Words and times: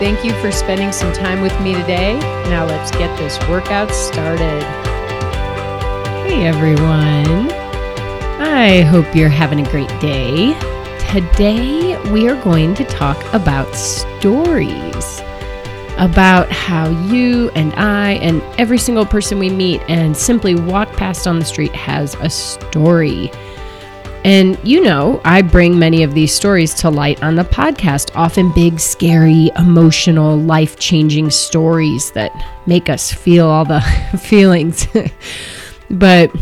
Thank 0.00 0.24
you 0.24 0.32
for 0.40 0.50
spending 0.50 0.90
some 0.90 1.12
time 1.12 1.40
with 1.40 1.58
me 1.60 1.72
today. 1.72 2.18
Now 2.50 2.66
let's 2.66 2.90
get 2.90 3.16
this 3.16 3.38
workout 3.48 3.92
started. 3.92 4.60
Hey 6.26 6.46
everyone. 6.46 7.52
I 8.42 8.80
hope 8.80 9.14
you're 9.14 9.28
having 9.28 9.64
a 9.64 9.70
great 9.70 9.88
day. 10.00 10.52
Today 11.12 11.96
we 12.10 12.28
are 12.28 12.34
going 12.42 12.74
to 12.74 12.84
talk 12.84 13.16
about 13.32 13.72
stories. 13.76 15.20
About 15.96 16.50
how 16.50 16.88
you 17.06 17.50
and 17.50 17.72
I 17.74 18.14
and 18.14 18.42
every 18.58 18.78
single 18.78 19.06
person 19.06 19.38
we 19.38 19.48
meet 19.48 19.80
and 19.86 20.16
simply 20.16 20.56
walk 20.56 20.92
past 20.94 21.28
on 21.28 21.38
the 21.38 21.44
street 21.44 21.72
has 21.72 22.16
a 22.16 22.28
story. 22.28 23.30
And 24.24 24.58
you 24.66 24.80
know, 24.80 25.20
I 25.22 25.42
bring 25.42 25.78
many 25.78 26.02
of 26.02 26.14
these 26.14 26.32
stories 26.32 26.72
to 26.74 26.88
light 26.88 27.22
on 27.22 27.34
the 27.34 27.44
podcast, 27.44 28.10
often 28.16 28.50
big, 28.52 28.80
scary, 28.80 29.50
emotional, 29.56 30.38
life 30.38 30.78
changing 30.78 31.30
stories 31.30 32.10
that 32.12 32.32
make 32.66 32.88
us 32.88 33.12
feel 33.12 33.46
all 33.46 33.66
the 33.66 33.80
feelings. 34.18 34.88
but 35.90 36.32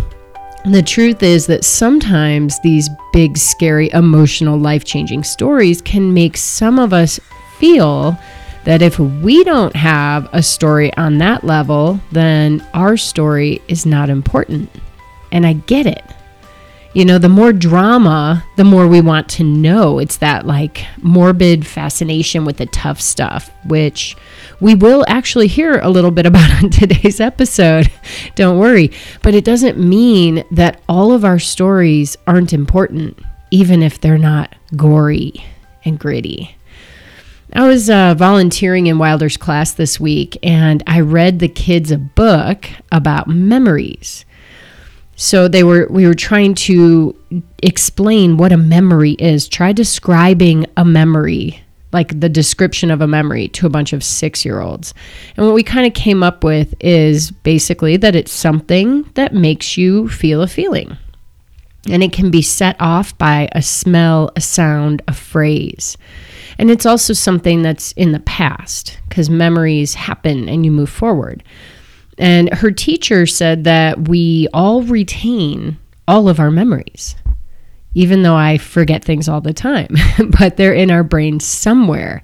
the 0.65 0.83
truth 0.83 1.25
is 1.25 1.47
that 1.49 1.65
sometimes 1.65 2.61
these 2.61 2.89
big, 3.13 3.37
scary, 3.37 3.91
emotional, 3.93 4.57
life 4.57 4.85
changing 4.85 5.25
stories 5.25 5.83
can 5.83 6.15
make 6.15 6.37
some 6.37 6.79
of 6.79 6.93
us 6.93 7.19
feel 7.59 8.17
that 8.63 8.81
if 8.81 8.97
we 9.01 9.43
don't 9.43 9.75
have 9.75 10.29
a 10.33 10.41
story 10.41 10.95
on 10.95 11.19
that 11.19 11.43
level, 11.43 11.99
then 12.13 12.65
our 12.75 12.97
story 12.97 13.61
is 13.67 13.85
not 13.85 14.09
important. 14.09 14.71
And 15.33 15.45
I 15.45 15.55
get 15.55 15.87
it. 15.87 16.05
You 16.95 17.07
know, 17.07 17.17
the 17.17 17.31
more 17.31 17.55
drama, 17.55 18.45
the 18.57 18.65
more 18.65 18.87
we 18.87 19.01
want 19.01 19.27
to 19.31 19.45
know. 19.45 19.99
It's 19.99 20.19
that 20.19 20.47
like 20.47 20.85
morbid 20.99 21.67
fascination 21.67 22.45
with 22.45 22.59
the 22.59 22.67
tough 22.67 23.01
stuff, 23.01 23.51
which 23.65 24.15
we 24.61 24.75
will 24.75 25.03
actually 25.09 25.47
hear 25.47 25.79
a 25.79 25.89
little 25.89 26.11
bit 26.11 26.27
about 26.27 26.51
on 26.63 26.69
today's 26.69 27.19
episode. 27.19 27.91
Don't 28.35 28.59
worry. 28.59 28.91
But 29.23 29.35
it 29.35 29.45
doesn't 29.45 29.79
mean 29.79 30.45
that 30.51 30.83
all 30.87 31.13
of 31.13 31.25
our 31.25 31.39
stories 31.39 32.17
aren't 32.27 32.53
important, 32.53 33.19
even 33.51 33.83
if 33.83 33.99
they're 33.99 34.19
not 34.19 34.55
gory 34.77 35.43
and 35.87 35.99
gritty. 35.99 36.57
I 37.55 37.67
was 37.67 37.89
uh, 37.89 38.15
volunteering 38.15 38.87
in 38.87 38.99
Wilder's 38.99 39.37
class 39.37 39.73
this 39.73 39.99
week 39.99 40.39
and 40.43 40.83
I 40.87 41.01
read 41.01 41.39
the 41.39 41.49
kids 41.49 41.91
a 41.91 41.99
book 41.99 42.67
about 42.91 43.29
memories. 43.29 44.25
So 45.23 45.47
they 45.47 45.63
were 45.63 45.87
we 45.89 46.05
were 46.05 46.15
trying 46.15 46.57
to 46.67 47.15
explain 47.63 48.39
what 48.39 48.51
a 48.51 48.57
memory 48.57 49.13
is. 49.13 49.49
Try 49.49 49.73
describing 49.73 50.67
a 50.77 50.85
memory, 50.85 51.63
like 51.93 52.19
the 52.19 52.29
description 52.29 52.91
of 52.91 53.01
a 53.01 53.07
memory 53.07 53.47
to 53.51 53.65
a 53.65 53.71
bunch 53.71 53.93
of 53.93 54.01
6-year-olds. 54.01 54.93
And 55.37 55.47
what 55.47 55.55
we 55.55 55.63
kind 55.63 55.87
of 55.87 55.95
came 55.95 56.25
up 56.25 56.43
with 56.43 56.75
is 56.81 57.31
basically 57.31 57.97
that 57.99 58.17
it's 58.17 58.33
something 58.33 59.05
that 59.15 59.33
makes 59.33 59.79
you 59.79 60.09
feel 60.09 60.43
a 60.43 60.49
feeling. 60.49 60.97
And 61.89 62.03
it 62.03 62.13
can 62.13 62.33
be 62.33 62.43
set 62.43 62.75
off 62.81 63.17
by 63.17 63.49
a 63.53 63.63
smell, 63.63 64.33
a 64.35 64.41
sound, 64.41 65.03
a 65.07 65.15
phrase. 65.15 65.97
And 66.59 66.69
it's 66.69 66.85
also 66.85 67.13
something 67.13 67.63
that's 67.63 67.93
in 67.93 68.11
the 68.11 68.21
past 68.21 68.99
because 69.09 69.31
memories 69.31 69.95
happen 69.95 70.49
and 70.49 70.65
you 70.65 70.73
move 70.73 70.91
forward. 70.91 71.45
And 72.19 72.53
her 72.55 72.71
teacher 72.71 73.27
said 73.27 73.65
that 73.65 74.09
we 74.09 74.49
all 74.53 74.83
retain 74.83 75.79
all 76.07 76.29
of 76.29 76.39
our 76.39 76.51
memories, 76.51 77.17
even 77.95 78.23
though 78.23 78.37
I 78.37 78.59
forget 78.59 79.05
things 79.05 79.29
all 79.29 79.41
the 79.41 79.53
time, 79.53 79.95
but 80.39 80.57
they're 80.57 80.75
in 80.75 80.91
our 80.91 81.05
brains 81.05 81.47
somewhere. 81.47 82.23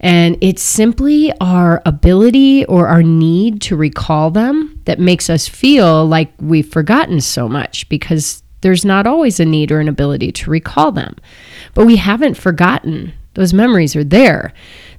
And 0.00 0.36
it's 0.40 0.62
simply 0.62 1.32
our 1.40 1.82
ability 1.86 2.64
or 2.66 2.88
our 2.88 3.02
need 3.02 3.60
to 3.62 3.76
recall 3.76 4.30
them 4.30 4.80
that 4.84 5.00
makes 5.00 5.30
us 5.30 5.48
feel 5.48 6.06
like 6.06 6.32
we've 6.38 6.68
forgotten 6.68 7.20
so 7.20 7.48
much 7.48 7.88
because 7.88 8.42
there's 8.60 8.84
not 8.84 9.06
always 9.06 9.40
a 9.40 9.44
need 9.44 9.72
or 9.72 9.80
an 9.80 9.88
ability 9.88 10.32
to 10.32 10.50
recall 10.50 10.92
them. 10.92 11.16
But 11.74 11.86
we 11.86 11.96
haven't 11.96 12.34
forgotten. 12.36 13.12
Those 13.34 13.52
memories 13.52 13.96
are 13.96 14.04
there. 14.04 14.52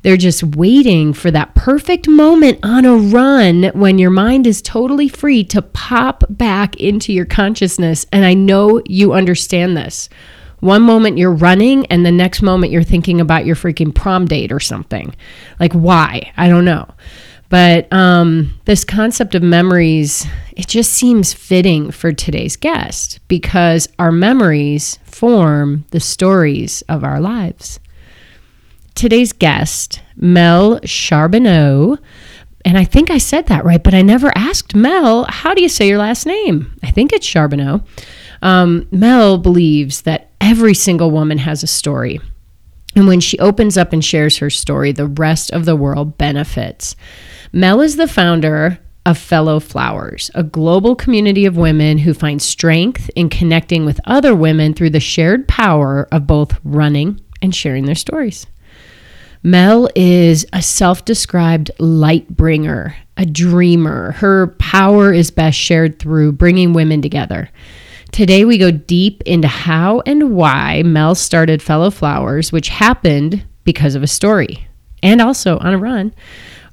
They're 0.06 0.18
just 0.18 0.44
waiting 0.44 1.14
for 1.14 1.32
that 1.32 1.56
perfect 1.56 2.08
moment 2.08 2.60
on 2.62 2.86
a 2.86 2.96
run 2.96 3.72
when 3.74 3.98
your 3.98 4.12
mind 4.12 4.46
is 4.46 4.62
totally 4.62 5.08
free 5.08 5.44
to 5.46 5.64
pop 5.64 6.24
back 6.30 6.76
into 6.76 7.12
your 7.12 7.26
consciousness. 7.26 8.06
And 8.12 8.24
I 8.24 8.36
know 8.36 8.84
you 8.86 9.14
understand 9.14 9.76
this. 9.76 10.08
One 10.60 10.84
moment 10.84 11.18
you're 11.18 11.34
running, 11.34 11.88
and 11.88 12.06
the 12.06 12.12
next 12.12 12.44
moment 12.44 12.72
you're 12.72 12.84
thinking 12.84 13.20
about 13.20 13.48
your 13.48 13.56
freaking 13.56 13.96
prom 13.96 14.28
date 14.28 14.52
or 14.52 14.60
something. 14.60 15.16
Like, 15.60 15.74
why? 15.74 16.32
I 16.38 16.50
don't 16.50 16.66
know. 16.66 16.88
But 17.50 17.92
um, 17.92 18.60
this 18.66 18.84
concept 18.84 19.34
of 19.34 19.42
memories, 19.42 20.28
it 20.56 20.68
just 20.68 20.94
seems 20.94 21.34
fitting 21.34 21.90
for 21.90 22.14
today's 22.14 22.58
guest 22.58 23.22
because 23.28 23.90
our 23.98 24.12
memories 24.12 25.00
form 25.04 25.86
the 25.90 26.00
stories 26.00 26.84
of 26.84 27.04
our 27.04 27.20
lives 27.20 27.80
today's 28.96 29.34
guest, 29.34 30.02
Mel 30.16 30.80
Charbonneau. 30.84 31.98
And 32.64 32.78
I 32.78 32.84
think 32.84 33.12
I 33.12 33.20
said 33.20 33.48
that 33.48 33.64
right, 33.64 33.84
but 33.84 33.94
I 33.94 34.02
never 34.02 34.32
asked 34.36 34.74
Mel, 34.74 35.26
how 35.30 35.54
do 35.54 35.62
you 35.62 35.70
say 35.70 35.88
your 35.88 36.00
last 36.00 36.26
name? 36.26 36.76
I 36.82 36.90
think 36.90 37.14
it's 37.14 37.26
Charbonneau. 37.26 37.84
Um, 38.42 38.88
Mel 38.92 39.38
believes 39.38 40.02
that 40.02 40.32
every 40.42 40.74
single 40.74 41.12
woman 41.12 41.38
has 41.38 41.62
a 41.62 41.68
story. 41.68 42.20
And 42.96 43.08
when 43.08 43.20
she 43.20 43.38
opens 43.40 43.78
up 43.78 43.94
and 43.94 44.04
shares 44.04 44.38
her 44.38 44.50
story, 44.50 44.92
the 44.92 45.08
rest 45.08 45.52
of 45.52 45.66
the 45.66 45.76
world 45.76 46.18
benefits. 46.18 46.96
Mel 47.52 47.82
is 47.82 47.98
the 47.98 48.08
founder 48.08 48.80
of 49.06 49.18
Fellow 49.18 49.60
Flowers, 49.60 50.32
a 50.34 50.44
global 50.44 50.96
community 50.96 51.46
of 51.46 51.58
women 51.58 52.00
who 52.00 52.14
find 52.14 52.42
strength 52.42 53.10
in 53.16 53.30
connecting 53.30 53.86
with 53.86 54.00
other 54.06 54.34
women 54.34 54.74
through 54.74 54.90
the 54.90 55.00
shared 55.00 55.48
power 55.48 56.08
of 56.12 56.26
both 56.26 56.60
running 56.64 57.22
and 57.42 57.54
sharing 57.54 57.86
their 57.86 57.96
stories. 57.96 58.48
Mel 59.46 59.88
is 59.94 60.44
a 60.54 60.62
self 60.64 61.06
described 61.06 61.70
light 61.78 62.28
bringer, 62.28 62.96
a 63.16 63.28
dreamer. 63.28 64.14
Her 64.14 64.48
power 64.58 65.14
is 65.14 65.30
best 65.30 65.56
shared 65.56 66.00
through 66.00 66.32
bringing 66.32 66.74
women 66.74 67.04
together. 67.04 67.52
Today, 68.12 68.44
we 68.44 68.58
go 68.58 68.72
deep 68.72 69.22
into 69.22 69.48
how 69.48 70.02
and 70.08 70.36
why 70.36 70.82
Mel 70.82 71.14
started 71.14 71.62
Fellow 71.62 71.92
Flowers, 71.92 72.52
which 72.52 72.70
happened 72.70 73.46
because 73.66 73.94
of 73.94 74.02
a 74.02 74.08
story 74.08 74.68
and 75.04 75.22
also 75.22 75.60
on 75.60 75.76
a 75.76 75.78
run, 75.78 76.12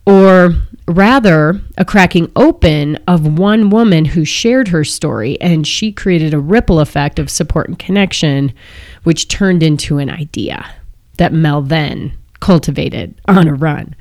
or 0.06 0.54
rather, 0.88 1.60
a 1.76 1.84
cracking 1.84 2.32
open 2.36 2.96
of 3.06 3.38
one 3.38 3.68
woman 3.68 4.06
who 4.06 4.24
shared 4.24 4.68
her 4.68 4.82
story 4.82 5.38
and 5.42 5.66
she 5.66 5.92
created 5.92 6.32
a 6.32 6.38
ripple 6.38 6.80
effect 6.80 7.18
of 7.18 7.28
support 7.28 7.68
and 7.68 7.78
connection, 7.78 8.50
which 9.02 9.28
turned 9.28 9.62
into 9.62 9.98
an 9.98 10.08
idea 10.08 10.74
that 11.18 11.34
Mel 11.34 11.60
then 11.60 12.16
cultivated 12.42 13.18
on 13.26 13.48
a 13.48 13.54
run. 13.54 13.94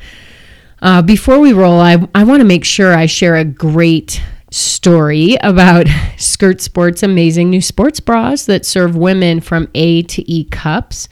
Uh, 0.82 1.02
before 1.02 1.40
we 1.40 1.54
roll, 1.54 1.80
I, 1.80 2.06
I 2.16 2.24
want 2.24 2.42
to 2.42 2.46
make 2.46 2.66
sure 2.66 2.94
I 2.94 3.06
share 3.06 3.36
a 3.36 3.46
great 3.46 4.22
story 4.50 5.38
about 5.42 5.86
Skirt 6.18 6.60
Sports' 6.60 7.04
amazing 7.04 7.52
new 7.52 7.62
sports 7.62 8.00
bras 8.00 8.46
that 8.48 8.66
serve 8.66 8.96
women 8.96 9.40
from 9.42 9.70
A 9.76 10.02
to 10.04 10.30
E 10.30 10.44
cups. 10.46 11.08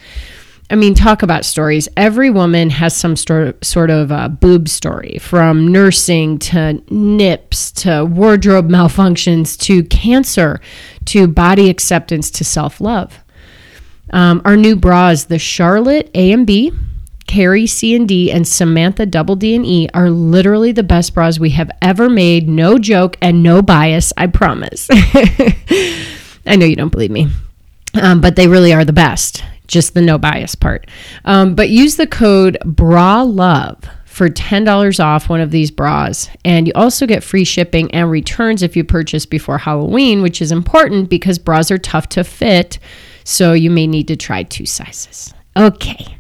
I 0.72 0.76
mean, 0.76 0.96
talk 0.96 1.22
about 1.22 1.46
stories. 1.46 1.88
Every 1.96 2.30
woman 2.32 2.72
has 2.72 2.96
some 2.96 3.16
sto- 3.16 3.54
sort 3.62 3.92
of 3.92 4.12
a 4.12 4.28
boob 4.30 4.68
story 4.68 5.18
from 5.20 5.68
nursing 5.68 6.40
to 6.40 6.82
nips 6.92 7.72
to 7.84 8.06
wardrobe 8.06 8.70
malfunctions 8.70 9.58
to 9.62 9.84
cancer 9.84 10.60
to 11.06 11.28
body 11.28 11.70
acceptance 11.70 12.32
to 12.32 12.44
self 12.44 12.82
love. 12.82 13.20
Um, 14.12 14.42
our 14.46 14.58
new 14.58 14.76
bras, 14.76 15.26
the 15.26 15.38
Charlotte 15.40 16.10
A 16.16 16.32
and 16.32 16.48
B, 16.48 16.72
Carrie 17.30 17.68
C 17.68 17.96
and 17.96 18.08
D, 18.08 18.32
and 18.32 18.48
Samantha 18.48 19.06
Double 19.06 19.36
D 19.36 19.54
and 19.54 19.64
E 19.64 19.88
are 19.94 20.10
literally 20.10 20.72
the 20.72 20.82
best 20.82 21.14
bras 21.14 21.38
we 21.38 21.52
have 21.52 21.70
ever 21.80 22.10
made. 22.10 22.50
No 22.50 22.80
joke 22.80 23.18
and 23.22 23.44
no 23.44 23.62
bias, 23.62 24.12
I 24.18 24.26
promise. 24.26 24.88
I 24.92 26.56
know 26.58 26.66
you 26.66 26.76
don't 26.76 26.92
believe 26.92 27.12
me, 27.12 27.28
um, 28.02 28.20
but 28.20 28.36
they 28.36 28.48
really 28.48 28.74
are 28.74 28.84
the 28.84 28.94
best. 28.94 29.44
Just 29.68 29.94
the 29.94 30.02
no 30.02 30.18
bias 30.18 30.56
part. 30.56 30.90
Um, 31.24 31.54
but 31.54 31.70
use 31.70 31.98
the 31.98 32.08
code 32.08 32.58
BRA 32.66 33.24
LOVE 33.24 33.78
for 34.06 34.28
$10 34.28 35.00
off 35.00 35.30
one 35.30 35.40
of 35.40 35.52
these 35.52 35.70
bras. 35.70 36.32
And 36.44 36.66
you 36.66 36.74
also 36.74 37.06
get 37.06 37.24
free 37.24 37.44
shipping 37.44 37.94
and 37.94 38.10
returns 38.10 38.64
if 38.64 38.76
you 38.76 38.84
purchase 38.84 39.28
before 39.28 39.60
Halloween, 39.60 40.24
which 40.24 40.42
is 40.42 40.52
important 40.52 41.12
because 41.12 41.38
bras 41.38 41.70
are 41.70 41.78
tough 41.78 42.10
to 42.10 42.24
fit. 42.24 42.80
So 43.24 43.54
you 43.54 43.70
may 43.70 43.86
need 43.86 44.08
to 44.08 44.16
try 44.16 44.42
two 44.42 44.66
sizes. 44.66 45.32
Okay. 45.56 46.19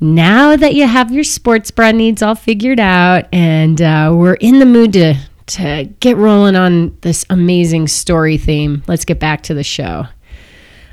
Now 0.00 0.54
that 0.54 0.74
you 0.74 0.86
have 0.86 1.10
your 1.10 1.24
sports 1.24 1.72
bra 1.72 1.90
needs 1.90 2.22
all 2.22 2.36
figured 2.36 2.78
out 2.78 3.26
and 3.32 3.82
uh, 3.82 4.12
we're 4.14 4.34
in 4.34 4.60
the 4.60 4.66
mood 4.66 4.92
to, 4.92 5.16
to 5.46 5.88
get 5.98 6.16
rolling 6.16 6.54
on 6.54 6.96
this 7.00 7.26
amazing 7.30 7.88
story 7.88 8.38
theme, 8.38 8.84
let's 8.86 9.04
get 9.04 9.18
back 9.18 9.42
to 9.44 9.54
the 9.54 9.64
show. 9.64 10.06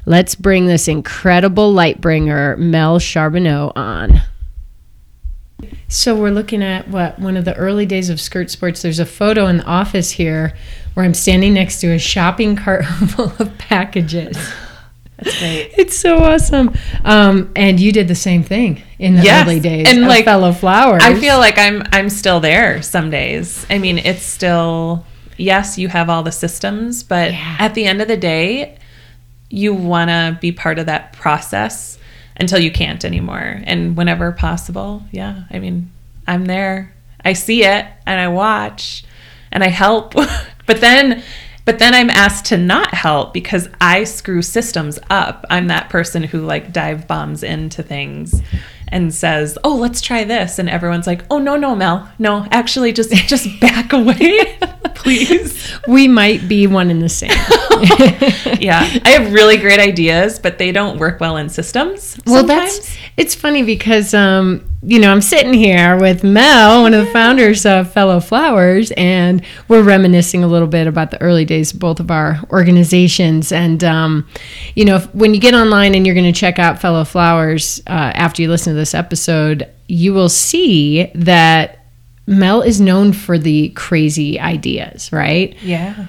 Let's 0.07 0.33
bring 0.33 0.65
this 0.65 0.87
incredible 0.87 1.71
light 1.71 2.01
bringer, 2.01 2.57
Mel 2.57 2.97
Charbonneau, 2.97 3.71
on. 3.75 4.21
So 5.87 6.15
we're 6.15 6.31
looking 6.31 6.63
at 6.63 6.87
what 6.89 7.19
one 7.19 7.37
of 7.37 7.45
the 7.45 7.55
early 7.55 7.85
days 7.85 8.09
of 8.09 8.19
skirt 8.19 8.49
sports. 8.49 8.81
There's 8.81 8.99
a 8.99 9.05
photo 9.05 9.45
in 9.47 9.57
the 9.57 9.65
office 9.65 10.11
here 10.11 10.55
where 10.93 11.05
I'm 11.05 11.13
standing 11.13 11.53
next 11.53 11.79
to 11.81 11.91
a 11.91 11.99
shopping 11.99 12.55
cart 12.55 12.85
full 13.09 13.33
of 13.37 13.57
packages. 13.57 14.37
That's 15.25 15.39
great. 15.39 15.71
It's 15.77 15.97
so 15.97 16.17
awesome. 16.19 16.73
Um, 17.03 17.51
and 17.55 17.79
you 17.79 17.91
did 17.91 18.07
the 18.07 18.15
same 18.15 18.43
thing 18.43 18.81
in 18.99 19.15
the 19.15 19.23
Yes, 19.23 19.45
early 19.45 19.59
days 19.59 19.87
and, 19.89 20.03
of 20.03 20.07
like, 20.07 20.23
fellow 20.25 20.51
flowers. 20.53 21.03
I 21.03 21.15
feel 21.19 21.37
like 21.37 21.57
I'm 21.57 21.83
I'm 21.91 22.09
still 22.09 22.39
there 22.39 22.81
some 22.81 23.09
days. 23.09 23.65
I 23.69 23.77
mean, 23.79 23.97
it's 23.97 24.23
still 24.23 25.05
yes, 25.37 25.77
you 25.77 25.89
have 25.89 26.09
all 26.09 26.23
the 26.23 26.31
systems, 26.31 27.03
but 27.03 27.31
Yeah. 27.31 27.57
at 27.59 27.73
the 27.73 27.85
end 27.85 28.01
of 28.01 28.07
the 28.07 28.15
day, 28.17 28.77
you 29.49 29.73
want 29.73 30.09
to 30.09 30.37
be 30.39 30.51
part 30.51 30.79
of 30.79 30.85
that 30.85 31.11
process 31.13 31.97
until 32.37 32.59
you 32.59 32.71
can't 32.71 33.03
anymore. 33.03 33.61
And 33.65 33.97
whenever 33.97 34.31
possible, 34.31 35.03
yeah. 35.11 35.43
I 35.51 35.59
mean, 35.59 35.91
I'm 36.27 36.45
there. 36.45 36.93
I 37.23 37.33
see 37.33 37.63
it 37.65 37.85
and 38.05 38.19
I 38.19 38.27
watch 38.27 39.03
and 39.51 39.63
I 39.63 39.69
help. 39.69 40.13
but 40.65 40.81
then 40.81 41.23
but 41.65 41.79
then 41.79 41.93
I'm 41.93 42.09
asked 42.11 42.45
to 42.45 42.57
not 42.57 42.93
help 42.93 43.33
because 43.33 43.67
I 43.81 44.03
screw 44.03 44.41
systems 44.41 44.99
up. 45.09 45.45
I'm 45.49 45.67
that 45.67 45.89
person 45.89 46.23
who 46.23 46.41
like 46.41 46.71
dive 46.71 47.07
bombs 47.07 47.43
into 47.43 47.83
things 47.83 48.41
and 48.87 49.13
says, 49.13 49.57
"Oh, 49.63 49.75
let's 49.75 49.99
try 49.99 50.23
this." 50.23 50.59
And 50.59 50.69
everyone's 50.69 51.07
like, 51.07 51.23
"Oh, 51.29 51.39
no, 51.39 51.55
no, 51.55 51.75
Mel. 51.75 52.09
No, 52.19 52.47
actually 52.51 52.93
just 52.93 53.11
just 53.27 53.59
back 53.59 53.93
away, 53.93 54.57
please." 54.95 55.75
we 55.87 56.07
might 56.07 56.47
be 56.47 56.67
one 56.67 56.89
in 56.89 56.99
the 56.99 57.09
same. 57.09 57.29
yeah. 58.59 58.79
I 59.03 59.09
have 59.09 59.33
really 59.33 59.57
great 59.57 59.79
ideas, 59.79 60.39
but 60.39 60.57
they 60.57 60.71
don't 60.71 60.97
work 60.97 61.19
well 61.19 61.37
in 61.37 61.49
systems. 61.49 62.17
Well, 62.25 62.47
sometimes. 62.47 62.77
that's 62.77 62.97
it's 63.17 63.35
funny 63.35 63.63
because 63.63 64.13
um, 64.13 64.63
you 64.83 64.99
know 64.99 65.11
I'm 65.11 65.21
sitting 65.21 65.53
here 65.53 65.97
with 65.97 66.23
Mel, 66.23 66.83
one 66.83 66.93
of 66.93 67.05
the 67.05 67.11
founders 67.11 67.65
of 67.65 67.91
Fellow 67.91 68.19
Flowers, 68.19 68.91
and 68.95 69.43
we're 69.67 69.81
reminiscing 69.81 70.43
a 70.43 70.47
little 70.47 70.67
bit 70.67 70.85
about 70.87 71.11
the 71.11 71.19
early 71.21 71.43
days 71.45 71.73
of 71.73 71.79
both 71.79 71.99
of 71.99 72.11
our 72.11 72.39
organizations. 72.51 73.51
And 73.51 73.83
um, 73.83 74.27
you 74.75 74.85
know, 74.85 74.97
if- 74.97 75.13
when 75.15 75.33
you 75.33 75.39
get 75.39 75.53
online 75.53 75.95
and 75.95 76.05
you're 76.05 76.15
going 76.15 76.31
to 76.31 76.39
check 76.39 76.59
out 76.59 76.79
Fellow 76.79 77.03
Flowers 77.03 77.81
uh, 77.87 77.91
after 78.13 78.41
you 78.41 78.49
listen 78.49 78.73
to 78.73 78.77
this 78.79 78.93
episode, 78.93 79.67
you 79.87 80.13
will 80.13 80.29
see 80.29 81.05
that 81.15 81.79
Mel 82.27 82.61
is 82.61 82.79
known 82.81 83.13
for 83.13 83.37
the 83.37 83.69
crazy 83.69 84.39
ideas, 84.39 85.11
right? 85.11 85.55
yeah. 85.61 86.07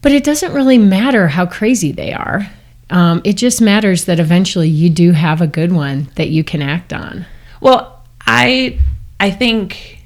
But 0.00 0.12
it 0.12 0.22
doesn't 0.22 0.52
really 0.52 0.78
matter 0.78 1.26
how 1.26 1.44
crazy 1.44 1.90
they 1.92 2.12
are. 2.12 2.48
Um, 2.88 3.20
it 3.24 3.32
just 3.36 3.60
matters 3.60 4.04
that 4.04 4.20
eventually 4.20 4.68
you 4.68 4.88
do 4.90 5.10
have 5.12 5.40
a 5.42 5.46
good 5.48 5.72
one 5.72 6.08
that 6.14 6.28
you 6.28 6.44
can 6.44 6.62
act 6.62 6.92
on. 6.92 7.26
Well, 7.60 7.97
I 8.30 8.78
I 9.18 9.30
think 9.30 9.98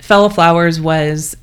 Fellow 0.00 0.28
Flowers 0.30 0.80
was 0.80 1.36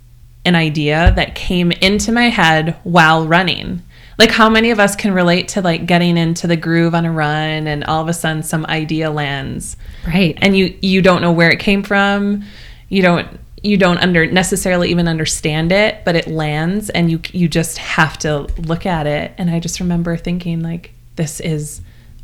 an 0.43 0.55
idea 0.55 1.13
that 1.15 1.35
came 1.35 1.71
into 1.71 2.11
my 2.11 2.29
head 2.29 2.75
while 2.83 3.27
running. 3.27 3.81
Like 4.17 4.31
how 4.31 4.49
many 4.49 4.71
of 4.71 4.79
us 4.79 4.95
can 4.95 5.13
relate 5.13 5.49
to 5.49 5.61
like 5.61 5.85
getting 5.85 6.17
into 6.17 6.47
the 6.47 6.55
groove 6.55 6.95
on 6.95 7.05
a 7.05 7.11
run 7.11 7.67
and 7.67 7.83
all 7.83 8.01
of 8.01 8.07
a 8.07 8.13
sudden 8.13 8.43
some 8.43 8.65
idea 8.65 9.11
lands 9.11 9.75
Right. 10.07 10.37
and 10.41 10.57
you 10.57 10.75
you 10.81 11.01
don't 11.01 11.21
know 11.21 11.31
where 11.31 11.51
it 11.51 11.59
came 11.59 11.83
from. 11.83 12.43
You 12.89 13.01
don't 13.01 13.27
you 13.61 13.77
don't 13.77 13.97
under 13.97 14.25
necessarily 14.25 14.89
even 14.91 15.07
understand 15.07 15.71
it, 15.71 16.03
but 16.05 16.15
it 16.15 16.27
lands 16.27 16.89
and 16.89 17.11
you 17.11 17.19
you 17.33 17.47
just 17.47 17.77
have 17.77 18.17
to 18.19 18.47
look 18.57 18.85
at 18.85 19.05
it. 19.05 19.33
And 19.37 19.49
I 19.51 19.59
just 19.59 19.79
remember 19.79 20.17
thinking 20.17 20.61
like 20.61 20.93
this 21.17 21.39
is 21.39 21.81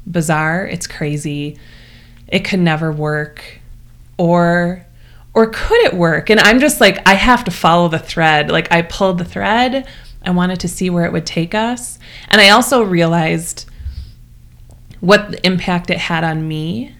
bizarre, 0.09 0.65
it's 0.65 0.87
crazy. 0.87 1.57
It 2.31 2.45
could 2.45 2.59
never 2.59 2.91
work 2.91 3.59
or 4.17 4.85
or 5.33 5.47
could 5.47 5.85
it 5.85 5.93
work? 5.93 6.29
And 6.29 6.39
I'm 6.39 6.59
just 6.59 6.81
like 6.81 7.07
I 7.07 7.13
have 7.13 7.43
to 7.45 7.51
follow 7.51 7.87
the 7.87 7.99
thread. 7.99 8.49
Like 8.49 8.71
I 8.71 8.81
pulled 8.81 9.17
the 9.17 9.25
thread. 9.25 9.87
I 10.23 10.31
wanted 10.31 10.59
to 10.61 10.67
see 10.67 10.89
where 10.89 11.05
it 11.05 11.11
would 11.11 11.25
take 11.25 11.55
us. 11.55 11.97
And 12.29 12.39
I 12.39 12.49
also 12.49 12.83
realized 12.83 13.65
what 15.01 15.31
the 15.31 15.45
impact 15.45 15.89
it 15.89 15.97
had 15.97 16.23
on 16.23 16.47
me 16.47 16.95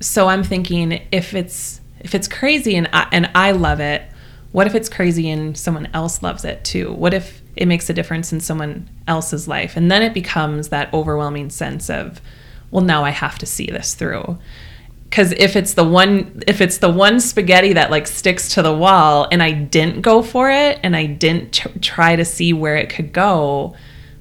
so 0.00 0.26
i'm 0.26 0.42
thinking 0.42 1.00
if 1.12 1.34
it's 1.34 1.80
if 2.00 2.14
it's 2.14 2.26
crazy 2.26 2.74
and 2.74 2.88
I, 2.92 3.06
and 3.12 3.30
I 3.34 3.52
love 3.52 3.78
it 3.78 4.02
what 4.50 4.66
if 4.66 4.74
it's 4.74 4.88
crazy 4.88 5.30
and 5.30 5.56
someone 5.56 5.88
else 5.94 6.22
loves 6.22 6.44
it 6.44 6.64
too 6.64 6.92
what 6.92 7.14
if 7.14 7.42
it 7.54 7.68
makes 7.68 7.88
a 7.88 7.94
difference 7.94 8.32
in 8.32 8.40
someone 8.40 8.88
else's 9.06 9.46
life 9.46 9.76
and 9.76 9.90
then 9.90 10.02
it 10.02 10.14
becomes 10.14 10.70
that 10.70 10.92
overwhelming 10.92 11.50
sense 11.50 11.88
of 11.88 12.20
well 12.70 12.82
now 12.82 13.04
i 13.04 13.10
have 13.10 13.38
to 13.38 13.46
see 13.46 13.66
this 13.66 13.94
through 13.94 14.38
because 15.12 15.32
if 15.32 15.56
it's 15.56 15.74
the 15.74 15.84
one 15.84 16.42
if 16.46 16.62
it's 16.62 16.78
the 16.78 16.88
one 16.88 17.20
spaghetti 17.20 17.74
that 17.74 17.90
like 17.90 18.06
sticks 18.06 18.48
to 18.54 18.62
the 18.62 18.74
wall 18.74 19.28
and 19.30 19.42
i 19.42 19.52
didn't 19.52 20.00
go 20.00 20.22
for 20.22 20.50
it 20.50 20.80
and 20.82 20.96
i 20.96 21.04
didn't 21.04 21.52
tr- 21.52 21.68
try 21.82 22.16
to 22.16 22.24
see 22.24 22.54
where 22.54 22.76
it 22.76 22.88
could 22.88 23.12
go 23.12 23.74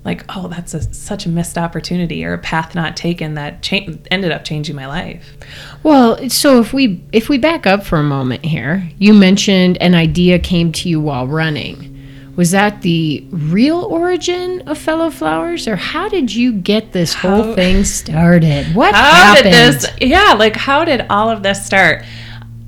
like 0.04 0.26
oh 0.36 0.50
that's 0.50 0.74
a, 0.74 0.94
such 0.94 1.26
a 1.26 1.30
missed 1.30 1.58
opportunity 1.58 2.26
or 2.26 2.34
a 2.34 2.38
path 2.38 2.76
not 2.76 2.98
taken 2.98 3.36
that 3.36 3.62
cha- 3.62 3.88
ended 4.10 4.34
up 4.34 4.44
changing 4.44 4.76
my 4.76 4.86
life 4.86 5.38
Well, 5.84 6.30
so 6.30 6.60
if 6.60 6.74
we 6.74 7.04
if 7.12 7.30
we 7.30 7.38
back 7.38 7.66
up 7.66 7.84
for 7.84 7.98
a 7.98 8.04
moment 8.04 8.46
here, 8.46 8.88
you 9.00 9.14
mentioned 9.14 9.78
an 9.82 9.96
idea 9.96 10.38
came 10.38 10.72
to 10.74 10.90
you 10.90 11.02
while 11.02 11.26
running. 11.28 11.91
Was 12.36 12.52
that 12.52 12.82
the 12.82 13.26
real 13.32 13.84
origin 13.84 14.62
of 14.68 14.78
Fellow 14.78 15.10
Flowers, 15.10 15.68
or 15.68 15.76
how 15.76 16.08
did 16.08 16.34
you 16.34 16.54
get 16.54 16.94
this 16.94 17.14
whole 17.14 17.44
How- 17.44 17.56
thing 17.56 17.84
started? 17.84 18.74
What 18.76 18.96
happened? 18.96 19.54
this 19.54 19.86
yeah 20.00 20.34
like 20.38 20.56
how 20.56 20.86
did 20.86 21.06
all 21.10 21.30
of 21.30 21.44
this 21.44 21.66
start 21.66 22.04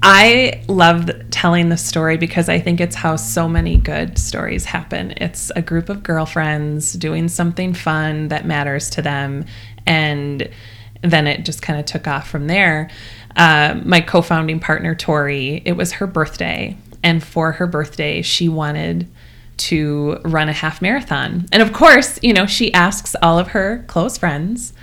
i 0.02 0.62
love 0.68 1.10
telling 1.30 1.70
the 1.70 1.78
story 1.78 2.18
because 2.18 2.50
i 2.50 2.60
think 2.60 2.82
it's 2.82 2.96
how 2.96 3.16
so 3.16 3.48
many 3.48 3.78
good 3.78 4.18
stories 4.18 4.66
happen 4.66 5.12
it's 5.18 5.50
a 5.56 5.62
group 5.62 5.88
of 5.90 6.04
girlfriends 6.04 6.94
doing 6.94 7.28
something 7.30 7.74
fun 7.74 8.28
that 8.28 8.46
matters 8.46 8.90
to 8.90 9.02
them 9.02 9.46
and 9.88 10.50
then 11.02 11.26
it 11.28 11.46
just 11.46 11.62
kind 11.62 11.80
of 11.80 11.86
took 11.86 12.06
off 12.08 12.30
from 12.30 12.48
there 12.48 12.90
uh, 13.38 13.80
my 13.86 14.02
co-founding 14.02 14.60
partner 14.60 14.94
tori 14.94 15.62
it 15.66 15.74
was 15.74 15.94
her 15.94 16.08
birthday 16.08 16.76
and 17.02 17.24
for 17.24 17.54
her 17.54 17.68
birthday 17.68 18.22
she 18.22 18.50
wanted 18.50 19.08
to 19.58 20.20
run 20.24 20.50
a 20.50 20.54
half 20.54 20.82
marathon 20.82 21.46
and 21.52 21.62
of 21.62 21.74
course 21.74 22.20
you 22.22 22.34
know 22.34 22.46
she 22.46 22.74
asks 22.74 23.16
all 23.22 23.40
of 23.40 23.50
her 23.50 23.84
close 23.88 24.18
friends 24.18 24.74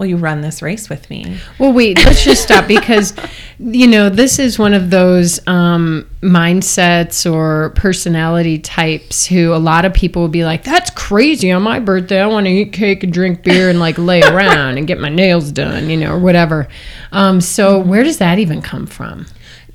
will 0.00 0.06
you 0.06 0.16
run 0.16 0.40
this 0.40 0.62
race 0.62 0.88
with 0.88 1.10
me? 1.10 1.36
Well, 1.58 1.74
wait, 1.74 1.98
let's 2.06 2.24
just 2.24 2.42
stop 2.42 2.66
because, 2.66 3.12
you 3.58 3.86
know, 3.86 4.08
this 4.08 4.38
is 4.38 4.58
one 4.58 4.72
of 4.72 4.88
those 4.88 5.46
um, 5.46 6.08
mindsets 6.22 7.30
or 7.30 7.68
personality 7.76 8.58
types 8.58 9.26
who 9.26 9.52
a 9.52 9.60
lot 9.60 9.84
of 9.84 9.92
people 9.92 10.22
would 10.22 10.32
be 10.32 10.42
like, 10.42 10.64
that's 10.64 10.88
crazy 10.92 11.52
on 11.52 11.62
my 11.62 11.80
birthday. 11.80 12.18
I 12.18 12.26
want 12.28 12.46
to 12.46 12.50
eat 12.50 12.72
cake 12.72 13.04
and 13.04 13.12
drink 13.12 13.42
beer 13.42 13.68
and 13.68 13.78
like 13.78 13.98
lay 13.98 14.22
around 14.22 14.78
and 14.78 14.86
get 14.86 14.98
my 14.98 15.10
nails 15.10 15.52
done, 15.52 15.90
you 15.90 15.98
know, 15.98 16.14
or 16.14 16.18
whatever. 16.18 16.66
Um, 17.12 17.42
so, 17.42 17.78
where 17.78 18.02
does 18.02 18.16
that 18.18 18.38
even 18.38 18.62
come 18.62 18.86
from? 18.86 19.26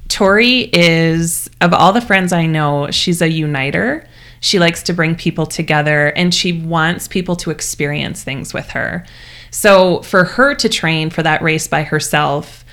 Tori 0.08 0.62
is, 0.74 1.52
of 1.62 1.72
all 1.72 1.94
the 1.94 2.02
friends 2.02 2.34
I 2.34 2.48
know, 2.48 2.90
she's 2.90 3.22
a 3.22 3.30
uniter. 3.30 4.08
She 4.46 4.60
likes 4.60 4.84
to 4.84 4.94
bring 4.94 5.16
people 5.16 5.48
together 5.48 6.10
and 6.10 6.32
she 6.32 6.52
wants 6.54 7.08
people 7.08 7.36
to 7.38 7.50
experience 7.50 8.24
things 8.24 8.54
with 8.54 8.70
her. 8.70 9.04
So 9.50 10.04
for 10.04 10.24
her 10.24 10.54
to 10.54 10.70
train 10.70 11.10
for 11.10 11.24
that 11.24 11.42
race 11.42 11.68
by 11.68 11.82
herself, 11.82 12.64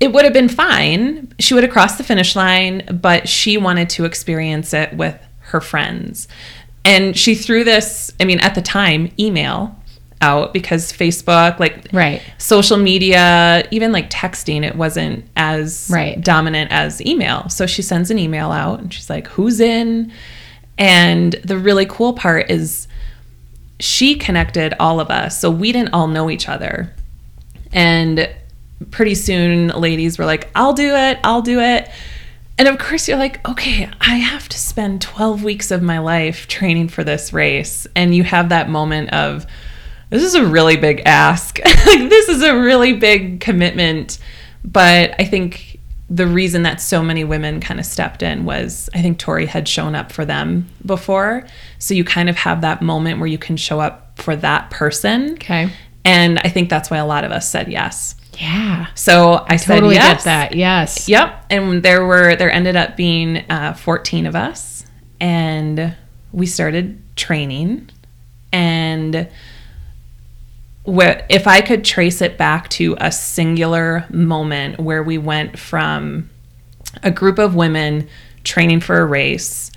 it 0.00 0.12
would 0.12 0.24
have 0.24 0.34
been 0.34 0.50
fine. 0.50 1.32
She 1.38 1.54
would 1.54 1.62
have 1.62 1.72
crossed 1.72 1.96
the 1.96 2.04
finish 2.04 2.36
line, 2.36 2.98
but 3.00 3.26
she 3.26 3.56
wanted 3.56 3.88
to 3.90 4.04
experience 4.04 4.74
it 4.74 4.92
with 4.94 5.18
her 5.38 5.62
friends. 5.62 6.28
And 6.84 7.16
she 7.16 7.34
threw 7.34 7.64
this, 7.64 8.12
I 8.20 8.26
mean, 8.26 8.40
at 8.40 8.54
the 8.54 8.60
time, 8.60 9.10
email 9.18 9.74
out 10.20 10.52
because 10.52 10.92
Facebook, 10.92 11.58
like 11.58 11.86
Right. 11.90 12.20
social 12.36 12.76
media, 12.76 13.66
even 13.70 13.92
like 13.92 14.10
texting, 14.10 14.62
it 14.62 14.76
wasn't 14.76 15.24
as 15.38 15.88
Right. 15.90 16.20
dominant 16.20 16.70
as 16.70 17.00
email. 17.00 17.48
So 17.48 17.64
she 17.66 17.80
sends 17.80 18.10
an 18.10 18.18
email 18.18 18.50
out 18.52 18.80
and 18.80 18.92
she's 18.92 19.08
like, 19.08 19.26
Who's 19.28 19.58
in? 19.58 20.12
And 20.78 21.32
the 21.44 21.56
really 21.56 21.86
cool 21.86 22.14
part 22.14 22.50
is 22.50 22.88
she 23.80 24.16
connected 24.16 24.74
all 24.78 25.00
of 25.00 25.10
us. 25.10 25.40
So 25.40 25.50
we 25.50 25.72
didn't 25.72 25.94
all 25.94 26.08
know 26.08 26.30
each 26.30 26.48
other. 26.48 26.94
And 27.72 28.28
pretty 28.90 29.14
soon 29.14 29.68
ladies 29.68 30.18
were 30.18 30.24
like, 30.24 30.50
I'll 30.54 30.72
do 30.72 30.94
it, 30.94 31.18
I'll 31.24 31.42
do 31.42 31.60
it. 31.60 31.90
And 32.56 32.68
of 32.68 32.78
course, 32.78 33.08
you're 33.08 33.18
like, 33.18 33.46
okay, 33.48 33.90
I 34.00 34.16
have 34.16 34.48
to 34.48 34.58
spend 34.58 35.02
12 35.02 35.42
weeks 35.42 35.70
of 35.72 35.82
my 35.82 35.98
life 35.98 36.46
training 36.46 36.88
for 36.88 37.02
this 37.02 37.32
race. 37.32 37.86
And 37.96 38.14
you 38.14 38.22
have 38.22 38.50
that 38.50 38.68
moment 38.68 39.12
of, 39.12 39.46
this 40.10 40.22
is 40.22 40.36
a 40.36 40.46
really 40.46 40.76
big 40.76 41.02
ask. 41.04 41.58
like, 41.64 42.08
this 42.08 42.28
is 42.28 42.42
a 42.42 42.56
really 42.56 42.92
big 42.92 43.40
commitment. 43.40 44.18
But 44.64 45.16
I 45.18 45.24
think 45.24 45.73
the 46.10 46.26
reason 46.26 46.62
that 46.64 46.80
so 46.80 47.02
many 47.02 47.24
women 47.24 47.60
kind 47.60 47.80
of 47.80 47.86
stepped 47.86 48.22
in 48.22 48.44
was 48.44 48.90
I 48.94 49.00
think 49.02 49.18
Tori 49.18 49.46
had 49.46 49.66
shown 49.66 49.94
up 49.94 50.12
for 50.12 50.24
them 50.24 50.68
before. 50.84 51.46
So 51.78 51.94
you 51.94 52.04
kind 52.04 52.28
of 52.28 52.36
have 52.36 52.60
that 52.60 52.82
moment 52.82 53.18
where 53.18 53.26
you 53.26 53.38
can 53.38 53.56
show 53.56 53.80
up 53.80 54.20
for 54.20 54.36
that 54.36 54.70
person. 54.70 55.32
Okay. 55.34 55.70
And 56.04 56.38
I 56.40 56.48
think 56.48 56.68
that's 56.68 56.90
why 56.90 56.98
a 56.98 57.06
lot 57.06 57.24
of 57.24 57.32
us 57.32 57.48
said 57.48 57.68
yes. 57.72 58.16
Yeah. 58.38 58.86
So 58.94 59.44
I 59.48 59.56
said 59.56 59.76
Totally 59.76 59.94
yes. 59.94 60.18
get 60.18 60.24
that. 60.24 60.54
Yes. 60.54 61.08
Yep. 61.08 61.46
And 61.50 61.82
there 61.82 62.04
were 62.04 62.36
there 62.36 62.50
ended 62.50 62.76
up 62.76 62.96
being 62.96 63.38
uh, 63.50 63.74
14 63.74 64.26
of 64.26 64.34
us, 64.34 64.84
and 65.20 65.96
we 66.32 66.46
started 66.46 67.00
training. 67.16 67.90
And 68.52 69.28
wh- 70.86 71.20
if 71.28 71.46
I 71.46 71.60
could 71.60 71.84
trace 71.84 72.20
it 72.20 72.36
back 72.36 72.68
to 72.70 72.96
a 73.00 73.10
singular 73.10 74.06
moment 74.10 74.80
where 74.80 75.02
we 75.02 75.18
went 75.18 75.58
from 75.58 76.30
a 77.02 77.10
group 77.10 77.38
of 77.38 77.54
women 77.54 78.08
training 78.44 78.80
for 78.80 79.00
a 79.00 79.04
race 79.04 79.70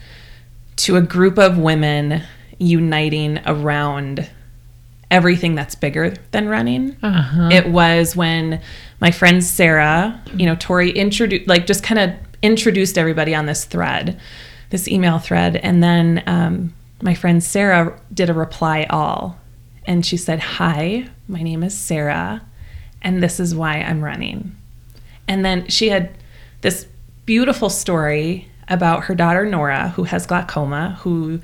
to 0.77 0.95
a 0.95 1.01
group 1.01 1.37
of 1.37 1.57
women 1.57 2.21
uniting 2.59 3.39
around 3.45 4.29
everything 5.09 5.55
that's 5.55 5.75
bigger 5.75 6.13
than 6.31 6.49
running. 6.49 6.97
Uh-huh. 7.01 7.49
It 7.51 7.67
was 7.69 8.15
when 8.15 8.61
my 8.99 9.11
friend 9.11 9.43
Sarah, 9.43 10.21
you 10.33 10.45
know, 10.45 10.55
Tori 10.55 10.91
introduced, 10.91 11.47
like, 11.47 11.65
just 11.65 11.83
kind 11.83 11.99
of 11.99 12.11
introduced 12.41 12.97
everybody 12.97 13.33
on 13.33 13.45
this 13.45 13.65
thread, 13.65 14.19
this 14.69 14.87
email 14.87 15.17
thread. 15.17 15.55
And 15.55 15.81
then 15.81 16.23
um, 16.27 16.73
my 17.01 17.13
friend 17.13 17.43
Sarah 17.43 17.99
did 18.13 18.29
a 18.29 18.33
reply 18.33 18.85
all. 18.89 19.39
And 19.87 20.05
she 20.05 20.17
said, 20.17 20.39
Hi, 20.39 21.07
my 21.27 21.41
name 21.41 21.63
is 21.63 21.75
Sarah, 21.75 22.45
and 23.01 23.23
this 23.23 23.39
is 23.39 23.55
why 23.55 23.77
I'm 23.77 24.03
running. 24.03 24.55
And 25.27 25.43
then 25.43 25.67
she 25.69 25.89
had 25.89 26.13
this 26.61 26.85
beautiful 27.25 27.69
story 27.69 28.49
about 28.67 29.05
her 29.05 29.15
daughter 29.15 29.45
Nora, 29.45 29.89
who 29.89 30.03
has 30.03 30.25
glaucoma, 30.25 30.97
who 31.01 31.39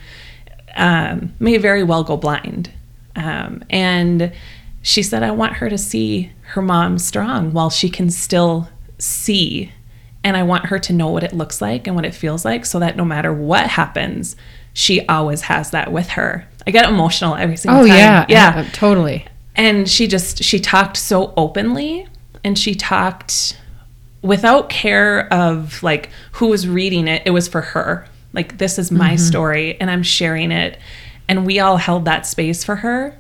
um, 0.75 1.33
may 1.39 1.57
very 1.57 1.83
well 1.83 2.03
go 2.03 2.17
blind. 2.17 2.69
Um, 3.15 3.63
and 3.69 4.33
she 4.81 5.03
said, 5.03 5.23
I 5.23 5.31
want 5.31 5.53
her 5.53 5.69
to 5.69 5.77
see 5.77 6.31
her 6.41 6.61
mom 6.61 6.97
strong 6.99 7.53
while 7.53 7.69
she 7.69 7.89
can 7.89 8.09
still 8.09 8.67
see. 8.97 9.71
And 10.23 10.35
I 10.35 10.43
want 10.43 10.65
her 10.65 10.79
to 10.79 10.93
know 10.93 11.09
what 11.09 11.23
it 11.23 11.33
looks 11.33 11.61
like 11.61 11.87
and 11.87 11.95
what 11.95 12.05
it 12.05 12.15
feels 12.15 12.43
like 12.43 12.65
so 12.65 12.79
that 12.79 12.97
no 12.97 13.05
matter 13.05 13.33
what 13.33 13.67
happens, 13.67 14.35
she 14.73 15.05
always 15.07 15.41
has 15.43 15.71
that 15.71 15.91
with 15.91 16.09
her. 16.09 16.47
I 16.67 16.71
get 16.71 16.87
emotional 16.87 17.35
every 17.35 17.57
single 17.57 17.81
Oh 17.81 17.87
time. 17.87 17.97
yeah. 17.97 18.25
Yeah 18.29 18.53
Uh, 18.57 18.65
totally. 18.73 19.25
and 19.55 19.89
she 19.89 20.07
just 20.07 20.43
she 20.43 20.59
talked 20.59 20.97
so 20.97 21.33
openly 21.37 22.07
and 22.43 22.57
she 22.57 22.73
talked 22.75 23.57
without 24.21 24.69
care 24.69 25.31
of 25.33 25.81
like 25.83 26.09
who 26.33 26.47
was 26.47 26.67
reading 26.67 27.07
it 27.07 27.21
it 27.25 27.31
was 27.31 27.47
for 27.47 27.61
her 27.61 28.07
like 28.33 28.57
this 28.57 28.79
is 28.79 28.89
my 28.91 29.15
story 29.17 29.77
and 29.81 29.91
i'm 29.91 30.01
sharing 30.03 30.51
it 30.51 30.79
and 31.27 31.45
we 31.45 31.59
all 31.59 31.77
held 31.77 32.05
that 32.05 32.25
space 32.25 32.63
for 32.63 32.77
her 32.77 33.15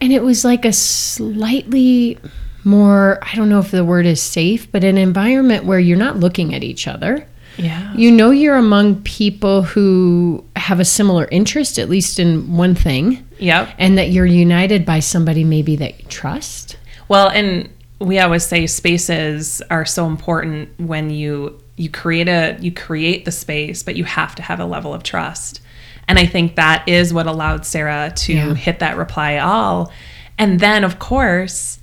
And 0.00 0.12
it 0.12 0.22
was 0.22 0.44
like 0.44 0.64
a 0.66 0.72
slightly 0.72 2.18
more, 2.64 3.18
I 3.22 3.34
don't 3.34 3.48
know 3.48 3.60
if 3.60 3.70
the 3.70 3.84
word 3.84 4.06
is 4.06 4.20
safe, 4.22 4.70
but 4.70 4.84
an 4.84 4.98
environment 4.98 5.64
where 5.64 5.78
you're 5.78 5.96
not 5.98 6.18
looking 6.18 6.54
at 6.54 6.62
each 6.62 6.86
other. 6.86 7.26
Yeah 7.56 7.92
You 7.94 8.10
know 8.10 8.30
you're 8.30 8.56
among 8.56 9.02
people 9.02 9.62
who 9.62 10.44
have 10.56 10.80
a 10.80 10.84
similar 10.84 11.28
interest, 11.30 11.78
at 11.78 11.88
least 11.88 12.18
in 12.18 12.56
one 12.56 12.74
thing, 12.74 13.26
yep 13.38 13.68
and 13.78 13.96
that 13.98 14.10
you're 14.10 14.26
united 14.26 14.84
by 14.84 15.00
somebody 15.00 15.44
maybe 15.44 15.76
that 15.76 16.00
you 16.00 16.06
trust. 16.08 16.76
Well, 17.08 17.28
and 17.28 17.68
we 18.00 18.18
always 18.18 18.44
say 18.44 18.66
spaces 18.66 19.62
are 19.70 19.84
so 19.84 20.06
important 20.06 20.68
when 20.78 21.10
you 21.10 21.60
you 21.76 21.88
create 21.90 22.28
a 22.28 22.56
you 22.60 22.72
create 22.72 23.24
the 23.24 23.32
space, 23.32 23.82
but 23.82 23.96
you 23.96 24.04
have 24.04 24.34
to 24.36 24.42
have 24.42 24.60
a 24.60 24.64
level 24.64 24.92
of 24.94 25.02
trust. 25.02 25.60
And 26.06 26.18
I 26.18 26.26
think 26.26 26.56
that 26.56 26.86
is 26.88 27.14
what 27.14 27.26
allowed 27.26 27.64
Sarah 27.64 28.12
to 28.16 28.32
Yeah. 28.34 28.54
hit 28.54 28.78
that 28.80 28.96
reply 28.96 29.38
all. 29.38 29.90
And 30.38 30.60
then 30.60 30.84
of 30.84 30.98
course, 30.98 31.78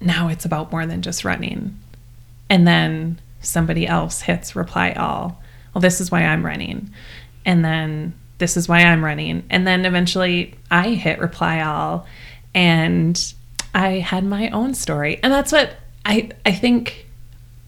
now 0.00 0.28
it's 0.28 0.44
about 0.44 0.70
more 0.70 0.86
than 0.86 1.02
just 1.02 1.24
running. 1.24 1.76
And 2.50 2.66
then 2.68 3.18
somebody 3.44 3.86
else 3.86 4.22
hits 4.22 4.56
reply 4.56 4.92
all. 4.92 5.40
Well, 5.72 5.80
this 5.80 6.00
is 6.00 6.10
why 6.10 6.24
I'm 6.24 6.44
running. 6.44 6.90
And 7.44 7.64
then 7.64 8.14
this 8.38 8.56
is 8.56 8.68
why 8.68 8.80
I'm 8.80 9.04
running. 9.04 9.44
And 9.50 9.66
then 9.66 9.84
eventually 9.84 10.54
I 10.70 10.90
hit 10.90 11.18
reply 11.18 11.62
all 11.62 12.06
and 12.54 13.34
I 13.74 13.98
had 13.98 14.24
my 14.24 14.48
own 14.50 14.74
story. 14.74 15.20
And 15.22 15.32
that's 15.32 15.52
what 15.52 15.76
I 16.04 16.30
I 16.44 16.52
think 16.52 17.06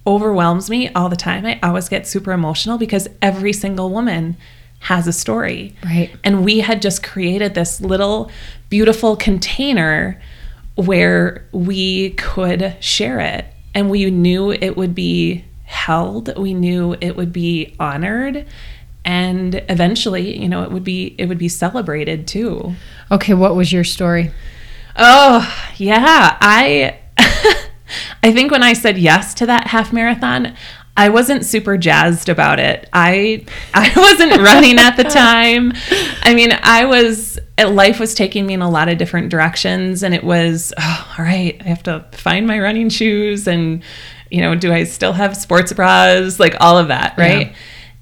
overwhelms 0.06 0.70
me 0.70 0.88
all 0.90 1.08
the 1.08 1.16
time. 1.16 1.44
I 1.44 1.58
always 1.62 1.88
get 1.88 2.06
super 2.06 2.32
emotional 2.32 2.78
because 2.78 3.08
every 3.20 3.52
single 3.52 3.90
woman 3.90 4.36
has 4.80 5.06
a 5.08 5.12
story. 5.12 5.74
Right. 5.84 6.10
And 6.22 6.44
we 6.44 6.60
had 6.60 6.80
just 6.80 7.02
created 7.02 7.54
this 7.54 7.80
little 7.80 8.30
beautiful 8.68 9.16
container 9.16 10.20
where 10.76 11.48
we 11.52 12.10
could 12.10 12.76
share 12.80 13.18
it. 13.18 13.46
And 13.74 13.90
we 13.90 14.10
knew 14.10 14.52
it 14.52 14.76
would 14.76 14.94
be 14.94 15.44
held, 15.66 16.36
we 16.38 16.54
knew 16.54 16.96
it 17.00 17.16
would 17.16 17.32
be 17.32 17.74
honored. 17.78 18.46
And 19.04 19.62
eventually, 19.68 20.40
you 20.40 20.48
know, 20.48 20.62
it 20.62 20.72
would 20.72 20.82
be 20.82 21.14
it 21.18 21.26
would 21.26 21.38
be 21.38 21.48
celebrated 21.48 22.26
too. 22.26 22.74
Okay, 23.10 23.34
what 23.34 23.54
was 23.54 23.72
your 23.72 23.84
story? 23.84 24.32
Oh, 24.96 25.72
yeah. 25.76 26.36
I 26.40 26.98
I 28.22 28.32
think 28.32 28.50
when 28.50 28.62
I 28.62 28.72
said 28.72 28.98
yes 28.98 29.34
to 29.34 29.46
that 29.46 29.68
half 29.68 29.92
marathon, 29.92 30.56
I 30.96 31.10
wasn't 31.10 31.44
super 31.44 31.76
jazzed 31.76 32.28
about 32.28 32.58
it. 32.58 32.88
I 32.92 33.44
I 33.74 33.92
wasn't 33.94 34.40
running 34.40 34.78
at 34.78 34.96
the 34.96 35.04
time. 35.04 35.72
I 36.22 36.34
mean, 36.34 36.50
I 36.62 36.84
was 36.86 37.38
life 37.58 38.00
was 38.00 38.14
taking 38.14 38.46
me 38.46 38.54
in 38.54 38.62
a 38.62 38.70
lot 38.70 38.88
of 38.88 38.98
different 38.98 39.28
directions 39.28 40.02
and 40.02 40.14
it 40.14 40.24
was 40.24 40.72
oh, 40.78 41.14
all 41.18 41.24
right, 41.24 41.60
I 41.64 41.68
have 41.68 41.82
to 41.84 42.04
find 42.12 42.46
my 42.46 42.58
running 42.58 42.88
shoes 42.88 43.46
and 43.46 43.82
you 44.30 44.40
know, 44.40 44.54
do 44.54 44.72
I 44.72 44.84
still 44.84 45.12
have 45.12 45.36
sports 45.36 45.72
bras? 45.72 46.40
Like 46.40 46.56
all 46.60 46.78
of 46.78 46.88
that, 46.88 47.16
right? 47.16 47.48
Yeah. 47.48 47.54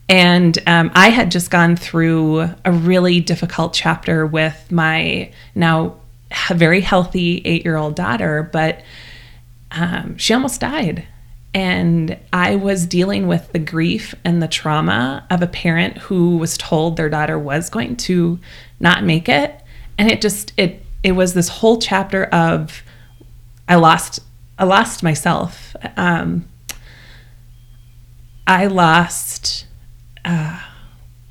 And 0.08 0.58
um, 0.66 0.90
I 0.94 1.08
had 1.08 1.30
just 1.30 1.50
gone 1.50 1.76
through 1.76 2.50
a 2.64 2.72
really 2.72 3.20
difficult 3.20 3.72
chapter 3.72 4.26
with 4.26 4.70
my 4.70 5.30
now 5.54 5.96
very 6.50 6.80
healthy 6.80 7.40
eight 7.44 7.64
year 7.64 7.76
old 7.76 7.94
daughter, 7.94 8.48
but 8.52 8.82
um, 9.70 10.16
she 10.18 10.34
almost 10.34 10.60
died. 10.60 11.06
And 11.54 12.18
I 12.32 12.56
was 12.56 12.84
dealing 12.84 13.28
with 13.28 13.52
the 13.52 13.60
grief 13.60 14.14
and 14.24 14.42
the 14.42 14.48
trauma 14.48 15.24
of 15.30 15.40
a 15.40 15.46
parent 15.46 15.98
who 15.98 16.36
was 16.36 16.58
told 16.58 16.96
their 16.96 17.08
daughter 17.08 17.38
was 17.38 17.70
going 17.70 17.96
to 17.96 18.40
not 18.80 19.04
make 19.04 19.28
it. 19.28 19.54
And 19.96 20.10
it 20.10 20.20
just, 20.20 20.52
it, 20.56 20.84
it 21.04 21.12
was 21.12 21.34
this 21.34 21.48
whole 21.48 21.78
chapter 21.78 22.24
of 22.24 22.82
I 23.68 23.76
lost, 23.76 24.20
I 24.58 24.64
lost 24.64 25.02
myself. 25.04 25.73
Um, 25.96 26.48
I 28.46 28.66
lost 28.66 29.66
uh, 30.24 30.60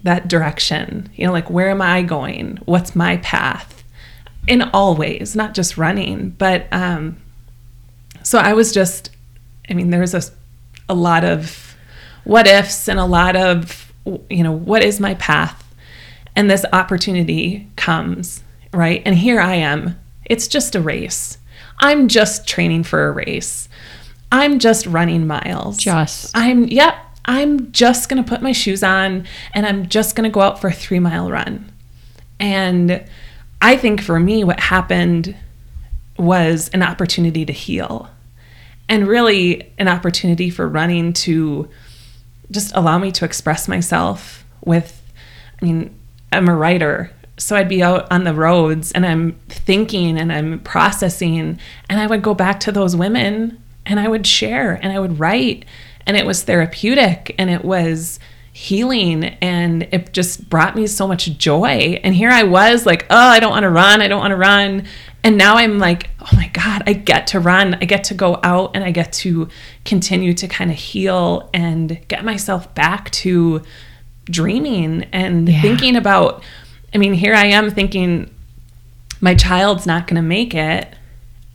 that 0.03 0.27
direction. 0.27 1.09
You 1.15 1.27
know, 1.27 1.33
like 1.33 1.49
where 1.49 1.69
am 1.69 1.81
I 1.81 2.01
going? 2.01 2.59
What's 2.65 2.95
my 2.95 3.17
path? 3.17 3.83
In 4.45 4.61
all 4.61 4.95
ways, 4.95 5.35
not 5.37 5.53
just 5.53 5.77
running, 5.77 6.31
but 6.31 6.67
um, 6.71 7.17
so 8.23 8.39
I 8.39 8.53
was 8.53 8.73
just. 8.73 9.09
I 9.69 9.73
mean, 9.73 9.89
there 9.89 10.01
was 10.01 10.13
a 10.13 10.21
a 10.89 10.93
lot 10.93 11.23
of 11.23 11.75
what 12.23 12.47
ifs 12.47 12.87
and 12.87 12.99
a 12.99 13.05
lot 13.05 13.35
of 13.35 13.93
you 14.29 14.43
know 14.43 14.51
what 14.51 14.83
is 14.83 14.99
my 14.99 15.13
path, 15.15 15.63
and 16.35 16.49
this 16.51 16.65
opportunity 16.73 17.69
comes 17.77 18.43
right, 18.73 19.01
and 19.05 19.15
here 19.15 19.39
I 19.39 19.55
am. 19.55 19.97
It's 20.25 20.47
just 20.47 20.75
a 20.75 20.81
race. 20.81 21.37
I'm 21.79 22.07
just 22.07 22.47
training 22.47 22.83
for 22.83 23.07
a 23.07 23.11
race. 23.11 23.69
I'm 24.33 24.57
just 24.57 24.87
running 24.87 25.27
miles. 25.27 25.77
Just. 25.77 26.35
I'm 26.35 26.65
yep. 26.65 26.95
I'm 27.25 27.71
just 27.71 28.09
gonna 28.09 28.23
put 28.23 28.41
my 28.41 28.51
shoes 28.51 28.81
on 28.81 29.27
and 29.53 29.65
I'm 29.65 29.87
just 29.87 30.15
gonna 30.15 30.31
go 30.31 30.41
out 30.41 30.59
for 30.59 30.69
a 30.69 30.73
three 30.73 30.97
mile 30.99 31.29
run. 31.29 31.71
And 32.39 33.05
I 33.61 33.77
think 33.77 34.01
for 34.01 34.19
me, 34.19 34.43
what 34.43 34.59
happened 34.59 35.35
was 36.17 36.69
an 36.69 36.81
opportunity 36.81 37.45
to 37.45 37.53
heal, 37.53 38.09
and 38.89 39.07
really 39.07 39.71
an 39.77 39.87
opportunity 39.87 40.49
for 40.49 40.67
running 40.67 41.13
to 41.13 41.69
just 42.49 42.75
allow 42.75 42.97
me 42.97 43.11
to 43.11 43.25
express 43.25 43.67
myself. 43.67 44.43
With, 44.65 44.99
I 45.61 45.65
mean, 45.65 45.95
I'm 46.31 46.49
a 46.49 46.55
writer, 46.55 47.11
so 47.37 47.55
I'd 47.55 47.69
be 47.69 47.83
out 47.83 48.11
on 48.11 48.23
the 48.23 48.33
roads 48.33 48.91
and 48.93 49.05
I'm 49.05 49.33
thinking 49.47 50.17
and 50.17 50.33
I'm 50.33 50.59
processing, 50.61 51.59
and 51.87 51.99
I 51.99 52.07
would 52.07 52.23
go 52.23 52.33
back 52.33 52.59
to 52.61 52.71
those 52.71 52.95
women 52.95 53.62
and 53.85 53.99
I 53.99 54.07
would 54.07 54.25
share 54.25 54.73
and 54.81 54.91
I 54.91 54.99
would 54.99 55.19
write 55.19 55.65
and 56.05 56.17
it 56.17 56.25
was 56.25 56.43
therapeutic 56.43 57.33
and 57.37 57.49
it 57.49 57.63
was 57.63 58.19
healing 58.55 59.23
and 59.41 59.83
it 59.91 60.13
just 60.13 60.49
brought 60.49 60.75
me 60.75 60.85
so 60.85 61.07
much 61.07 61.37
joy. 61.37 61.99
And 62.03 62.13
here 62.13 62.29
I 62.29 62.43
was 62.43 62.85
like, 62.85 63.05
oh, 63.09 63.17
I 63.17 63.39
don't 63.39 63.49
want 63.51 63.63
to 63.63 63.69
run. 63.69 64.01
I 64.01 64.07
don't 64.07 64.19
want 64.19 64.31
to 64.31 64.37
run. 64.37 64.85
And 65.23 65.37
now 65.37 65.55
I'm 65.55 65.79
like, 65.79 66.09
oh 66.21 66.29
my 66.33 66.49
God, 66.49 66.83
I 66.85 66.93
get 66.93 67.27
to 67.27 67.39
run. 67.39 67.75
I 67.75 67.85
get 67.85 68.03
to 68.05 68.13
go 68.13 68.39
out 68.43 68.71
and 68.75 68.83
I 68.83 68.91
get 68.91 69.11
to 69.13 69.47
continue 69.85 70.33
to 70.35 70.47
kind 70.47 70.69
of 70.69 70.77
heal 70.77 71.49
and 71.53 71.99
get 72.09 72.23
myself 72.23 72.73
back 72.75 73.09
to 73.11 73.61
dreaming 74.25 75.05
and 75.11 75.49
Yeah. 75.49 75.61
thinking 75.61 75.95
about. 75.95 76.43
I 76.93 76.97
mean, 76.99 77.13
here 77.13 77.33
I 77.33 77.45
am 77.47 77.71
thinking, 77.71 78.29
my 79.19 79.33
child's 79.33 79.87
not 79.87 80.05
going 80.05 80.17
to 80.17 80.21
make 80.21 80.53
it. 80.53 80.93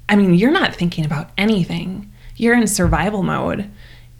I 0.09 0.17
mean, 0.17 0.35
you're 0.35 0.51
not 0.51 0.75
thinking 0.75 1.05
about 1.05 1.31
anything. 1.39 2.08
You're 2.39 2.57
in 2.57 2.67
survival 2.67 3.23
mode. 3.23 3.71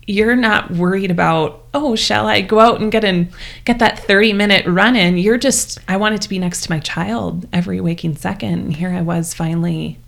You're 0.07 0.37
not 0.37 0.71
worried 0.71 1.11
about, 1.11 1.67
oh, 1.75 1.95
shall 1.95 2.27
I 2.27 2.41
go 2.41 2.61
out 2.61 2.81
and 2.81 2.91
get 2.91 3.05
in 3.05 3.31
get 3.65 3.79
that 3.79 3.99
30 3.99 4.33
minute 4.33 4.67
run 4.67 4.97
in? 4.97 5.19
You're 5.19 5.39
just 5.39 5.79
I 5.89 5.97
wanted 5.97 6.23
to 6.23 6.29
be 6.29 6.39
next 6.39 6.63
to 6.65 6.71
my 6.71 6.81
child 6.81 7.47
every 7.53 7.81
waking 7.81 8.17
second. 8.17 8.53
And 8.53 8.77
here 8.77 8.91
I 8.91 9.03
was 9.03 9.35
finally 9.35 9.99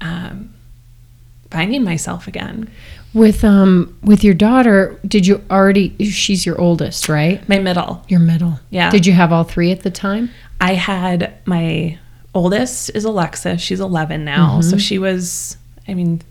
um, 0.00 0.52
finding 1.50 1.84
myself 1.84 2.26
again. 2.26 2.70
With 3.12 3.44
um 3.44 3.96
with 4.02 4.24
your 4.24 4.34
daughter, 4.34 4.98
did 5.06 5.24
you 5.24 5.40
already 5.48 5.96
she's 6.04 6.44
your 6.44 6.60
oldest, 6.60 7.08
right? 7.08 7.48
My 7.48 7.60
middle. 7.60 8.04
Your 8.08 8.18
middle. 8.20 8.58
Yeah. 8.70 8.90
Did 8.90 9.06
you 9.06 9.12
have 9.12 9.32
all 9.32 9.44
three 9.44 9.70
at 9.70 9.84
the 9.84 9.90
time? 9.90 10.30
I 10.60 10.74
had 10.74 11.34
my 11.44 11.98
oldest 12.34 12.90
is 12.94 13.04
Alexa. 13.04 13.58
She's 13.58 13.80
11 13.80 14.24
now. 14.24 14.60
So 14.60 14.76
she 14.76 14.98
was, 14.98 15.56
I 15.86 15.94
mean, 15.94 16.22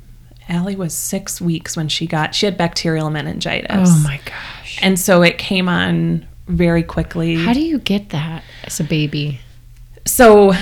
Allie 0.50 0.75
was 0.75 0.93
six 0.93 1.39
weeks 1.39 1.77
when 1.77 1.88
she 1.88 2.05
got, 2.07 2.35
she 2.35 2.45
had 2.45 2.57
bacterial 2.57 3.09
meningitis. 3.09 3.89
Oh 3.89 4.01
my 4.03 4.19
gosh. 4.25 4.79
And 4.81 5.00
so 5.00 5.21
it 5.21 5.38
came 5.38 5.69
on 5.69 6.27
very 6.47 6.83
quickly. 6.83 7.35
How 7.35 7.53
do 7.53 7.62
you 7.62 7.79
get 7.79 8.09
that 8.09 8.43
as 8.63 8.79
a 8.79 8.83
baby? 8.83 9.39
so 10.05 10.53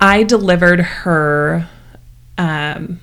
I 0.00 0.22
delivered 0.22 0.80
her, 0.80 1.68
um, 2.38 3.00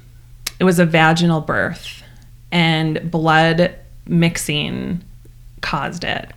it 0.59 0.63
was 0.63 0.79
a 0.79 0.86
vaginal 0.86 1.41
birth, 1.41 2.03
and 2.51 3.09
blood 3.09 3.75
mixing 4.05 5.03
caused 5.62 6.03
it. 6.03 6.29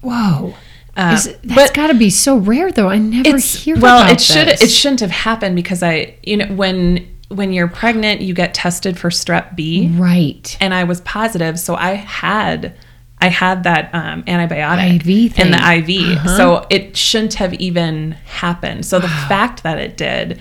Whoa. 0.00 0.54
Uh, 0.96 1.14
Is 1.14 1.36
that's 1.44 1.70
got 1.70 1.86
to 1.86 1.94
be 1.94 2.10
so 2.10 2.36
rare 2.36 2.72
though. 2.72 2.88
I 2.88 2.98
never 2.98 3.38
hear 3.38 3.78
well 3.78 4.10
it 4.10 4.20
should 4.20 4.48
this. 4.48 4.62
it 4.62 4.70
shouldn't 4.70 5.00
have 5.00 5.12
happened 5.12 5.54
because 5.54 5.84
i 5.84 6.16
you 6.24 6.36
know 6.36 6.46
when 6.54 7.08
when 7.30 7.52
you're 7.52 7.68
pregnant 7.68 8.20
you 8.20 8.34
get 8.34 8.52
tested 8.54 8.98
for 8.98 9.08
strep 9.10 9.54
b. 9.56 9.88
Right. 9.94 10.56
and 10.60 10.74
i 10.74 10.84
was 10.84 11.00
positive 11.02 11.58
so 11.60 11.74
i 11.76 11.92
had 11.94 12.74
i 13.18 13.28
had 13.28 13.64
that 13.64 13.94
um, 13.94 14.22
antibiotic 14.24 15.06
IV 15.06 15.38
in 15.38 15.50
the 15.52 15.72
iv 15.74 16.16
Uh-huh. 16.18 16.36
so 16.36 16.66
it 16.70 16.96
shouldn't 16.96 17.34
have 17.34 17.54
even 17.54 18.12
happened. 18.26 18.84
So 18.86 18.98
the 18.98 19.08
fact 19.08 19.62
that 19.62 19.78
it 19.78 19.96
did 19.96 20.40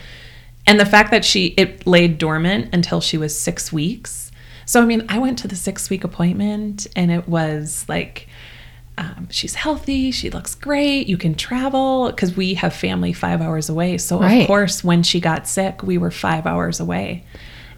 and 0.65 0.79
the 0.79 0.85
fact 0.85 1.11
that 1.11 1.23
she 1.25 1.47
it 1.57 1.85
laid 1.85 2.17
dormant 2.17 2.73
until 2.73 3.01
she 3.01 3.17
was 3.17 3.37
six 3.39 3.71
weeks. 3.73 4.31
So 4.65 4.81
i 4.81 4.85
mean 4.85 5.05
i 5.09 5.17
went 5.19 5.37
to 5.39 5.47
the 5.47 5.55
six 5.55 5.89
week 5.89 6.03
appointment 6.03 6.87
and 6.95 7.11
it 7.11 7.27
was 7.27 7.85
like 7.89 8.27
um, 8.99 9.27
she's 9.31 9.55
healthy 9.55 10.11
she 10.11 10.29
looks 10.29 10.53
great 10.55 11.07
you 11.07 11.17
can 11.17 11.33
travel 11.33 12.07
because 12.09 12.35
we 12.35 12.53
have 12.55 12.73
family 12.73 13.13
five 13.13 13.41
hours 13.41 13.69
away 13.69 13.97
so 13.97 14.19
Right. 14.19 14.41
of 14.41 14.47
course 14.47 14.83
when 14.83 15.03
she 15.03 15.19
got 15.19 15.47
sick 15.47 15.81
we 15.83 15.97
were 15.97 16.11
five 16.11 16.45
hours 16.45 16.79
away 16.79 17.23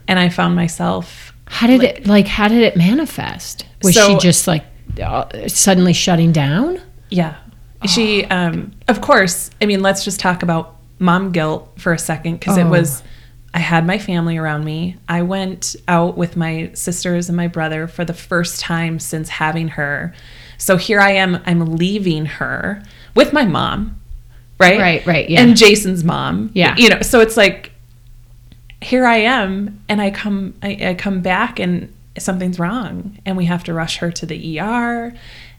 and 0.08 0.18
i 0.20 0.30
found 0.30 0.56
myself 0.56 1.34
How 1.46 1.68
did 1.68 1.84
it 1.84 2.08
like? 2.08 2.28
How 2.28 2.48
did 2.48 2.62
it 2.64 2.76
manifest? 2.78 3.66
Was 3.84 3.94
she 3.96 4.18
just 4.18 4.48
like 4.48 4.64
uh, 5.04 5.26
suddenly 5.48 5.94
shutting 5.94 6.32
down? 6.32 6.80
Yeah. 7.10 7.36
She, 7.86 8.24
um, 8.26 8.72
of 8.88 9.02
course, 9.02 9.50
I 9.62 9.66
mean, 9.66 9.82
let's 9.82 10.04
just 10.06 10.20
talk 10.20 10.44
about 10.44 10.78
mom 11.00 11.32
guilt 11.32 11.70
for 11.78 11.92
a 11.94 11.98
second 12.00 12.40
because 12.40 12.58
it 12.58 12.66
Oh. 12.66 12.70
was, 12.70 13.04
I 13.54 13.60
had 13.60 13.86
my 13.86 13.98
family 13.98 14.38
around 14.38 14.64
me. 14.64 14.96
I 15.10 15.24
went 15.24 15.76
out 15.88 16.16
with 16.18 16.38
my 16.38 16.70
sisters 16.74 17.28
and 17.28 17.36
my 17.36 17.48
brother 17.48 17.88
for 17.88 18.06
the 18.06 18.14
first 18.14 18.60
time 18.62 18.98
since 19.00 19.28
having 19.30 19.68
her. 19.70 20.14
So 20.62 20.78
here 20.78 21.00
I 21.00 21.14
am, 21.14 21.42
I'm 21.48 21.76
leaving 21.76 22.28
her 22.28 22.84
with 23.16 23.34
my 23.34 23.46
mom, 23.46 24.00
right? 24.60 24.80
Right, 24.80 25.06
right, 25.08 25.28
yeah. 25.28 25.42
And 25.42 25.58
Jason's 25.58 26.04
mom. 26.04 26.52
Yeah. 26.54 26.76
You 26.78 26.90
know, 26.90 27.02
so 27.02 27.20
it's 27.20 27.36
like, 27.36 27.72
here 28.80 29.08
I 29.08 29.18
am, 29.18 29.84
and 29.90 30.00
I 30.00 30.12
come, 30.12 30.54
I, 30.62 30.78
I 30.90 30.94
come 30.94 31.22
back, 31.22 31.60
and 31.60 31.92
something's 32.20 32.60
wrong, 32.60 33.18
and 33.26 33.38
we 33.38 33.46
have 33.46 33.64
to 33.64 33.74
rush 33.74 33.98
her 33.98 34.12
to 34.12 34.26
the 34.28 34.60
ER, 34.60 35.12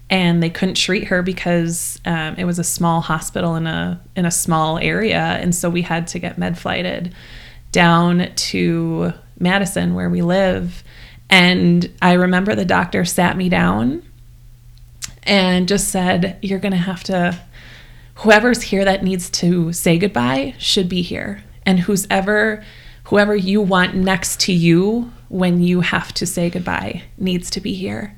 and 0.08 0.40
they 0.40 0.50
couldn't 0.50 0.76
treat 0.76 1.08
her 1.08 1.20
because 1.20 2.00
um, 2.04 2.36
it 2.36 2.44
was 2.44 2.60
a 2.60 2.64
small 2.64 3.00
hospital 3.00 3.56
in 3.56 3.66
a 3.66 4.00
in 4.14 4.24
a 4.24 4.30
small 4.30 4.78
area, 4.78 5.18
and 5.18 5.52
so 5.52 5.68
we 5.68 5.82
had 5.82 6.06
to 6.08 6.20
get 6.20 6.38
med 6.38 6.56
flighted 6.56 7.12
down 7.72 8.32
to 8.36 9.12
Madison 9.40 9.94
where 9.94 10.10
we 10.10 10.22
live, 10.22 10.84
and 11.28 11.90
I 12.00 12.12
remember 12.12 12.54
the 12.54 12.64
doctor 12.64 13.04
sat 13.04 13.36
me 13.36 13.48
down 13.48 14.02
and 15.24 15.68
just 15.68 15.88
said, 15.88 16.38
"You're 16.42 16.58
gonna 16.58 16.76
have 16.76 17.04
to." 17.04 17.38
whoever's 18.16 18.62
here 18.62 18.84
that 18.84 19.02
needs 19.02 19.28
to 19.30 19.72
say 19.72 19.98
goodbye 19.98 20.54
should 20.58 20.88
be 20.88 21.02
here. 21.02 21.42
And 21.64 21.80
who's 21.80 22.06
ever 22.10 22.64
whoever 23.04 23.34
you 23.34 23.60
want 23.60 23.94
next 23.94 24.40
to 24.40 24.52
you 24.52 25.12
when 25.28 25.60
you 25.60 25.80
have 25.80 26.12
to 26.14 26.26
say 26.26 26.48
goodbye 26.48 27.02
needs 27.18 27.50
to 27.50 27.60
be 27.60 27.74
here. 27.74 28.16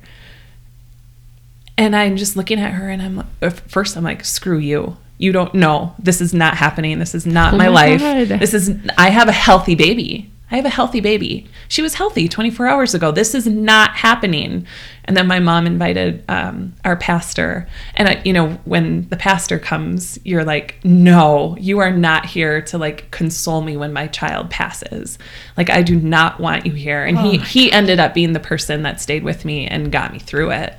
And 1.77 1.95
i'm 1.95 2.17
just 2.17 2.35
looking 2.35 2.59
at 2.59 2.73
her 2.73 2.89
and 2.89 3.01
i'm 3.01 3.27
first 3.67 3.97
i'm 3.97 4.03
like 4.03 4.23
screw 4.25 4.57
you. 4.57 4.97
You 5.17 5.31
don't 5.31 5.53
know. 5.55 5.95
This 5.97 6.19
is 6.19 6.33
not 6.33 6.57
happening. 6.57 6.99
This 6.99 7.15
is 7.15 7.25
not 7.25 7.53
Oh 7.53 7.57
my, 7.57 7.69
my 7.69 7.95
life. 7.95 8.27
This 8.27 8.53
is 8.53 8.75
i 8.97 9.09
have 9.09 9.27
a 9.27 9.33
healthy 9.33 9.75
baby 9.75 10.31
i 10.51 10.55
have 10.55 10.65
a 10.65 10.69
healthy 10.69 10.99
baby. 10.99 11.47
She 11.67 11.81
was 11.81 11.95
healthy 11.95 12.29
24 12.29 12.67
hours 12.67 12.93
ago. 12.93 13.11
This 13.11 13.33
is 13.33 13.47
not 13.47 13.95
happening. 13.95 14.67
And 15.05 15.17
then 15.17 15.27
my 15.27 15.39
mom 15.39 15.65
invited 15.65 16.23
um, 16.29 16.75
our 16.83 16.95
pastor. 16.95 17.67
And 17.95 18.07
I, 18.09 18.21
you 18.23 18.33
know 18.33 18.51
when 18.65 19.07
the 19.09 19.17
pastor 19.17 19.59
comes 19.59 20.19
you're 20.23 20.43
like 20.43 20.79
no 20.83 21.55
you 21.59 21.79
are 21.79 21.91
not 21.91 22.25
here 22.25 22.61
to 22.63 22.77
like 22.77 23.09
console 23.11 23.61
me 23.61 23.77
when 23.77 23.93
my 23.93 24.07
child 24.07 24.49
passes. 24.49 25.17
Like 25.57 25.69
i 25.69 25.81
do 25.81 25.95
not 25.95 26.39
want 26.39 26.65
you 26.65 26.73
here. 26.73 27.03
And 27.03 27.17
he 27.17 27.37
he 27.37 27.71
ended 27.71 27.99
up 27.99 28.13
being 28.13 28.33
the 28.33 28.39
person 28.39 28.83
that 28.83 29.01
stayed 29.01 29.23
with 29.23 29.45
me 29.45 29.67
and 29.67 29.91
got 29.91 30.13
me 30.13 30.19
through 30.19 30.51
it. 30.51 30.75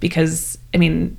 Because 0.00 0.58
i 0.74 0.78
mean 0.78 1.18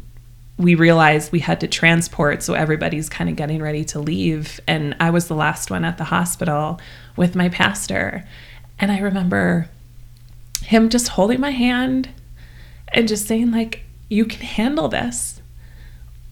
we 0.57 0.75
realized 0.75 1.31
we 1.31 1.39
had 1.39 1.59
to 1.59 1.67
transport 1.67 2.43
so 2.43 2.53
everybody's 2.53 3.09
kind 3.09 3.27
of 3.27 3.35
getting 3.35 3.61
ready 3.61 3.83
to 3.85 3.99
leave. 3.99 4.59
And 4.67 4.95
i 4.99 5.11
was 5.11 5.27
the 5.27 5.35
last 5.35 5.69
one 5.69 5.85
at 5.85 5.97
the 5.99 6.05
hospital 6.05 6.79
with 7.15 7.35
my 7.35 7.49
pastor. 7.49 8.27
And 8.79 8.91
i 8.91 8.99
remember 8.99 9.69
him 10.63 10.89
just 10.89 11.09
holding 11.09 11.39
my 11.39 11.51
hand 11.51 12.09
and 12.89 13.07
just 13.07 13.27
saying 13.27 13.51
like 13.51 13.83
you 14.09 14.25
can 14.25 14.41
handle 14.41 14.87
this. 14.87 15.41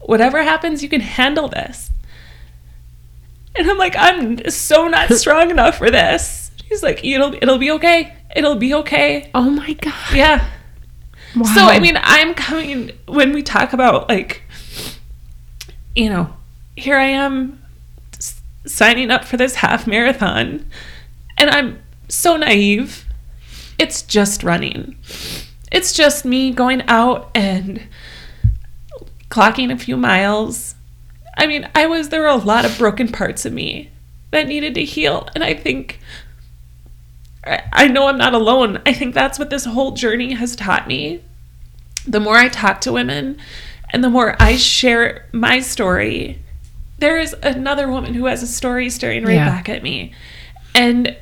Whatever 0.00 0.42
happens 0.42 0.82
you 0.82 0.88
can 0.88 1.00
handle 1.00 1.48
this. 1.48 1.90
And 3.56 3.70
i'm 3.70 3.78
like 3.78 3.94
i'm 3.96 4.48
so 4.50 4.88
not 4.88 5.12
strong 5.12 5.50
enough 5.50 5.78
for 5.78 5.90
this. 5.90 6.50
He's 6.68 6.82
like 6.82 7.04
it'll 7.04 7.34
it'll 7.34 7.58
be 7.58 7.70
okay. 7.72 8.16
It'll 8.34 8.56
be 8.56 8.74
okay. 8.74 9.30
Oh 9.34 9.50
my 9.50 9.74
god. 9.74 10.14
yeah. 10.14 10.48
Wow. 11.36 11.44
so 11.54 11.62
I 11.62 11.78
mean, 11.80 11.98
I'm 12.00 12.34
coming 12.34 12.92
when 13.06 13.32
we 13.32 13.42
talk 13.42 13.72
about 13.72 14.08
like, 14.08 14.42
you 15.94 16.10
know, 16.10 16.34
here 16.76 16.96
I 16.96 17.06
am 17.06 17.61
signing 18.64 19.10
up 19.10 19.24
for 19.24 19.36
this 19.36 19.56
half 19.56 19.86
marathon, 19.86 20.66
and 21.36 21.50
I'm 21.50 21.82
so 22.08 22.36
naive. 22.36 23.06
It's 23.78 24.02
just 24.02 24.42
running. 24.42 24.96
It's 25.70 25.92
just 25.92 26.24
me 26.24 26.50
going 26.50 26.82
out 26.88 27.30
and 27.34 27.82
clocking 29.30 29.72
a 29.72 29.78
few 29.78 29.96
miles. 29.96 30.74
I 31.36 31.46
mean, 31.46 31.68
I 31.74 31.86
was 31.86 32.10
there 32.10 32.20
were 32.20 32.26
a 32.26 32.36
lot 32.36 32.64
of 32.64 32.78
broken 32.78 33.08
parts 33.08 33.46
of 33.46 33.52
me 33.52 33.90
that 34.30 34.46
needed 34.46 34.74
to 34.74 34.84
heal, 34.84 35.28
and 35.34 35.42
I 35.42 35.54
think 35.54 35.98
I 37.44 37.88
know 37.88 38.06
I'm 38.06 38.18
not 38.18 38.34
alone. 38.34 38.80
I 38.86 38.92
think 38.92 39.14
that's 39.14 39.38
what 39.38 39.50
this 39.50 39.64
whole 39.64 39.92
journey 39.92 40.32
has 40.34 40.54
taught 40.54 40.86
me. 40.86 41.22
The 42.06 42.20
more 42.20 42.36
I 42.36 42.48
talk 42.48 42.80
to 42.82 42.92
women 42.92 43.38
and 43.90 44.04
the 44.04 44.10
more 44.10 44.36
I 44.40 44.56
share 44.56 45.26
my 45.32 45.60
story, 45.60 46.41
there 47.02 47.18
is 47.18 47.34
another 47.42 47.90
woman 47.90 48.14
who 48.14 48.26
has 48.26 48.42
a 48.44 48.46
story 48.46 48.88
staring 48.88 49.24
right 49.24 49.34
Yeah. 49.34 49.48
back 49.48 49.68
at 49.68 49.82
me. 49.82 50.12
And 50.72 51.16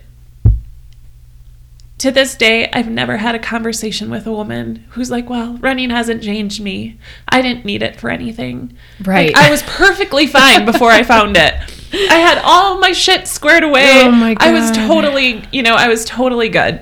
to 1.98 2.10
this 2.10 2.34
day, 2.34 2.70
I've 2.72 2.88
never 2.88 3.16
had 3.16 3.34
a 3.34 3.38
conversation 3.38 4.10
with 4.10 4.26
a 4.26 4.30
woman 4.32 4.84
who's 4.90 5.10
like, 5.10 5.28
well, 5.30 5.54
running 5.60 5.88
hasn't 5.90 6.22
changed 6.22 6.60
me. 6.62 6.98
I 7.28 7.40
didn't 7.42 7.64
need 7.64 7.82
it 7.82 7.98
for 7.98 8.10
anything. 8.10 8.74
Right. 9.04 9.34
Like, 9.34 9.42
I 9.46 9.50
was 9.50 9.62
perfectly 9.62 10.26
fine 10.26 10.64
before 10.66 10.90
I 10.90 11.02
found 11.02 11.36
it. 11.38 11.54
I 11.92 12.14
had 12.14 12.38
all 12.44 12.78
my 12.78 12.92
shit 12.92 13.26
squared 13.26 13.64
away. 13.64 14.02
Oh 14.02 14.10
my 14.10 14.34
God. 14.34 14.46
I 14.48 14.52
was 14.52 14.70
totally, 14.70 15.42
you 15.50 15.62
know, 15.62 15.74
I 15.74 15.88
was 15.88 16.04
totally 16.04 16.48
good. 16.50 16.80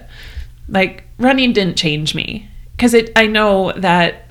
Like, 0.69 1.05
running 1.19 1.53
didn't 1.53 1.77
change 1.77 2.15
me 2.17 2.49
because 2.73 2.95
it. 2.95 3.11
I 3.17 3.27
know 3.27 3.73
that 3.77 4.27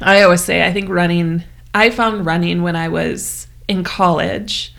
I 0.00 0.22
always 0.22 0.42
say 0.44 0.64
I 0.64 0.72
think 0.72 0.88
running. 0.88 1.42
I 1.74 1.90
found 1.90 2.24
running 2.24 2.62
when 2.62 2.76
I 2.76 2.88
was 2.88 3.46
in 3.68 3.84
college 3.84 4.74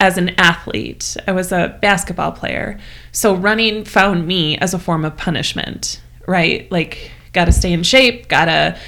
as 0.00 0.18
an 0.18 0.30
athlete. 0.30 1.16
I 1.26 1.32
was 1.32 1.52
a 1.52 1.78
basketball 1.80 2.32
player, 2.32 2.78
so 3.12 3.34
running 3.34 3.84
found 3.84 4.26
me 4.26 4.58
as 4.58 4.74
a 4.74 4.78
form 4.78 5.04
of 5.04 5.16
punishment. 5.16 6.00
Right, 6.26 6.70
like 6.70 7.10
got 7.32 7.46
to 7.46 7.52
stay 7.52 7.72
in 7.72 7.82
shape, 7.82 8.28
got 8.28 8.44
to 8.44 8.78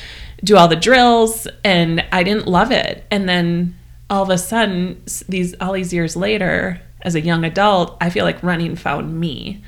do 0.42 0.56
all 0.56 0.68
the 0.68 0.76
drills, 0.76 1.48
and 1.64 2.04
I 2.12 2.22
didn't 2.22 2.46
love 2.46 2.70
it. 2.70 3.04
And 3.10 3.28
then 3.28 3.76
all 4.10 4.22
of 4.22 4.30
a 4.30 4.38
sudden, 4.38 5.02
these 5.28 5.54
all 5.60 5.72
these 5.72 5.92
years 5.92 6.16
later, 6.16 6.80
as 7.02 7.14
a 7.14 7.20
young 7.20 7.44
adult, 7.44 7.96
I 8.00 8.10
feel 8.10 8.24
like 8.24 8.42
running 8.42 8.76
found 8.76 9.18
me 9.18 9.62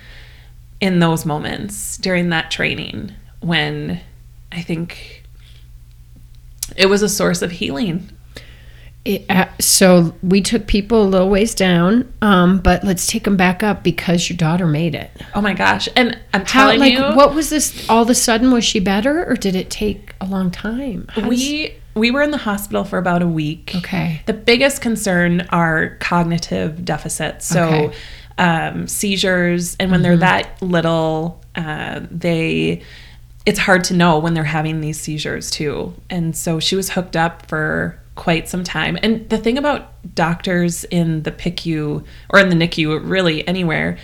in 0.81 0.99
those 0.99 1.25
moments 1.25 1.97
during 1.97 2.29
that 2.31 2.51
training 2.51 3.13
when 3.41 4.01
I 4.53 4.63
think 4.63 5.25
it 6.77 6.87
was 6.87 7.03
a 7.03 7.09
source 7.09 7.43
of 7.43 7.51
healing. 7.53 8.11
It, 9.07 9.25
uh, 9.31 9.47
so 9.61 10.15
we 10.23 10.41
took 10.43 10.67
people 10.67 11.03
a 11.03 11.09
little 11.09 11.31
ways 11.31 11.55
down, 11.55 12.13
um, 12.23 12.59
but 12.59 12.83
let's 12.83 13.07
take 13.07 13.25
them 13.25 13.37
back 13.37 13.63
up 13.63 13.83
because 13.85 14.29
your 14.29 14.37
daughter 14.37 14.67
made 14.67 14.95
it. 14.97 15.11
Oh 15.35 15.41
my 15.41 15.55
gosh! 15.55 15.89
And 15.95 16.19
I'm 16.35 16.41
How, 16.41 16.65
telling 16.65 16.81
like, 16.81 16.93
you, 16.95 17.03
what 17.17 17.35
was 17.35 17.49
this? 17.51 17.89
All 17.89 18.03
of 18.03 18.11
a 18.11 18.15
sudden, 18.17 18.51
was 18.51 18.65
she 18.65 18.81
better, 18.81 19.25
or 19.31 19.35
did 19.37 19.55
it 19.55 19.71
take 19.71 20.15
a 20.21 20.27
long 20.27 20.51
time? 20.51 21.07
How 21.11 21.21
does- 21.23 21.29
we 21.31 21.75
we 21.95 22.11
were 22.11 22.21
in 22.23 22.31
the 22.33 22.37
hospital 22.39 22.85
for 22.85 22.99
about 22.99 23.23
a 23.23 23.27
week. 23.27 23.73
okay, 23.77 24.21
The 24.27 24.35
biggest 24.35 24.83
concern 24.83 25.47
are 25.51 25.97
cognitive 26.01 26.85
deficits. 26.85 27.47
So, 27.47 27.65
Okay. 27.65 27.97
um, 28.37 28.87
seizures, 28.87 29.77
and 29.81 29.91
when 29.91 30.03
they're 30.03 30.19
that 30.19 30.61
little, 30.61 31.41
uh, 31.55 32.01
they 32.11 32.83
it's 33.47 33.61
hard 33.61 33.85
to 33.85 33.95
know 33.95 34.19
when 34.19 34.35
they're 34.35 34.43
having 34.43 34.81
these 34.81 34.99
seizures 35.01 35.51
too. 35.53 35.95
And 36.11 36.37
so 36.37 36.59
she 36.59 36.75
was 36.75 36.91
hooked 36.91 37.15
up 37.17 37.47
for 37.47 37.99
quite 38.17 38.49
some 38.49 38.65
time. 38.65 38.99
And 39.03 39.29
the 39.29 39.39
thing 39.39 39.57
about 39.59 40.15
doctors 40.15 40.85
in 40.85 41.23
the 41.23 41.31
PICU 41.31 42.05
or 42.31 42.39
in 42.41 42.49
the 42.49 42.57
NICU, 42.57 43.01
really 43.09 43.47
anywhere, 43.47 43.99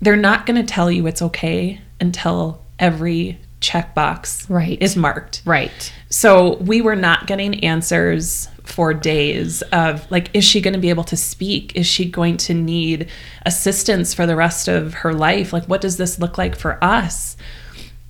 they're 0.00 0.16
not 0.16 0.44
going 0.46 0.60
to 0.60 0.70
tell 0.70 0.90
you 0.90 1.06
it's 1.06 1.22
okay 1.22 1.80
until 2.00 2.60
every 2.78 3.38
checkbox 3.60 4.50
Right. 4.50 4.76
is 4.82 4.96
marked. 4.96 5.42
right. 5.44 5.92
So 6.10 6.56
we 6.56 6.80
were 6.82 6.96
not 6.96 7.26
getting 7.28 7.64
answers 7.64 8.48
for 8.64 8.92
days 8.92 9.62
of 9.72 10.08
like, 10.10 10.30
is 10.34 10.44
she 10.44 10.60
going 10.60 10.74
to 10.74 10.80
be 10.80 10.90
able 10.90 11.04
to 11.04 11.16
speak? 11.16 11.76
Is 11.76 11.86
she 11.86 12.04
going 12.04 12.36
to 12.38 12.54
need 12.54 13.08
assistance 13.46 14.12
for 14.14 14.26
the 14.26 14.34
rest 14.36 14.66
of 14.68 14.94
her 14.94 15.12
life? 15.14 15.52
Like, 15.52 15.64
what 15.66 15.80
does 15.80 15.96
this 15.96 16.18
look 16.18 16.36
like 16.38 16.56
for 16.56 16.82
us? 16.82 17.36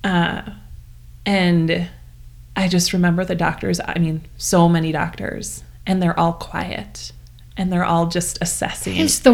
Uh, 0.03 0.41
and 1.25 1.87
I 2.55 2.67
just 2.67 2.93
remember 2.93 3.25
the 3.25 3.35
doctors, 3.35 3.79
I 3.83 3.97
mean, 3.99 4.21
so 4.37 4.69
many 4.69 4.91
doctors, 4.91 5.63
and 5.85 6.01
they're 6.01 6.19
all 6.19 6.33
quiet 6.33 7.11
and 7.55 7.71
they're 7.71 7.85
all 7.85 8.07
just 8.07 8.37
assessing. 8.41 8.97
It's 8.97 9.19
the 9.19 9.33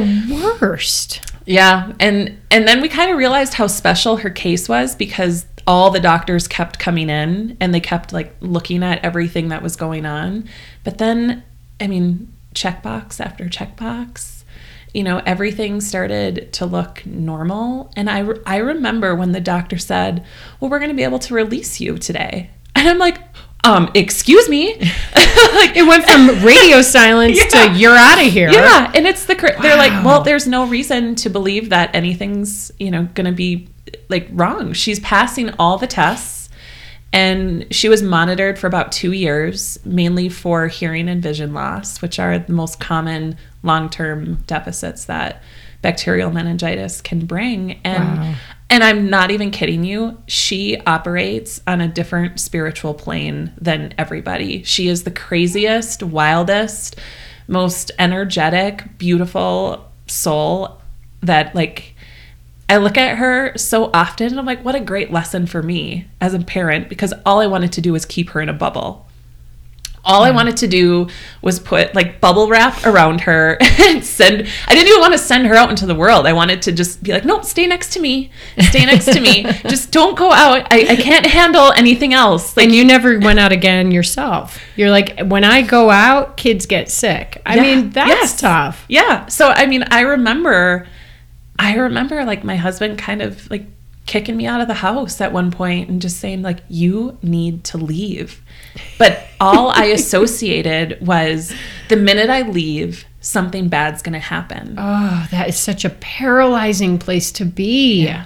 worst. 0.59 1.21
Yeah, 1.45 1.93
and 1.99 2.37
and 2.51 2.67
then 2.67 2.81
we 2.81 2.89
kind 2.89 3.11
of 3.11 3.17
realized 3.17 3.53
how 3.53 3.67
special 3.67 4.17
her 4.17 4.29
case 4.29 4.67
was 4.67 4.95
because 4.95 5.45
all 5.65 5.89
the 5.89 5.99
doctors 5.99 6.47
kept 6.47 6.79
coming 6.79 7.09
in 7.09 7.57
and 7.59 7.73
they 7.73 7.79
kept 7.79 8.11
like 8.11 8.35
looking 8.41 8.83
at 8.83 9.03
everything 9.03 9.49
that 9.49 9.61
was 9.61 9.75
going 9.75 10.05
on. 10.05 10.47
But 10.83 10.97
then, 10.97 11.43
I 11.79 11.87
mean, 11.87 12.33
checkbox 12.53 13.23
after 13.23 13.45
checkbox, 13.45 14.43
you 14.93 15.03
know, 15.03 15.21
everything 15.25 15.81
started 15.81 16.51
to 16.53 16.65
look 16.65 17.05
normal. 17.05 17.91
And 17.95 18.09
I 18.09 18.19
re- 18.19 18.41
I 18.45 18.57
remember 18.57 19.15
when 19.15 19.31
the 19.31 19.39
doctor 19.39 19.77
said, 19.77 20.25
"Well, 20.59 20.69
we're 20.69 20.79
going 20.79 20.91
to 20.91 20.95
be 20.95 21.03
able 21.03 21.19
to 21.19 21.33
release 21.33 21.79
you 21.79 21.97
today," 21.97 22.49
and 22.79 22.89
I'm 22.89 22.97
like. 22.97 23.17
Um, 23.65 23.91
excuse 23.93 24.47
me. 24.47 24.73
like 24.79 25.75
It 25.75 25.85
went 25.85 26.05
from 26.05 26.41
radio 26.45 26.81
silence 26.97 27.37
Yeah. 27.37 27.67
to 27.73 27.77
you're 27.77 27.93
out 27.95 28.17
of 28.25 28.31
here. 28.31 28.49
yeah, 28.49 28.89
and 28.95 29.05
it's 29.05 29.25
the 29.25 29.35
they're 29.61 29.75
like, 29.75 29.91
well, 30.05 30.21
there's 30.21 30.47
no 30.47 30.65
reason 30.65 31.13
to 31.15 31.29
believe 31.29 31.67
that 31.69 31.93
anything's 31.93 32.71
you 32.79 32.89
know 32.89 33.09
going 33.15 33.25
to 33.25 33.33
be 33.33 33.67
like 34.07 34.29
wrong. 34.31 34.71
She's 34.71 35.01
passing 35.01 35.49
all 35.59 35.77
the 35.77 35.87
tests, 35.87 36.47
and 37.11 37.67
she 37.69 37.89
was 37.89 38.01
monitored 38.01 38.57
for 38.57 38.67
about 38.67 38.93
two 38.93 39.11
years, 39.11 39.77
mainly 39.83 40.29
for 40.29 40.69
hearing 40.69 41.09
and 41.09 41.21
vision 41.21 41.53
loss, 41.53 42.01
which 42.01 42.17
are 42.17 42.39
the 42.39 42.53
most 42.53 42.79
common 42.79 43.35
long-term 43.61 44.35
deficits 44.47 45.03
that 45.05 45.43
bacterial 45.81 46.31
meningitis 46.31 47.01
can 47.01 47.25
bring. 47.25 47.81
And 47.83 48.19
Wow. 48.19 48.35
And 48.69 48.83
I'm 48.83 49.09
not 49.09 49.31
even 49.31 49.51
kidding 49.51 49.83
you. 49.83 50.21
She 50.27 50.77
operates 50.81 51.61
on 51.65 51.81
a 51.81 51.87
different 51.87 52.39
spiritual 52.39 52.93
plane 52.93 53.51
than 53.59 53.93
everybody. 53.97 54.63
She 54.63 54.87
is 54.87 55.03
the 55.03 55.11
craziest, 55.11 56.03
wildest, 56.03 56.95
most 57.47 57.91
energetic, 57.97 58.97
beautiful 58.97 59.89
soul 60.05 60.79
that 61.21 61.55
like 61.55 61.95
I 62.69 62.77
look 62.77 62.97
at 62.97 63.17
her 63.17 63.57
so 63.57 63.89
often 63.93 64.27
and 64.27 64.39
I'm 64.39 64.45
like, 64.45 64.63
what 64.63 64.75
a 64.75 64.79
great 64.79 65.11
lesson 65.11 65.47
for 65.47 65.63
me 65.63 66.05
as 66.21 66.35
a 66.35 66.39
parent 66.39 66.87
because 66.87 67.13
all 67.25 67.39
I 67.39 67.47
wanted 67.47 67.71
to 67.73 67.81
do 67.81 67.93
was 67.93 68.05
keep 68.05 68.29
her 68.29 68.41
in 68.41 68.49
a 68.49 68.53
bubble. 68.53 69.07
All 70.05 70.23
I 70.23 70.31
wanted 70.31 70.57
to 70.57 70.67
do 70.67 71.07
was 71.41 71.59
put 71.59 71.93
like 71.93 72.19
bubble 72.21 72.47
wrap 72.47 72.85
around 72.85 73.21
her 73.21 73.57
and 73.61 74.03
send. 74.03 74.47
I 74.67 74.73
didn't 74.73 74.87
even 74.87 75.01
want 75.01 75.13
to 75.13 75.19
send 75.19 75.45
her 75.47 75.55
out 75.55 75.69
into 75.69 75.85
the 75.85 75.93
world. 75.95 76.25
I 76.25 76.33
wanted 76.33 76.61
to 76.63 76.71
just 76.71 77.03
be 77.03 77.11
like, 77.11 77.25
nope, 77.25 77.43
stay 77.45 77.67
next 77.67 77.93
to 77.93 77.99
me. 77.99 78.31
Stay 78.69 78.85
next 78.85 79.05
to 79.05 79.19
me. 79.19 79.43
Just 79.69 79.91
don't 79.91 80.17
go 80.17 80.31
out. 80.31 80.67
I, 80.71 80.87
I 80.89 80.95
can't 80.95 81.25
handle 81.25 81.71
anything 81.73 82.13
else. 82.13 82.55
Like, 82.57 82.65
and 82.67 82.75
you 82.75 82.85
never 82.85 83.19
went 83.19 83.39
out 83.39 83.51
again 83.51 83.91
yourself. 83.91 84.59
You're 84.75 84.89
like, 84.89 85.19
when 85.19 85.43
I 85.43 85.61
go 85.61 85.89
out, 85.89 86.37
kids 86.37 86.65
get 86.65 86.89
sick. 86.89 87.41
I 87.45 87.55
Yeah. 87.55 87.61
mean, 87.61 87.89
that's 87.91 88.09
Yes. 88.09 88.39
tough. 88.39 88.85
Yeah. 88.87 89.25
So 89.27 89.49
I 89.49 89.65
mean, 89.65 89.83
I 89.91 90.01
remember, 90.01 90.87
I 91.57 91.75
remember 91.75 92.23
like 92.25 92.43
my 92.43 92.55
husband 92.55 92.97
kind 92.97 93.21
of 93.21 93.49
like 93.51 93.65
kicking 94.09 94.35
me 94.35 94.45
out 94.47 94.59
of 94.59 94.67
the 94.67 94.73
house 94.73 95.21
at 95.21 95.31
one 95.31 95.51
point 95.51 95.87
and 95.87 96.01
just 96.01 96.17
saying 96.17 96.41
like, 96.41 96.59
"You 96.67 97.17
need 97.21 97.63
to 97.65 97.77
leave." 97.77 98.41
But 98.97 99.23
all 99.39 99.69
I 99.69 99.85
associated 99.99 100.97
was 101.05 101.53
the 101.87 101.95
minute 101.95 102.29
I 102.29 102.41
leave, 102.41 103.05
something 103.21 103.69
bad's 103.69 104.01
going 104.01 104.13
to 104.13 104.19
happen. 104.19 104.75
Oh, 104.77 105.27
that 105.31 105.47
is 105.47 105.57
such 105.59 105.85
a 105.85 105.89
paralyzing 105.91 106.97
place 106.99 107.31
to 107.33 107.45
be. 107.45 108.03
Yeah. 108.05 108.25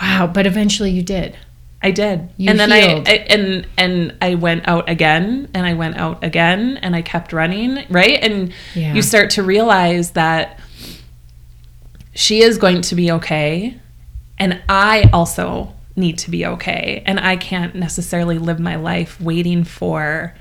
Wow. 0.00 0.26
But 0.32 0.46
eventually 0.46 0.90
you 0.90 1.02
did. 1.02 1.36
I 1.82 1.90
did. 1.90 2.28
You 2.36 2.50
and 2.50 2.60
then. 2.60 2.70
I, 2.72 3.02
I 3.06 3.12
and 3.28 3.66
and 3.76 4.14
I 4.22 4.34
went 4.36 4.68
out 4.68 4.88
again 4.88 5.48
and 5.54 5.66
I 5.66 5.72
went 5.74 5.96
out 5.96 6.22
again 6.22 6.78
and 6.82 6.94
I 6.94 7.02
kept 7.02 7.32
running, 7.32 7.84
right? 7.88 8.18
And 8.22 8.52
Yeah. 8.74 8.94
you 8.94 9.02
start 9.02 9.30
to 9.30 9.42
realize 9.42 10.12
that 10.12 10.60
she 12.14 12.42
is 12.42 12.58
going 12.58 12.82
to 12.82 12.94
be 12.94 13.10
okay 13.10 13.78
and 14.42 14.60
I 14.68 15.08
also 15.12 15.72
need 15.94 16.18
to 16.18 16.30
be 16.30 16.44
okay 16.46 17.02
and 17.06 17.20
I 17.20 17.36
can't 17.36 17.74
necessarily 17.74 18.38
live 18.38 18.58
my 18.58 18.76
life 18.76 19.20
waiting 19.20 19.62
for 19.64 20.34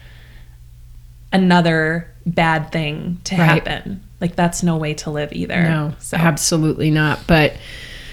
another 1.31 2.09
bad 2.25 2.71
thing 2.71 3.19
to 3.25 3.35
Right. 3.35 3.45
happen. 3.65 4.01
Like 4.19 4.35
that's 4.35 4.63
no 4.63 4.77
way 4.77 4.93
to 4.95 5.09
live 5.09 5.31
either. 5.33 5.63
No, 5.63 5.93
So 5.99 6.17
absolutely 6.17 6.91
not. 6.91 7.19
But 7.27 7.55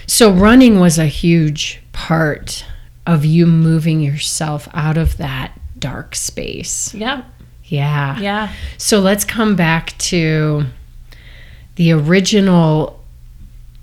so 0.06 0.30
running 0.32 0.80
was 0.80 0.98
a 0.98 1.06
huge 1.06 1.80
part 1.92 2.64
of 3.06 3.24
you 3.24 3.46
moving 3.46 4.00
yourself 4.00 4.68
out 4.72 4.96
of 4.96 5.16
that 5.18 5.52
dark 5.78 6.14
space. 6.14 6.94
yeah. 6.94 7.22
Yeah. 7.64 8.18
Yeah. 8.18 8.52
So 8.78 8.98
let's 9.00 9.26
come 9.26 9.54
back 9.54 9.96
to 9.98 10.64
the 11.76 11.92
original 11.92 12.97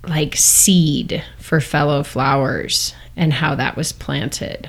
like 0.08 0.36
seed 0.36 1.22
for 1.38 1.60
fellow 1.60 2.02
flowers 2.02 2.94
and 3.16 3.32
how 3.32 3.54
that 3.54 3.76
was 3.76 3.92
planted. 3.92 4.68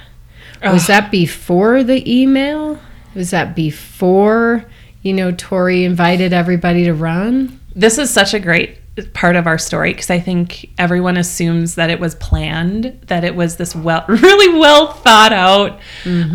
Was 0.64 0.88
that 0.88 1.12
before 1.12 1.84
the 1.84 2.04
email? 2.12 2.80
Was 3.14 3.32
that 3.32 3.56
before, 3.56 4.66
you 5.02 5.14
know, 5.14 5.32
Tori 5.32 5.84
invited 5.84 6.34
everybody 6.34 6.86
to 6.86 6.94
run? 6.94 7.60
this 7.78 8.00
is 8.00 8.10
such 8.10 8.34
a 8.34 8.40
great 8.40 8.80
part 9.14 9.36
of 9.36 9.46
our 9.46 9.60
story 9.60 9.94
because 9.94 10.10
I 10.10 10.20
think 10.20 10.72
everyone 10.80 11.16
assumes 11.16 11.76
that 11.76 11.92
it 11.92 12.00
was 12.00 12.16
planned, 12.16 13.00
that 13.06 13.24
it 13.24 13.36
was 13.36 13.58
this 13.58 13.76
well, 13.76 14.04
really 14.10 14.60
well 14.60 14.92
thought 14.92 15.32
out 15.32 15.80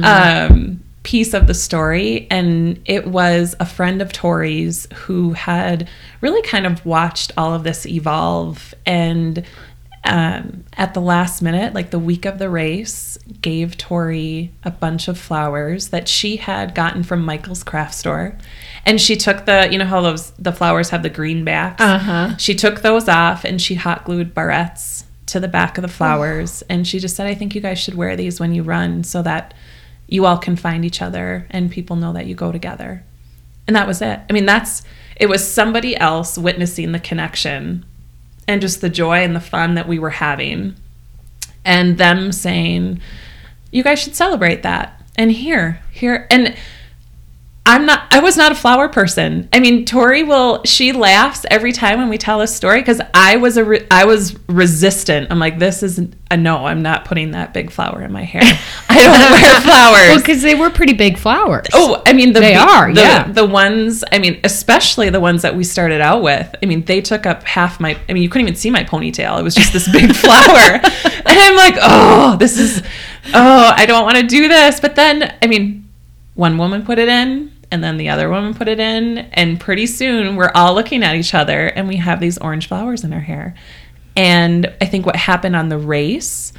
um, 0.04 0.81
piece 1.02 1.34
of 1.34 1.46
the 1.46 1.54
story, 1.54 2.26
and 2.30 2.80
it 2.84 3.06
was 3.06 3.54
a 3.58 3.66
friend 3.66 4.00
of 4.00 4.12
Tori's 4.12 4.86
who 4.94 5.32
had 5.32 5.88
really 6.20 6.42
kind 6.42 6.66
of 6.66 6.84
watched 6.86 7.32
all 7.36 7.54
of 7.54 7.64
this 7.64 7.86
evolve 7.86 8.74
and. 8.86 9.44
Um, 10.04 10.64
at 10.76 10.94
the 10.94 11.00
last 11.00 11.42
minute, 11.42 11.74
like 11.74 11.92
the 11.92 11.98
week 11.98 12.24
of 12.24 12.40
the 12.40 12.50
race, 12.50 13.16
gave 13.40 13.78
Tori 13.78 14.50
a 14.64 14.70
bunch 14.72 15.06
of 15.06 15.16
flowers 15.16 15.90
that 15.90 16.08
she 16.08 16.38
had 16.38 16.74
gotten 16.74 17.04
from 17.04 17.24
Michael's 17.24 17.62
craft 17.62 17.94
store. 17.94 18.36
And 18.84 19.00
she 19.00 19.14
took 19.14 19.44
the, 19.44 19.68
you 19.70 19.78
know 19.78 19.84
how 19.84 20.00
those 20.00 20.32
the 20.32 20.50
flowers 20.50 20.90
have 20.90 21.04
the 21.04 21.08
green 21.08 21.44
backs. 21.44 21.80
Uh-huh. 21.80 22.36
She 22.36 22.56
took 22.56 22.80
those 22.80 23.08
off 23.08 23.44
and 23.44 23.62
she 23.62 23.76
hot 23.76 24.04
glued 24.04 24.34
barrettes 24.34 25.04
to 25.26 25.38
the 25.38 25.48
back 25.48 25.78
of 25.78 25.82
the 25.82 25.88
flowers 25.88 26.62
and 26.68 26.86
she 26.86 26.98
just 26.98 27.16
said 27.16 27.26
I 27.26 27.34
think 27.34 27.54
you 27.54 27.60
guys 27.60 27.78
should 27.78 27.94
wear 27.94 28.16
these 28.16 28.40
when 28.40 28.52
you 28.52 28.62
run 28.62 29.04
so 29.04 29.22
that 29.22 29.54
you 30.12 30.26
all 30.26 30.36
can 30.36 30.56
find 30.56 30.84
each 30.84 31.00
other 31.00 31.46
and 31.50 31.70
people 31.70 31.96
know 31.96 32.12
that 32.12 32.26
you 32.26 32.34
go 32.34 32.52
together. 32.52 33.02
And 33.66 33.74
that 33.74 33.86
was 33.86 34.02
it. 34.02 34.20
I 34.28 34.32
mean, 34.32 34.44
that's 34.44 34.82
it 35.16 35.26
was 35.26 35.50
somebody 35.50 35.96
else 35.96 36.36
witnessing 36.36 36.92
the 36.92 37.00
connection 37.00 37.86
and 38.46 38.60
just 38.60 38.82
the 38.82 38.90
joy 38.90 39.24
and 39.24 39.34
the 39.34 39.40
fun 39.40 39.74
that 39.74 39.88
we 39.88 39.98
were 39.98 40.10
having 40.10 40.76
and 41.64 41.96
them 41.96 42.30
saying 42.30 43.00
you 43.70 43.82
guys 43.82 44.00
should 44.00 44.14
celebrate 44.14 44.62
that 44.64 45.00
and 45.16 45.32
here 45.32 45.80
here 45.92 46.26
and 46.28 46.56
I'm 47.64 47.86
not 47.86 48.08
I 48.10 48.18
was 48.18 48.36
not 48.36 48.50
a 48.50 48.56
flower 48.56 48.88
person. 48.88 49.48
I 49.52 49.60
mean, 49.60 49.84
Tori 49.84 50.24
will 50.24 50.62
she 50.64 50.90
laughs 50.92 51.46
every 51.48 51.70
time 51.70 52.00
when 52.00 52.08
we 52.08 52.18
tell 52.18 52.40
a 52.40 52.46
story 52.46 52.82
cuz 52.82 53.00
I 53.14 53.36
was 53.36 53.56
a 53.56 53.64
re, 53.64 53.86
I 53.88 54.04
was 54.04 54.36
resistant. 54.48 55.28
I'm 55.30 55.38
like 55.38 55.60
this 55.60 55.82
is 55.84 56.00
a 56.30 56.36
no, 56.36 56.66
I'm 56.66 56.82
not 56.82 57.04
putting 57.04 57.30
that 57.32 57.54
big 57.54 57.70
flower 57.70 58.02
in 58.02 58.10
my 58.10 58.24
hair. 58.24 58.42
I 58.88 58.94
don't 59.00 59.30
wear 59.30 59.60
flowers. 59.60 60.08
well, 60.08 60.18
because 60.18 60.42
they 60.42 60.56
were 60.56 60.70
pretty 60.70 60.94
big 60.94 61.16
flowers. 61.16 61.68
Oh, 61.72 62.02
I 62.04 62.12
mean 62.14 62.32
the 62.32 62.40
They 62.40 62.56
are, 62.56 62.92
the, 62.92 63.00
yeah. 63.00 63.30
the 63.30 63.46
ones. 63.46 64.02
I 64.10 64.18
mean, 64.18 64.40
especially 64.42 65.10
the 65.10 65.20
ones 65.20 65.42
that 65.42 65.54
we 65.54 65.62
started 65.62 66.00
out 66.00 66.22
with. 66.22 66.52
I 66.62 66.66
mean, 66.66 66.84
they 66.84 67.00
took 67.00 67.26
up 67.26 67.44
half 67.44 67.78
my. 67.78 67.96
I 68.08 68.12
mean, 68.12 68.24
you 68.24 68.28
couldn't 68.28 68.48
even 68.48 68.56
see 68.56 68.70
my 68.70 68.82
ponytail. 68.82 69.38
It 69.38 69.42
was 69.42 69.54
just 69.54 69.72
this 69.72 69.90
big 69.90 70.14
flower, 70.16 70.80
and 70.82 70.82
I'm 71.26 71.56
like, 71.56 71.74
oh, 71.80 72.36
this 72.38 72.58
is, 72.58 72.82
oh, 73.34 73.72
I 73.76 73.86
don't 73.86 74.04
want 74.04 74.16
to 74.16 74.24
do 74.26 74.48
this. 74.48 74.80
But 74.80 74.96
then, 74.96 75.32
I 75.40 75.46
mean, 75.46 75.88
one 76.34 76.58
woman 76.58 76.84
put 76.84 76.98
it 76.98 77.08
in, 77.08 77.51
and 77.72 77.82
then 77.82 77.96
the 77.96 78.08
other 78.08 78.28
woman 78.28 78.54
put 78.54 78.68
it 78.68 78.78
in, 78.78 79.18
and 79.18 79.58
pretty 79.58 79.86
soon 79.86 80.36
we're 80.36 80.52
all 80.54 80.74
looking 80.74 81.02
at 81.02 81.16
each 81.16 81.34
other, 81.34 81.66
and 81.66 81.88
we 81.88 81.96
have 81.96 82.20
these 82.20 82.38
orange 82.38 82.68
flowers 82.68 83.02
in 83.02 83.12
our 83.12 83.20
hair. 83.20 83.54
And 84.14 84.72
I 84.80 84.84
think 84.84 85.06
what 85.06 85.16
happened 85.16 85.56
on 85.56 85.70
the 85.70 85.78
race 85.78 86.52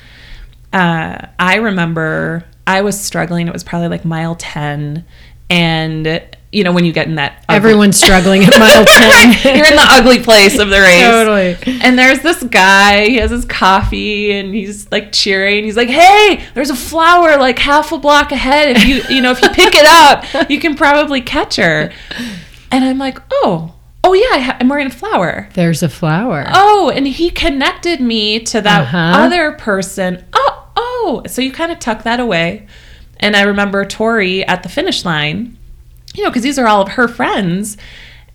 uh, 0.73 1.27
I 1.37 1.57
remember 1.57 2.43
I 2.65 2.81
was 2.81 2.99
struggling. 2.99 3.47
It 3.47 3.53
was 3.53 3.63
probably 3.63 3.89
like 3.89 4.03
mile 4.03 4.35
10. 4.35 5.05
And, 5.49 6.07
you 6.53 6.63
know, 6.63 6.71
when 6.71 6.85
you 6.85 6.93
get 6.93 7.07
in 7.07 7.15
that. 7.15 7.43
ugly- 7.49 7.55
Everyone's 7.55 7.97
struggling 7.99 8.43
at 8.43 8.57
mile 8.59 8.85
10. 8.85 9.55
You're 9.57 9.65
in 9.65 9.75
the 9.75 9.85
ugly 9.89 10.19
place 10.23 10.59
of 10.59 10.69
the 10.69 10.79
race. 10.79 11.01
Totally. 11.01 11.79
And 11.81 11.97
there's 11.97 12.19
this 12.19 12.43
guy, 12.43 13.05
he 13.07 13.15
has 13.17 13.31
his 13.31 13.45
coffee 13.45 14.31
and 14.31 14.53
he's 14.53 14.91
like 14.91 15.11
cheering. 15.11 15.63
He's 15.63 15.75
like, 15.77 15.89
hey, 15.89 16.43
there's 16.53 16.69
a 16.69 16.75
flower 16.75 17.37
like 17.37 17.57
half 17.59 17.91
a 17.91 17.97
block 17.97 18.31
ahead. 18.31 18.77
If 18.77 18.85
you, 18.85 19.15
you 19.15 19.21
know, 19.21 19.31
if 19.31 19.41
you 19.41 19.49
pick 19.49 19.73
it 19.75 19.85
up, 19.85 20.49
you 20.49 20.59
can 20.59 20.75
probably 20.75 21.21
catch 21.21 21.55
her. 21.57 21.91
And 22.71 22.83
I'm 22.85 22.97
like, 22.97 23.17
oh, 23.31 23.73
oh 24.03 24.13
yeah, 24.13 24.29
I 24.31 24.39
ha- 24.39 24.57
I'm 24.59 24.69
wearing 24.69 24.87
a 24.87 24.91
flower. 24.91 25.49
There's 25.53 25.81
a 25.83 25.89
flower. 25.89 26.45
Oh, 26.53 26.91
and 26.93 27.07
he 27.07 27.29
connected 27.29 27.99
me 28.01 28.39
to 28.41 28.61
that 28.61 28.81
Uh-huh. 28.83 28.97
other 29.25 29.53
person. 29.53 30.23
Oh, 30.33 30.67
oh. 30.75 31.23
So 31.27 31.41
you 31.41 31.51
kind 31.51 31.71
of 31.71 31.79
tuck 31.79 32.03
that 32.03 32.19
away. 32.19 32.67
And 33.19 33.35
I 33.35 33.43
remember 33.43 33.85
Tori 33.85 34.45
at 34.45 34.63
the 34.63 34.69
finish 34.69 35.05
line, 35.05 35.57
you 36.13 36.23
know, 36.23 36.29
because 36.29 36.43
these 36.43 36.59
are 36.59 36.67
all 36.67 36.81
of 36.81 36.89
her 36.89 37.07
friends. 37.07 37.77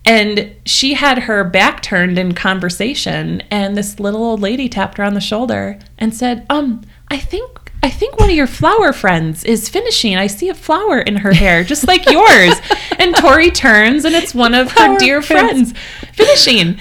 And 0.05 0.55
she 0.65 0.93
had 0.93 1.19
her 1.23 1.43
back 1.43 1.81
turned 1.81 2.17
in 2.17 2.33
conversation, 2.33 3.41
and 3.51 3.75
this 3.75 3.99
little 3.99 4.23
old 4.23 4.39
lady 4.39 4.69
tapped 4.69 4.97
her 4.97 5.03
on 5.03 5.13
the 5.13 5.19
shoulder 5.21 5.77
and 5.97 6.15
said, 6.15 6.45
Um, 6.49 6.81
I 7.09 7.17
think 7.17 7.59
I 7.81 7.89
think 7.89 8.17
one 8.19 8.29
of 8.29 8.35
your 8.35 8.47
flower 8.47 8.91
friends 8.91 9.43
is 9.45 9.69
finishing. 9.69 10.15
I 10.17 10.27
see 10.27 10.49
a 10.49 10.53
flower 10.55 10.99
in 10.99 11.17
her 11.17 11.33
hair, 11.33 11.63
just 11.63 11.87
like 11.87 12.09
yours. 12.09 12.55
and 12.97 13.15
Tori 13.15 13.51
turns, 13.51 14.03
and 14.05 14.15
it's 14.15 14.35
one 14.35 14.53
of 14.53 14.71
her 14.71 14.97
dear 14.97 15.21
friends. 15.21 15.71
friends 15.73 16.13
finishing. 16.13 16.77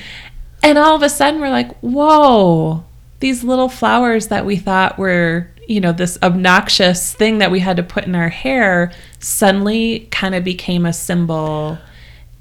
And 0.62 0.76
all 0.76 0.96
of 0.96 1.02
a 1.02 1.08
sudden, 1.08 1.40
we're 1.40 1.50
like, 1.50 1.72
whoa, 1.80 2.84
these 3.20 3.44
little 3.44 3.68
flowers 3.68 4.26
that 4.28 4.44
we 4.44 4.56
thought 4.56 4.98
were, 4.98 5.48
you 5.68 5.80
know, 5.80 5.92
this 5.92 6.18
obnoxious 6.22 7.12
thing 7.12 7.38
that 7.38 7.50
we 7.50 7.60
had 7.60 7.76
to 7.76 7.82
put 7.82 8.04
in 8.06 8.14
our 8.14 8.30
hair 8.30 8.90
suddenly 9.20 10.08
kind 10.10 10.34
of 10.34 10.42
became 10.42 10.86
a 10.86 10.92
symbol. 10.92 11.78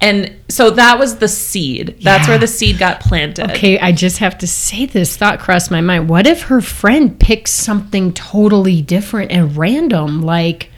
And 0.00 0.34
so 0.48 0.70
that 0.70 0.98
was 0.98 1.16
the 1.16 1.28
seed. 1.28 1.96
That's 2.02 2.26
Yeah. 2.26 2.30
where 2.32 2.38
the 2.38 2.46
seed 2.46 2.78
got 2.78 3.00
planted. 3.00 3.50
Okay, 3.50 3.78
I 3.80 3.92
just 3.92 4.18
have 4.18 4.38
to 4.38 4.46
say 4.46 4.86
this 4.86 5.16
thought 5.16 5.40
crossed 5.40 5.70
my 5.70 5.80
mind. 5.80 6.08
What 6.08 6.26
if 6.26 6.42
her 6.42 6.60
friend 6.60 7.18
picks 7.18 7.50
something 7.50 8.12
totally 8.12 8.80
different 8.80 9.30
and 9.32 9.56
random, 9.56 10.22
like 10.22 10.70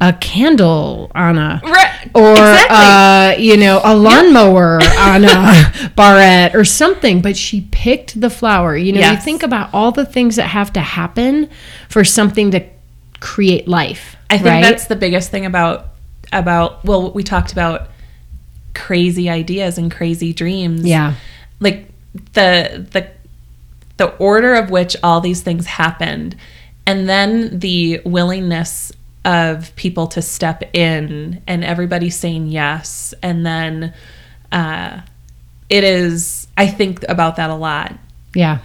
a 0.00 0.12
candle 0.12 1.10
on 1.14 1.38
a 1.38 1.60
Right. 1.64 2.10
or 2.14 2.32
exactly. 2.32 2.76
uh, 2.76 3.42
you 3.42 3.56
know 3.56 3.80
a 3.82 3.94
lawnmower 3.96 4.78
on 4.98 5.24
a 5.24 5.90
barrette 5.96 6.54
or 6.54 6.64
something 6.66 7.22
but 7.22 7.34
she 7.36 7.66
picked 7.70 8.20
the 8.20 8.28
flower 8.28 8.76
you 8.76 8.92
know 8.92 9.00
you 9.10 9.16
think 9.16 9.42
about 9.42 9.70
all 9.72 9.92
the 9.92 10.04
things 10.04 10.36
that 10.36 10.48
have 10.48 10.70
to 10.74 10.80
happen 10.80 11.48
for 11.88 12.04
something 12.04 12.50
to 12.50 12.62
create 13.20 13.66
life 13.66 14.16
I 14.28 14.36
think 14.36 14.46
right? 14.48 14.62
that's 14.62 14.86
the 14.86 14.96
biggest 14.96 15.30
thing 15.30 15.46
about 15.46 15.86
about 16.32 16.84
well, 16.84 17.12
we 17.12 17.22
talked 17.22 17.52
about 17.52 17.88
crazy 18.74 19.30
ideas 19.30 19.78
and 19.78 19.90
crazy 19.90 20.32
dreams. 20.34 20.84
yeah 20.84 21.14
like 21.60 21.88
the 22.34 22.86
the 22.92 23.08
the 23.96 24.08
order 24.16 24.54
of 24.54 24.68
which 24.70 24.94
all 25.02 25.22
these 25.22 25.40
things 25.40 25.64
happened 25.66 26.36
and 26.86 27.08
then 27.08 27.58
the 27.60 28.00
willingness 28.04 28.92
of 29.26 29.74
people 29.74 30.06
to 30.06 30.22
step 30.22 30.62
in 30.72 31.42
and 31.46 31.64
everybody 31.64 32.08
saying 32.08 32.46
yes. 32.46 33.12
And 33.22 33.44
then 33.44 33.92
uh 34.52 35.00
it 35.68 35.82
is 35.82 36.46
i 36.56 36.68
think 36.68 37.04
about 37.08 37.36
that 37.36 37.50
a 37.50 37.54
lot. 37.54 37.92
Yeah. 38.34 38.60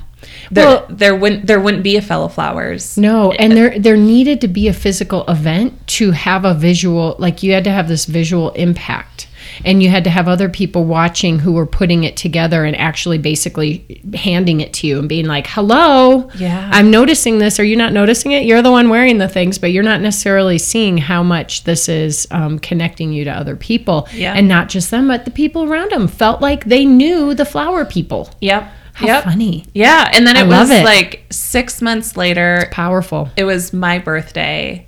There, 0.51 0.65
well 0.65 0.85
there 0.87 1.15
wouldn't 1.15 1.47
there 1.47 1.59
wouldn't 1.59 1.83
be 1.83 1.97
a 1.97 2.01
fellow 2.01 2.27
flowers. 2.27 2.95
No 2.95 3.31
and 3.31 3.53
there 3.53 3.77
there 3.79 3.97
needed 3.97 4.39
to 4.41 4.47
be 4.47 4.67
a 4.67 4.73
physical 4.73 5.25
event 5.27 5.87
to 5.97 6.11
have 6.11 6.45
a 6.45 6.53
visual 6.53 7.15
like 7.17 7.41
you 7.41 7.53
had 7.53 7.63
to 7.63 7.71
have 7.71 7.87
this 7.87 8.05
visual 8.05 8.51
impact 8.51 9.27
and 9.65 9.81
you 9.83 9.89
had 9.89 10.03
to 10.05 10.09
have 10.09 10.27
other 10.27 10.49
people 10.49 10.83
watching 10.85 11.39
who 11.39 11.51
were 11.53 11.65
putting 11.65 12.03
it 12.03 12.17
together 12.17 12.65
and 12.65 12.75
actually 12.77 13.17
basically 13.17 14.01
handing 14.13 14.61
it 14.61 14.73
to 14.73 14.87
you 14.87 14.99
and 14.99 15.07
being 15.09 15.25
like 15.25 15.47
hello 15.47 16.29
Yeah. 16.35 16.69
i'm 16.73 16.89
noticing 16.91 17.37
this. 17.39 17.59
Are 17.59 17.63
you 17.63 17.75
not 17.75 17.93
noticing 17.93 18.31
it? 18.31 18.45
You're 18.45 18.61
the 18.61 18.71
one 18.71 18.89
wearing 18.89 19.17
the 19.17 19.27
things 19.27 19.57
but 19.57 19.71
you're 19.71 19.83
not 19.83 20.01
necessarily 20.01 20.57
seeing 20.57 20.97
how 20.97 21.23
much 21.23 21.63
this 21.63 21.87
is 21.89 22.27
um, 22.31 22.59
connecting 22.59 23.11
you 23.13 23.23
to 23.25 23.31
other 23.31 23.55
people 23.55 24.07
Yeah. 24.13 24.33
and 24.33 24.47
not 24.47 24.69
just 24.69 24.91
them 24.91 25.07
but 25.07 25.25
the 25.25 25.31
people 25.31 25.63
around 25.63 25.91
them 25.91 26.07
felt 26.07 26.41
like 26.41 26.65
they 26.65 26.85
knew 26.85 27.33
the 27.33 27.45
flower 27.45 27.85
people. 27.85 28.29
Yep. 28.41 28.71
How 28.93 29.07
yep. 29.07 29.23
funny. 29.23 29.65
Yeah. 29.73 30.09
And 30.13 30.27
then 30.27 30.35
it 30.35 30.41
I 30.41 30.47
was 30.47 30.69
it. 30.69 30.83
like 30.83 31.25
six 31.31 31.81
months 31.81 32.17
later 32.17 32.67
powerful. 32.71 33.29
it 33.37 33.45
was 33.45 33.71
my 33.73 33.99
birthday. 33.99 34.85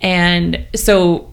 And 0.00 0.66
so 0.74 1.32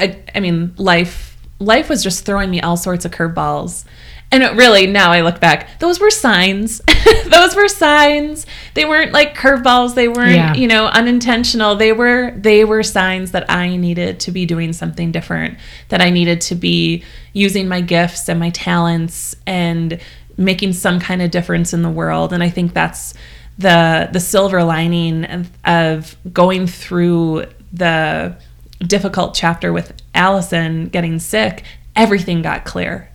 I, 0.00 0.22
I 0.34 0.40
mean 0.40 0.74
life 0.76 1.36
life 1.58 1.88
was 1.88 2.02
just 2.02 2.24
throwing 2.24 2.50
me 2.50 2.60
all 2.60 2.76
sorts 2.76 3.04
of 3.04 3.10
curveballs. 3.12 3.84
And 4.32 4.44
it 4.44 4.52
really 4.54 4.86
now 4.86 5.10
i 5.10 5.20
look 5.22 5.40
back 5.40 5.78
those 5.80 5.98
were 6.00 6.10
signs. 6.10 6.80
Those 7.26 7.56
were 7.56 7.68
signs. 7.68 8.46
They 8.74 8.84
weren't 8.84 9.12
like 9.12 9.34
curveballs. 9.36 9.94
They 9.94 10.06
weren't 10.08 10.34
Yeah. 10.34 10.54
you 10.54 10.68
know 10.68 10.86
unintentional. 10.86 11.74
They 11.76 11.92
were 11.92 12.32
they 12.36 12.64
were 12.64 12.82
signs 12.82 13.32
that 13.32 13.50
i 13.50 13.74
needed 13.76 14.20
to 14.20 14.30
be 14.30 14.46
doing 14.46 14.72
something 14.72 15.10
different 15.12 15.58
that 15.88 16.00
i 16.00 16.10
needed 16.10 16.40
to 16.42 16.54
be 16.54 17.02
using 17.32 17.66
my 17.68 17.80
gifts 17.80 18.28
and 18.28 18.38
my 18.38 18.50
talents 18.50 19.34
and 19.46 19.98
making 20.36 20.72
some 20.74 21.00
kind 21.00 21.20
of 21.22 21.30
difference 21.30 21.72
in 21.74 21.82
the 21.82 21.90
world. 21.90 22.32
And 22.32 22.42
i 22.42 22.48
think 22.50 22.72
that's 22.74 23.14
the 23.58 24.08
the 24.12 24.20
silver 24.20 24.62
lining 24.62 25.24
of, 25.24 25.50
of 25.64 26.16
going 26.32 26.66
through 26.66 27.46
the 27.72 28.36
difficult 28.80 29.34
chapter 29.34 29.72
with 29.72 29.92
Allison 30.14 30.88
getting 30.88 31.18
sick, 31.18 31.64
everything 31.96 32.42
got 32.42 32.64
clear. 32.64 33.08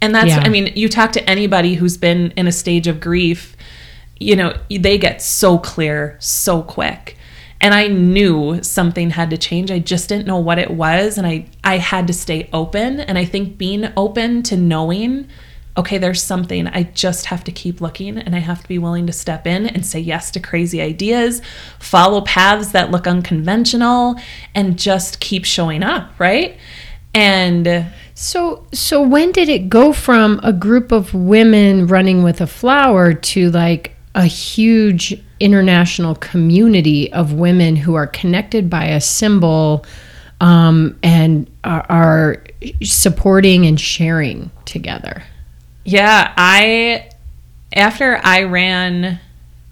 And 0.00 0.14
that's, 0.14 0.28
Yeah. 0.28 0.42
I 0.44 0.48
mean, 0.48 0.72
you 0.74 0.88
talk 0.88 1.12
to 1.12 1.30
anybody 1.30 1.74
who's 1.74 1.96
been 1.96 2.32
in 2.36 2.46
a 2.46 2.52
stage 2.52 2.86
of 2.86 3.00
grief, 3.00 3.56
you 4.18 4.36
know, 4.36 4.56
they 4.68 4.98
get 4.98 5.22
so 5.22 5.58
clear 5.58 6.16
so 6.20 6.62
quick. 6.62 7.16
And 7.60 7.74
I 7.74 7.86
knew 7.86 8.60
something 8.62 9.10
had 9.10 9.30
to 9.30 9.38
change. 9.38 9.70
I 9.70 9.78
just 9.78 10.08
didn't 10.08 10.26
know 10.26 10.38
what 10.38 10.58
it 10.58 10.72
was. 10.72 11.16
And 11.16 11.26
I, 11.26 11.46
I 11.62 11.78
had 11.78 12.08
to 12.08 12.12
stay 12.12 12.48
open. 12.52 12.98
And 12.98 13.16
I 13.16 13.24
think 13.24 13.56
being 13.56 13.88
open 13.96 14.42
to 14.44 14.56
knowing, 14.56 15.28
okay, 15.76 15.98
there's 15.98 16.22
something, 16.22 16.66
I 16.66 16.82
just 16.82 17.26
have 17.26 17.44
to 17.44 17.52
keep 17.52 17.80
looking 17.80 18.18
and 18.18 18.36
I 18.36 18.40
have 18.40 18.62
to 18.62 18.68
be 18.68 18.78
willing 18.78 19.06
to 19.06 19.12
step 19.12 19.46
in 19.46 19.66
and 19.66 19.86
say 19.86 20.00
yes 20.00 20.30
to 20.32 20.40
crazy 20.40 20.80
ideas, 20.80 21.40
follow 21.78 22.20
paths 22.20 22.72
that 22.72 22.90
look 22.90 23.06
unconventional, 23.06 24.16
and 24.54 24.78
just 24.78 25.20
keep 25.20 25.44
showing 25.44 25.82
up, 25.82 26.10
right? 26.18 26.58
And 27.14 27.86
So, 28.14 28.66
so 28.72 29.00
when 29.02 29.32
did 29.32 29.48
it 29.48 29.68
go 29.68 29.92
from 29.92 30.40
a 30.42 30.52
group 30.52 30.92
of 30.92 31.14
women 31.14 31.86
running 31.86 32.22
with 32.22 32.40
a 32.40 32.46
flower 32.46 33.14
to 33.14 33.50
like 33.50 33.96
a 34.14 34.26
huge 34.26 35.18
international 35.40 36.14
community 36.16 37.10
of 37.12 37.32
women 37.32 37.76
who 37.76 37.94
are 37.94 38.06
connected 38.06 38.68
by 38.68 38.84
a 38.84 39.00
symbol 39.00 39.84
um, 40.40 40.98
and 41.02 41.50
are, 41.64 41.86
are 41.88 42.44
supporting 42.82 43.66
and 43.66 43.80
sharing 43.80 44.50
together? 44.66 45.22
Yeah, 45.84 46.32
I 46.36 47.10
after 47.74 48.20
I 48.22 48.44
ran 48.44 49.18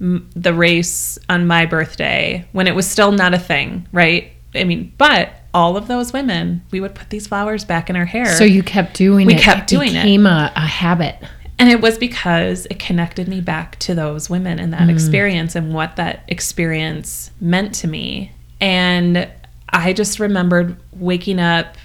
the 0.00 0.54
race 0.54 1.18
on 1.28 1.46
my 1.46 1.66
birthday, 1.66 2.46
when 2.52 2.66
it 2.66 2.74
was 2.74 2.86
still 2.88 3.12
not 3.12 3.34
a 3.34 3.38
thing, 3.38 3.86
right? 3.92 4.32
I 4.54 4.64
mean, 4.64 4.92
but 4.96 5.30
all 5.52 5.76
of 5.76 5.88
those 5.88 6.12
women, 6.12 6.62
we 6.70 6.80
would 6.80 6.94
put 6.94 7.10
these 7.10 7.26
flowers 7.26 7.64
back 7.64 7.90
in 7.90 7.96
our 7.96 8.06
hair. 8.06 8.26
So 8.36 8.44
you 8.44 8.62
kept 8.62 8.94
doing 8.94 9.26
We 9.26 9.34
it. 9.34 9.40
kept 9.40 9.68
doing 9.68 9.90
it. 9.90 10.02
became 10.02 10.26
a, 10.26 10.52
a 10.56 10.60
habit. 10.60 11.16
And 11.58 11.68
it 11.68 11.82
was 11.82 11.98
because 11.98 12.66
it 12.70 12.78
connected 12.78 13.28
me 13.28 13.42
back 13.42 13.78
to 13.80 13.94
those 13.94 14.30
women 14.30 14.58
and 14.58 14.72
that 14.72 14.88
mm. 14.88 14.90
experience 14.90 15.54
and 15.54 15.74
what 15.74 15.96
that 15.96 16.24
experience 16.26 17.30
meant 17.38 17.74
to 17.76 17.86
me. 17.86 18.32
And 18.60 19.28
I 19.68 19.92
just 19.92 20.18
remembered 20.18 20.76
waking 20.92 21.38
up, 21.38 21.76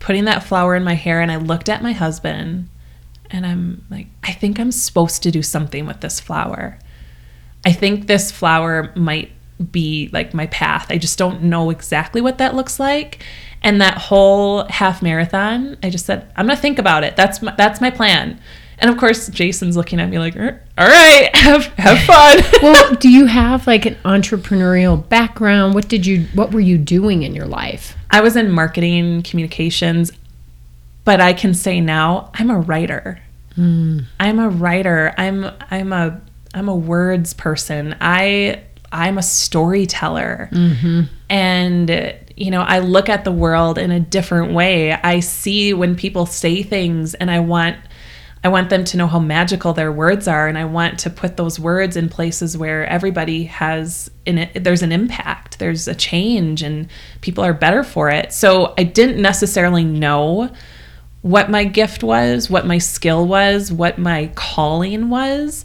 putting 0.00 0.26
that 0.26 0.44
flower 0.44 0.76
in 0.76 0.84
my 0.84 0.94
hair, 0.94 1.22
and 1.22 1.32
I 1.32 1.36
looked 1.36 1.70
at 1.70 1.82
my 1.82 1.92
husband 1.92 2.68
and 3.34 3.44
I'm 3.44 3.84
like, 3.90 4.06
I 4.22 4.32
think 4.32 4.60
I'm 4.60 4.70
supposed 4.70 5.22
to 5.24 5.30
do 5.30 5.42
something 5.42 5.86
with 5.86 6.00
this 6.00 6.20
flower. 6.20 6.78
I 7.66 7.72
think 7.72 8.06
this 8.06 8.30
flower 8.30 8.92
might 8.94 9.32
be 9.72 10.08
like 10.12 10.34
my 10.34 10.46
path. 10.46 10.86
I 10.90 10.98
just 10.98 11.18
don't 11.18 11.42
know 11.42 11.70
exactly 11.70 12.20
what 12.20 12.38
that 12.38 12.54
looks 12.54 12.78
like. 12.78 13.24
And 13.62 13.80
that 13.80 13.98
whole 13.98 14.64
half 14.66 15.02
marathon, 15.02 15.76
I 15.82 15.90
just 15.90 16.06
said, 16.06 16.30
I'm 16.36 16.46
gonna 16.46 16.56
think 16.56 16.78
about 16.78 17.02
it. 17.02 17.16
That's 17.16 17.42
my, 17.42 17.54
that's 17.56 17.80
my 17.80 17.90
plan. 17.90 18.40
And 18.78 18.90
of 18.90 18.98
course, 18.98 19.28
Jason's 19.28 19.76
looking 19.76 20.00
at 20.00 20.10
me 20.10 20.18
like, 20.18 20.36
"Er, 20.36 20.60
all 20.76 20.86
right, 20.86 21.30
have 21.34 21.66
have 21.78 21.98
fun. 22.04 22.38
well, 22.62 22.94
do 22.96 23.08
you 23.08 23.26
have 23.26 23.66
like 23.66 23.86
an 23.86 23.94
entrepreneurial 24.04 25.08
background? 25.08 25.74
What 25.74 25.88
did 25.88 26.06
you 26.06 26.26
what 26.34 26.52
were 26.52 26.60
you 26.60 26.78
doing 26.78 27.22
in 27.22 27.34
your 27.34 27.46
life? 27.46 27.96
I 28.10 28.20
was 28.20 28.36
in 28.36 28.50
marketing 28.50 29.22
communications, 29.22 30.12
but 31.04 31.20
I 31.20 31.32
can 31.32 31.54
say 31.54 31.80
now 31.80 32.30
I'm 32.34 32.50
a 32.50 32.58
writer. 32.58 33.20
Mm. 33.56 34.04
I'm 34.20 34.38
a 34.38 34.48
writer. 34.48 35.14
I'm 35.16 35.50
I'm 35.70 35.92
a 35.92 36.20
I'm 36.54 36.68
a 36.68 36.76
words 36.76 37.34
person. 37.34 37.96
I 38.00 38.62
I'm 38.92 39.18
a 39.18 39.22
storyteller. 39.22 40.48
Mm-hmm. 40.52 41.02
And 41.28 42.20
you 42.36 42.50
know, 42.50 42.62
I 42.62 42.80
look 42.80 43.08
at 43.08 43.24
the 43.24 43.32
world 43.32 43.78
in 43.78 43.90
a 43.90 44.00
different 44.00 44.52
way. 44.52 44.92
I 44.92 45.20
see 45.20 45.72
when 45.72 45.94
people 45.94 46.26
say 46.26 46.62
things 46.62 47.14
and 47.14 47.30
I 47.30 47.40
want 47.40 47.76
I 48.42 48.48
want 48.48 48.68
them 48.68 48.84
to 48.84 48.98
know 48.98 49.06
how 49.06 49.20
magical 49.20 49.72
their 49.72 49.90
words 49.90 50.28
are 50.28 50.48
and 50.48 50.58
I 50.58 50.66
want 50.66 50.98
to 51.00 51.10
put 51.10 51.38
those 51.38 51.58
words 51.58 51.96
in 51.96 52.10
places 52.10 52.58
where 52.58 52.86
everybody 52.86 53.44
has 53.44 54.10
in 54.26 54.38
it 54.38 54.64
there's 54.64 54.82
an 54.82 54.92
impact, 54.92 55.58
there's 55.58 55.88
a 55.88 55.94
change 55.94 56.62
and 56.62 56.88
people 57.20 57.42
are 57.42 57.54
better 57.54 57.82
for 57.82 58.10
it. 58.10 58.32
So 58.32 58.74
I 58.76 58.82
didn't 58.84 59.20
necessarily 59.20 59.84
know 59.84 60.50
what 61.24 61.48
my 61.48 61.64
gift 61.64 62.04
was, 62.04 62.50
what 62.50 62.66
my 62.66 62.76
skill 62.76 63.26
was, 63.26 63.72
what 63.72 63.96
my 63.96 64.30
calling 64.34 65.08
was. 65.08 65.64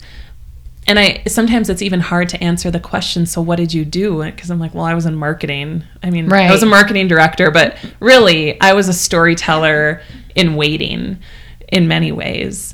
And 0.88 0.98
I 0.98 1.22
sometimes 1.28 1.70
it's 1.70 1.82
even 1.82 2.00
hard 2.00 2.30
to 2.30 2.42
answer 2.42 2.72
the 2.72 2.80
question. 2.80 3.26
So 3.26 3.42
what 3.42 3.58
did 3.58 3.74
you 3.74 3.84
do? 3.84 4.24
Because 4.24 4.50
I'm 4.50 4.58
like, 4.58 4.74
well, 4.74 4.86
I 4.86 4.94
was 4.94 5.06
in 5.06 5.16
marketing. 5.16 5.84
I 6.02 6.12
mean, 6.12 6.30
right. 6.30 6.50
I 6.50 6.54
was 6.54 6.64
a 6.64 6.66
marketing 6.66 7.10
director, 7.10 7.52
but 7.52 7.78
really, 8.00 8.60
I 8.62 8.72
was 8.72 8.88
a 8.88 8.94
storyteller 8.94 10.02
in 10.34 10.56
waiting 10.56 11.20
in 11.68 11.90
many 11.90 12.14
ways. 12.14 12.74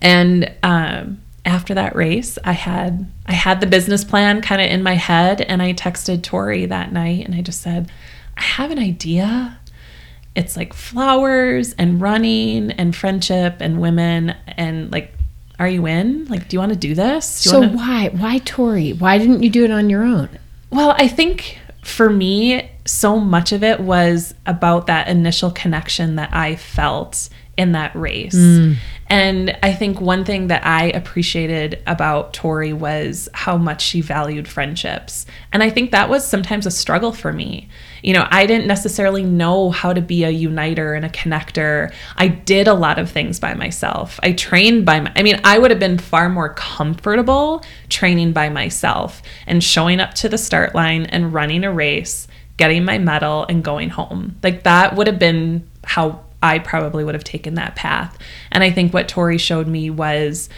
And 0.00 0.52
um, 0.62 1.20
after 1.44 1.74
that 1.74 1.96
race, 1.96 2.38
I 2.44 2.52
had 2.52 3.10
I 3.26 3.32
had 3.32 3.60
the 3.60 3.66
business 3.66 4.04
plan 4.04 4.42
kind 4.42 4.62
of 4.62 4.70
in 4.70 4.84
my 4.84 4.94
head, 4.94 5.40
and 5.40 5.60
I 5.60 5.72
texted 5.72 6.22
Tori 6.22 6.66
that 6.66 6.92
night, 6.92 7.26
and 7.26 7.34
I 7.34 7.40
just 7.40 7.60
said, 7.60 7.90
I 8.36 8.42
have 8.42 8.70
an 8.70 8.78
idea. 8.78 9.58
It's 10.34 10.56
like 10.56 10.72
flowers 10.74 11.72
and 11.74 12.00
running 12.00 12.70
and 12.72 12.94
friendship 12.94 13.56
and 13.60 13.80
women 13.80 14.34
and 14.46 14.90
like, 14.92 15.12
are 15.58 15.68
you 15.68 15.86
in? 15.86 16.26
Like, 16.26 16.48
do 16.48 16.54
you 16.56 16.60
want 16.60 16.72
to 16.72 16.78
do 16.78 16.94
this? 16.94 17.42
Do 17.42 17.50
So 17.50 17.60
wanna- 17.60 17.76
why 17.76 18.08
why 18.12 18.38
Tori? 18.38 18.92
Why 18.92 19.18
didn't 19.18 19.42
you 19.42 19.50
do 19.50 19.64
it 19.64 19.70
on 19.70 19.90
your 19.90 20.02
own? 20.04 20.28
well, 20.70 20.94
I 20.96 21.08
think 21.08 21.58
for 21.82 22.08
me, 22.08 22.70
so 22.84 23.18
much 23.18 23.50
of 23.52 23.64
it 23.64 23.80
was 23.80 24.34
about 24.46 24.86
that 24.86 25.08
initial 25.08 25.50
connection 25.50 26.14
that 26.16 26.32
I 26.32 26.54
felt 26.56 27.28
in 27.56 27.72
that 27.72 27.94
race. 27.96 28.34
Mm. 28.34 28.76
And 29.08 29.58
I 29.62 29.72
think 29.72 30.00
one 30.00 30.24
thing 30.24 30.46
that 30.46 30.64
I 30.64 30.84
appreciated 30.90 31.82
about 31.86 32.32
Tori 32.32 32.72
was 32.72 33.28
how 33.34 33.56
much 33.56 33.82
she 33.82 34.00
valued 34.00 34.46
friendships. 34.46 35.26
And 35.52 35.62
I 35.62 35.70
think 35.70 35.90
that 35.90 36.08
was 36.08 36.24
sometimes 36.26 36.64
a 36.66 36.70
struggle 36.70 37.12
for 37.12 37.32
me. 37.32 37.68
You 38.02 38.14
know, 38.14 38.26
I 38.30 38.46
didn't 38.46 38.66
necessarily 38.66 39.22
know 39.22 39.70
how 39.70 39.92
to 39.92 40.00
be 40.00 40.24
a 40.24 40.30
uniter 40.30 40.94
and 40.94 41.04
a 41.04 41.08
connector. 41.08 41.92
I 42.16 42.28
did 42.28 42.68
a 42.68 42.74
lot 42.74 42.98
of 42.98 43.10
things 43.10 43.40
by 43.40 43.54
myself. 43.54 44.18
I 44.22 44.32
trained 44.32 44.84
by 44.84 45.00
my, 45.00 45.12
I 45.16 45.22
mean, 45.22 45.40
I 45.44 45.58
would 45.58 45.70
have 45.70 45.80
been 45.80 45.98
far 45.98 46.28
more 46.28 46.54
comfortable 46.54 47.62
training 47.88 48.32
by 48.32 48.48
myself 48.48 49.22
and 49.46 49.62
showing 49.62 50.00
up 50.00 50.14
to 50.14 50.28
the 50.28 50.38
start 50.38 50.74
line 50.74 51.06
and 51.06 51.32
running 51.32 51.64
a 51.64 51.72
race, 51.72 52.26
getting 52.56 52.84
my 52.84 52.98
medal 52.98 53.44
and 53.48 53.62
going 53.64 53.90
home. 53.90 54.36
Like 54.42 54.62
that 54.64 54.96
would 54.96 55.06
have 55.06 55.18
been 55.18 55.68
how 55.84 56.24
I 56.42 56.58
probably 56.58 57.04
would 57.04 57.14
have 57.14 57.24
taken 57.24 57.54
that 57.54 57.76
path. 57.76 58.16
And 58.50 58.64
I 58.64 58.70
think 58.70 58.94
what 58.94 59.08
Tori 59.08 59.38
showed 59.38 59.66
me 59.66 59.90
was 59.90 60.48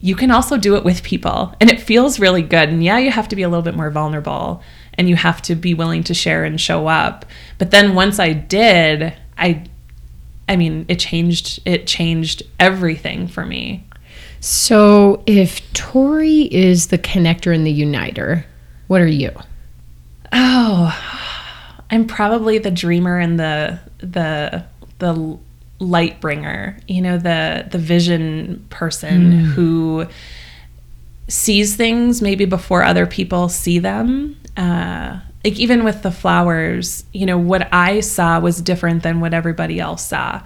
you 0.00 0.14
can 0.14 0.30
also 0.30 0.58
do 0.58 0.76
it 0.76 0.84
with 0.84 1.02
people 1.02 1.54
and 1.60 1.70
it 1.70 1.80
feels 1.80 2.20
really 2.20 2.42
good. 2.42 2.68
And 2.68 2.84
yeah, 2.84 2.98
you 2.98 3.10
have 3.10 3.28
to 3.28 3.36
be 3.36 3.42
a 3.42 3.48
little 3.48 3.62
bit 3.62 3.74
more 3.74 3.90
vulnerable 3.90 4.62
and 4.96 5.08
you 5.08 5.16
have 5.16 5.42
to 5.42 5.54
be 5.54 5.74
willing 5.74 6.02
to 6.04 6.14
share 6.14 6.44
and 6.44 6.60
show 6.60 6.86
up. 6.86 7.24
But 7.58 7.70
then 7.70 7.94
once 7.94 8.18
I 8.18 8.32
did, 8.32 9.14
I 9.36 9.64
I 10.48 10.56
mean, 10.56 10.84
it 10.88 10.98
changed 10.98 11.60
it 11.64 11.86
changed 11.86 12.42
everything 12.60 13.28
for 13.28 13.46
me. 13.46 13.84
So 14.40 15.22
if 15.26 15.72
Tori 15.72 16.42
is 16.42 16.88
the 16.88 16.98
connector 16.98 17.54
and 17.54 17.66
the 17.66 17.72
uniter, 17.72 18.44
what 18.88 19.00
are 19.00 19.06
you? 19.06 19.30
Oh, 20.32 20.94
I'm 21.90 22.06
probably 22.06 22.58
the 22.58 22.70
dreamer 22.70 23.18
and 23.18 23.38
the 23.40 23.80
the 23.98 24.64
the 24.98 25.38
light 25.78 26.20
bringer. 26.20 26.78
You 26.86 27.00
know, 27.00 27.18
the 27.18 27.66
the 27.70 27.78
vision 27.78 28.66
person 28.68 29.32
mm. 29.32 29.44
who 29.52 30.06
sees 31.28 31.76
things 31.76 32.20
maybe 32.20 32.44
before 32.44 32.82
other 32.82 33.06
people 33.06 33.48
see 33.48 33.78
them. 33.78 34.40
Uh, 34.56 35.20
like 35.44 35.58
even 35.58 35.84
with 35.84 36.02
the 36.02 36.10
flowers, 36.10 37.04
you 37.12 37.26
know, 37.26 37.38
what 37.38 37.68
I 37.72 38.00
saw 38.00 38.40
was 38.40 38.60
different 38.60 39.02
than 39.02 39.20
what 39.20 39.34
everybody 39.34 39.78
else 39.80 40.06
saw. 40.06 40.42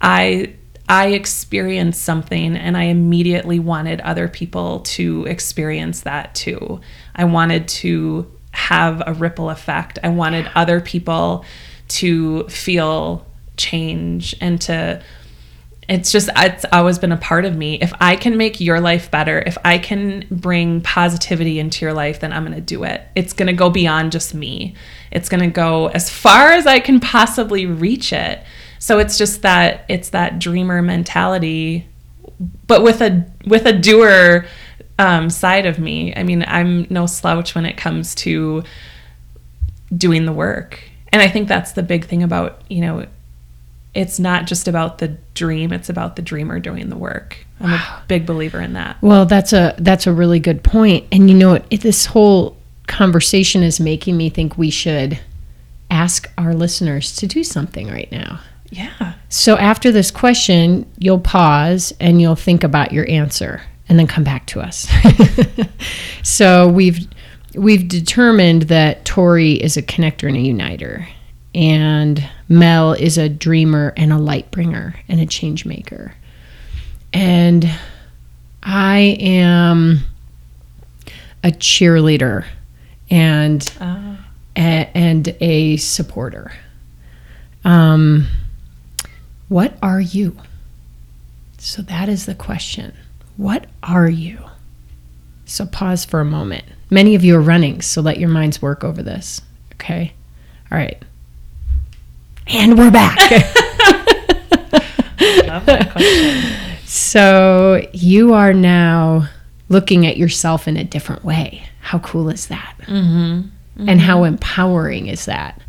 I 0.00 0.54
I 0.88 1.08
experienced 1.08 2.02
something 2.02 2.56
and 2.56 2.76
I 2.76 2.84
immediately 2.84 3.60
wanted 3.60 4.00
other 4.00 4.26
people 4.26 4.80
to 4.80 5.24
experience 5.26 6.00
that 6.00 6.34
too. 6.34 6.80
I 7.14 7.26
wanted 7.26 7.68
to 7.68 8.28
have 8.50 9.02
a 9.06 9.12
ripple 9.12 9.50
effect. 9.50 10.00
I 10.02 10.08
wanted 10.08 10.50
other 10.56 10.80
people 10.80 11.44
to 11.88 12.48
feel 12.48 13.24
change 13.56 14.34
and 14.40 14.60
to 14.62 15.02
it's 15.90 16.12
just 16.12 16.30
it's 16.36 16.64
always 16.70 17.00
been 17.00 17.10
a 17.10 17.16
part 17.16 17.44
of 17.44 17.56
me. 17.56 17.74
If 17.74 17.92
i 18.00 18.14
can 18.14 18.36
make 18.36 18.60
your 18.60 18.80
life 18.80 19.10
better 19.10 19.42
if 19.44 19.58
i 19.64 19.76
can 19.76 20.24
bring 20.30 20.80
positivity 20.82 21.58
into 21.58 21.84
your 21.84 21.92
life 21.92 22.20
then 22.20 22.32
i'm 22.32 22.44
going 22.44 22.54
to 22.54 22.62
do 22.62 22.84
it. 22.84 23.02
It's 23.16 23.32
going 23.32 23.48
to 23.48 23.52
go 23.52 23.68
beyond 23.68 24.12
just 24.12 24.32
me. 24.32 24.74
It's 25.10 25.28
going 25.28 25.42
to 25.42 25.50
go 25.50 25.88
as 25.88 26.08
far 26.08 26.52
as 26.52 26.66
i 26.66 26.78
can 26.78 27.00
possibly 27.00 27.66
reach 27.66 28.12
it. 28.12 28.42
So 28.78 28.98
it's 29.00 29.18
just 29.18 29.42
that 29.42 29.84
it's 29.88 30.10
that 30.10 30.38
dreamer 30.38 30.80
mentality 30.80 31.88
but 32.66 32.82
with 32.82 33.02
a 33.02 33.26
with 33.44 33.66
a 33.66 33.72
doer 33.72 34.46
um, 34.98 35.28
side 35.28 35.66
of 35.66 35.80
me. 35.80 36.14
I 36.14 36.22
mean 36.22 36.44
i'm 36.46 36.86
no 36.88 37.06
slouch 37.06 37.56
when 37.56 37.66
it 37.66 37.76
comes 37.76 38.14
to 38.16 38.62
doing 39.94 40.24
the 40.24 40.32
work. 40.32 40.80
And 41.12 41.20
i 41.20 41.26
think 41.26 41.48
that's 41.48 41.72
the 41.72 41.82
big 41.82 42.06
thing 42.06 42.22
about 42.22 42.62
you 42.70 42.80
know 42.80 43.06
it's 43.94 44.18
not 44.18 44.46
just 44.46 44.68
about 44.68 44.98
the 44.98 45.08
dream 45.34 45.72
it's 45.72 45.88
about 45.88 46.16
the 46.16 46.22
dreamer 46.22 46.58
doing 46.60 46.88
the 46.90 46.96
work 46.96 47.44
i'm 47.60 47.72
a 47.72 48.02
big 48.08 48.24
believer 48.26 48.60
in 48.60 48.72
that 48.74 48.96
Well, 49.02 49.26
that's 49.26 49.52
a 49.52 49.74
that's 49.78 50.06
a 50.06 50.12
really 50.12 50.40
good 50.40 50.62
point. 50.62 51.06
And 51.12 51.28
you 51.30 51.36
know, 51.36 51.54
it, 51.70 51.80
this 51.82 52.06
whole 52.06 52.56
conversation 52.86 53.62
is 53.62 53.78
making 53.80 54.16
me 54.16 54.30
think 54.30 54.56
we 54.56 54.70
should 54.70 55.20
ask 55.90 56.30
our 56.38 56.54
listeners 56.54 57.14
to 57.16 57.26
do 57.26 57.44
something 57.44 57.88
right 57.88 58.10
now. 58.10 58.40
yeah 58.70 59.14
So 59.28 59.56
after 59.56 59.92
this 59.92 60.10
question, 60.10 60.90
you'll 60.98 61.20
pause 61.20 61.92
and 62.00 62.20
you'll 62.20 62.36
think 62.36 62.64
about 62.64 62.92
your 62.92 63.08
answer 63.10 63.62
and 63.88 63.98
then 63.98 64.06
come 64.06 64.24
back 64.24 64.46
to 64.46 64.60
us. 64.60 64.88
so 66.22 66.68
we've 66.68 67.06
we've 67.54 67.88
determined 67.88 68.62
that 68.62 69.04
Tori 69.04 69.52
is 69.54 69.76
a 69.76 69.82
connector 69.82 70.28
and 70.28 70.36
a 70.36 70.40
uniter, 70.40 71.08
and 71.54 72.28
Mel 72.48 72.92
is 72.92 73.18
a 73.18 73.28
dreamer 73.28 73.92
and 73.96 74.12
a 74.12 74.18
light 74.18 74.50
bringer 74.50 74.94
and 75.08 75.20
a 75.20 75.26
change 75.26 75.66
maker. 75.66 76.14
And 77.12 77.68
I 78.62 79.16
am 79.20 80.00
a 81.42 81.50
cheerleader 81.50 82.46
and 83.10 83.72
uh, 83.80 84.16
a, 84.56 84.90
and 84.94 85.36
a 85.40 85.76
supporter. 85.78 86.52
Um, 87.64 88.28
what 89.48 89.76
are 89.82 90.00
you? 90.00 90.36
So 91.58 91.82
that 91.82 92.08
is 92.08 92.26
the 92.26 92.34
question. 92.34 92.94
What 93.36 93.66
are 93.82 94.08
you? 94.08 94.38
So 95.44 95.66
pause 95.66 96.04
for 96.04 96.20
a 96.20 96.24
moment. 96.24 96.64
Many 96.90 97.14
of 97.14 97.24
you 97.24 97.36
are 97.36 97.40
running, 97.40 97.82
so 97.82 98.00
let 98.00 98.18
your 98.18 98.28
minds 98.28 98.62
work 98.62 98.84
over 98.84 99.02
this. 99.02 99.40
Okay? 99.74 100.12
All 100.70 100.78
right. 100.78 101.02
And 102.52 102.76
we're 102.76 102.90
back. 102.90 103.16
Love 105.46 105.66
that 105.66 105.90
question. 105.92 106.78
so 106.84 107.86
you 107.92 108.32
are 108.32 108.52
now 108.52 109.28
looking 109.68 110.04
at 110.06 110.16
yourself 110.16 110.66
in 110.66 110.76
a 110.76 110.82
different 110.82 111.24
way. 111.24 111.62
How 111.80 112.00
cool 112.00 112.28
is 112.28 112.48
that? 112.48 112.74
Mm-hmm. 112.82 113.88
And 113.88 114.00
how 114.00 114.24
empowering 114.24 115.06
is 115.06 115.26
that? 115.26 115.62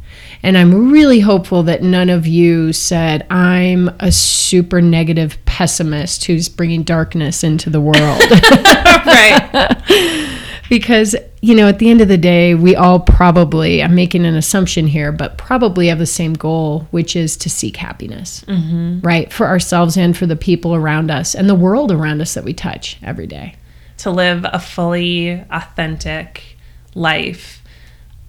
And 0.43 0.57
I'm 0.57 0.91
really 0.91 1.19
hopeful 1.19 1.61
that 1.63 1.84
none 1.84 2.09
of 2.09 2.25
you 2.25 2.73
said, 2.73 3.27
I'm 3.29 3.89
a 3.99 4.11
super 4.11 4.82
negative 4.82 5.38
pessimist 5.45 6.25
who's 6.25 6.49
bringing 6.49 6.82
darkness 6.82 7.43
into 7.43 7.69
the 7.69 7.79
world. 7.79 7.95
right. 9.05 10.27
because, 10.72 11.17
you 11.41 11.53
know, 11.53 11.67
at 11.67 11.80
the 11.80 11.89
end 11.89 11.99
of 11.99 12.07
the 12.07 12.17
day, 12.17 12.55
we 12.55 12.78
all 12.78 13.01
probably, 13.01 13.84
I'm 13.84 13.93
making 13.93 14.26
an 14.26 14.36
assumption 14.36 14.88
here, 14.88 15.11
but 15.11 15.38
probably 15.38 15.88
have 15.88 15.99
the 15.99 16.05
same 16.05 16.34
goal, 16.34 16.88
which 16.91 17.13
is 17.13 17.36
to 17.38 17.49
seek 17.49 17.76
happiness, 17.76 18.45
right? 19.01 19.34
For 19.34 19.47
ourselves 19.47 19.97
and 19.97 20.15
for 20.15 20.26
the 20.26 20.38
people 20.38 20.74
around 20.74 21.11
us 21.11 21.36
and 21.36 21.49
the 21.49 21.55
world 21.55 21.91
around 21.91 22.22
us 22.22 22.36
that 22.36 22.45
we 22.45 22.53
touch 22.53 22.97
every 23.03 23.28
day. 23.28 23.55
To 23.97 24.11
live 24.11 24.45
a 24.45 24.59
fully 24.59 25.43
authentic 25.49 26.55
life 26.95 27.61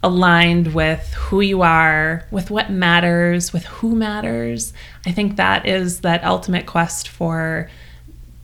aligned 0.03 0.73
with 0.73 1.13
who 1.13 1.39
you 1.39 1.61
are, 1.61 2.27
with 2.29 2.51
what 2.51 2.69
matters, 2.69 3.53
with 3.53 3.63
who 3.67 3.95
matters. 3.95 4.73
I 5.05 5.13
think 5.13 5.37
that 5.37 5.65
is 5.65 6.01
that 6.01 6.25
ultimate 6.25 6.65
quest 6.65 7.07
for 7.07 7.69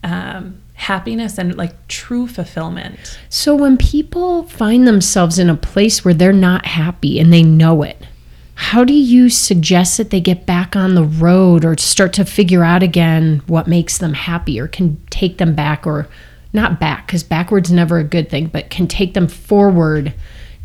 um, 0.02 0.62
happiness 0.80 1.38
and 1.38 1.56
like 1.56 1.86
true 1.88 2.26
fulfillment. 2.26 3.18
So 3.28 3.54
when 3.54 3.76
people 3.76 4.44
find 4.44 4.86
themselves 4.86 5.38
in 5.38 5.50
a 5.50 5.56
place 5.56 6.04
where 6.04 6.14
they're 6.14 6.32
not 6.32 6.66
happy 6.66 7.20
and 7.20 7.32
they 7.32 7.42
know 7.42 7.82
it, 7.82 8.06
how 8.54 8.84
do 8.84 8.92
you 8.92 9.28
suggest 9.28 9.96
that 9.98 10.10
they 10.10 10.20
get 10.20 10.46
back 10.46 10.76
on 10.76 10.94
the 10.94 11.04
road 11.04 11.64
or 11.64 11.76
start 11.78 12.12
to 12.14 12.24
figure 12.24 12.64
out 12.64 12.82
again 12.82 13.42
what 13.46 13.66
makes 13.66 13.98
them 13.98 14.14
happy 14.14 14.58
or 14.58 14.68
can 14.68 15.00
take 15.10 15.38
them 15.38 15.54
back 15.54 15.86
or 15.86 16.08
not 16.52 16.80
back 16.80 17.06
because 17.06 17.22
backward's 17.22 17.70
never 17.70 17.98
a 17.98 18.04
good 18.04 18.28
thing, 18.28 18.46
but 18.46 18.70
can 18.70 18.86
take 18.86 19.14
them 19.14 19.28
forward 19.28 20.14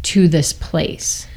to 0.03 0.27
this 0.27 0.53
place? 0.53 1.27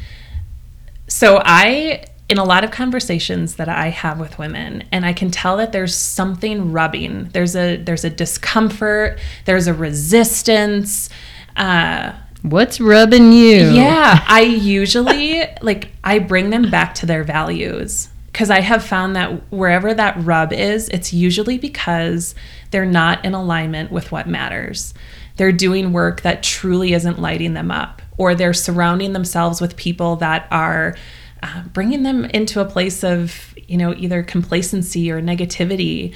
So 1.08 1.40
I 1.44 2.04
in 2.28 2.36
a 2.38 2.44
lot 2.44 2.62
of 2.62 2.70
conversations 2.70 3.54
that 3.56 3.68
I 3.68 3.88
have 3.88 4.20
with 4.20 4.38
women 4.38 4.84
and 4.92 5.06
I 5.06 5.12
can 5.12 5.30
tell 5.30 5.56
that 5.56 5.72
there's 5.72 5.94
something 5.94 6.72
rubbing. 6.72 7.30
There's 7.30 7.56
a 7.56 7.76
there's 7.76 8.04
a 8.04 8.10
discomfort, 8.10 9.18
there's 9.46 9.66
a 9.66 9.74
resistance. 9.74 11.08
Uh 11.56 12.12
What's 12.42 12.80
rubbing 12.80 13.32
you? 13.32 13.70
yeah, 13.72 14.24
I 14.28 14.42
usually 14.42 15.42
like 15.60 15.90
I 16.04 16.18
bring 16.20 16.50
them 16.50 16.70
back 16.70 16.94
to 16.96 17.06
their 17.06 17.24
values 17.24 18.08
because 18.26 18.50
I 18.50 18.60
have 18.60 18.84
found 18.84 19.16
that 19.16 19.50
wherever 19.50 19.92
that 19.92 20.16
rub 20.18 20.52
is, 20.52 20.88
it's 20.90 21.12
usually 21.12 21.58
because 21.58 22.36
they're 22.70 22.86
not 22.86 23.24
in 23.24 23.34
alignment 23.34 23.90
with 23.90 24.12
what 24.12 24.28
matters. 24.28 24.94
They're 25.36 25.50
doing 25.50 25.92
work 25.92 26.20
that 26.22 26.42
truly 26.44 26.92
isn't 26.92 27.18
lighting 27.18 27.54
them 27.54 27.70
up 27.72 28.02
or 28.16 28.34
they're 28.34 28.52
surrounding 28.54 29.12
themselves 29.14 29.60
with 29.60 29.76
people 29.76 30.16
that 30.16 30.46
are 30.52 30.94
uh, 31.42 31.62
bringing 31.72 32.02
them 32.02 32.24
into 32.26 32.60
a 32.60 32.64
place 32.64 33.02
of 33.04 33.54
you 33.56 33.76
know 33.76 33.94
either 33.94 34.22
complacency 34.22 35.10
or 35.10 35.20
negativity. 35.20 36.14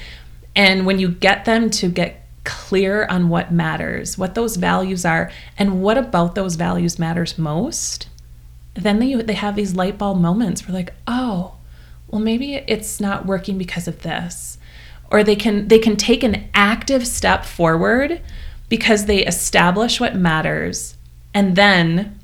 And 0.55 0.85
when 0.85 0.99
you 0.99 1.09
get 1.09 1.45
them 1.45 1.69
to 1.71 1.89
get 1.89 2.19
clear 2.43 3.05
on 3.05 3.29
what 3.29 3.53
matters 3.53 4.17
what 4.17 4.35
those 4.35 4.57
values 4.57 5.05
are 5.05 5.31
and 5.57 5.81
what 5.81 5.97
about 5.97 6.35
those 6.35 6.55
values 6.55 6.99
matters 6.99 7.37
most 7.37 8.09
then 8.73 8.99
they 8.99 9.13
they 9.15 9.33
have 9.33 9.55
these 9.55 9.75
light 9.75 9.97
bulb 9.97 10.19
moments 10.19 10.67
where 10.67 10.75
like 10.75 10.93
oh 11.07 11.55
well 12.13 12.21
maybe 12.21 12.53
it's 12.67 12.99
not 12.99 13.25
working 13.25 13.57
because 13.57 13.87
of 13.87 14.03
this. 14.03 14.59
Or 15.11 15.23
they 15.23 15.35
can 15.35 15.67
they 15.67 15.79
can 15.79 15.95
take 15.95 16.23
an 16.23 16.47
active 16.53 17.07
step 17.07 17.43
forward 17.43 18.21
because 18.69 19.05
they 19.05 19.25
establish 19.25 19.99
what 19.99 20.15
matters 20.15 20.95
and 21.33 21.55
then 21.55 22.19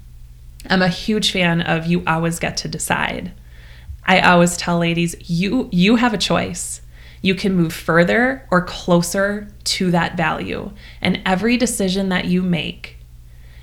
I'm 0.67 0.81
a 0.81 0.87
huge 0.87 1.31
fan 1.31 1.61
of 1.61 1.85
you 1.85 2.03
always 2.05 2.39
get 2.39 2.57
to 2.57 2.67
decide. 2.67 3.31
I 4.05 4.21
always 4.21 4.57
tell 4.57 4.79
ladies, 4.79 5.15
you 5.29 5.69
you 5.71 5.97
have 5.97 6.13
a 6.13 6.17
choice. 6.17 6.81
You 7.21 7.35
can 7.35 7.55
move 7.55 7.73
further 7.73 8.47
or 8.49 8.63
closer 8.63 9.49
to 9.65 9.91
that 9.91 10.15
value. 10.15 10.71
And 11.01 11.21
every 11.25 11.57
decision 11.57 12.09
that 12.09 12.25
you 12.25 12.41
make, 12.41 12.97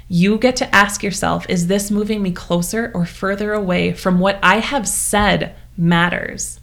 you 0.09 0.39
get 0.39 0.57
to 0.57 0.75
ask 0.75 1.03
yourself, 1.03 1.49
is 1.49 1.67
this 1.67 1.91
moving 1.91 2.23
me 2.23 2.33
closer 2.33 2.93
or 2.95 3.07
further 3.07 3.53
away 3.53 3.93
from 3.93 4.21
what 4.21 4.39
I 4.43 4.59
have 4.59 4.87
said 4.87 5.57
matters? 5.77 6.61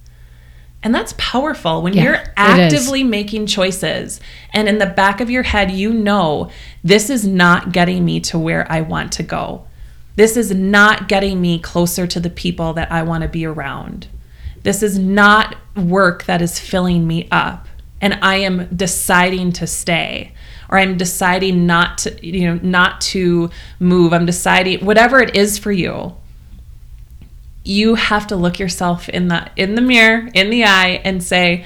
And 0.83 0.93
that's 0.93 1.13
powerful 1.17 1.81
when 1.81 1.93
Yeah, 1.93 2.03
you're 2.03 2.23
actively 2.35 3.03
making 3.03 3.47
choices 3.47 4.19
and 4.51 4.67
in 4.67 4.79
the 4.79 4.85
back 4.85 5.21
of 5.21 5.29
your 5.29 5.43
head, 5.43 5.71
you 5.71 5.93
know, 5.93 6.51
this 6.83 7.09
is 7.09 7.25
not 7.25 7.71
getting 7.71 8.03
me 8.03 8.19
to 8.21 8.37
where 8.37 8.69
I 8.71 8.81
want 8.81 9.13
to 9.13 9.23
go. 9.23 9.65
This 10.15 10.37
is 10.37 10.53
not 10.53 11.07
getting 11.07 11.41
me 11.41 11.59
closer 11.59 12.05
to 12.07 12.19
the 12.19 12.29
people 12.29 12.73
that 12.73 12.91
I 12.91 13.03
want 13.03 13.23
to 13.23 13.29
be 13.29 13.45
around. 13.45 14.07
This 14.61 14.83
is 14.83 14.97
not 14.97 15.55
work 15.75 16.25
that 16.25 16.41
is 16.41 16.59
filling 16.59 17.07
me 17.07 17.27
up. 17.31 17.67
And 17.99 18.19
I 18.21 18.35
am 18.35 18.67
deciding 18.75 19.53
to 19.53 19.67
stay 19.67 20.33
or 20.69 20.77
I'm 20.77 20.97
deciding 20.97 21.65
not 21.65 21.99
to, 21.99 22.25
you 22.25 22.47
know, 22.47 22.59
not 22.61 23.01
to 23.01 23.49
move. 23.79 24.13
I'm 24.13 24.25
deciding 24.25 24.85
whatever 24.85 25.21
it 25.21 25.35
is 25.35 25.57
for 25.57 25.71
you 25.71 26.15
you 27.63 27.95
have 27.95 28.27
to 28.27 28.35
look 28.35 28.59
yourself 28.59 29.09
in 29.09 29.29
the 29.29 29.49
in 29.55 29.75
the 29.75 29.81
mirror 29.81 30.29
in 30.33 30.49
the 30.49 30.65
eye 30.65 31.01
and 31.03 31.23
say 31.23 31.65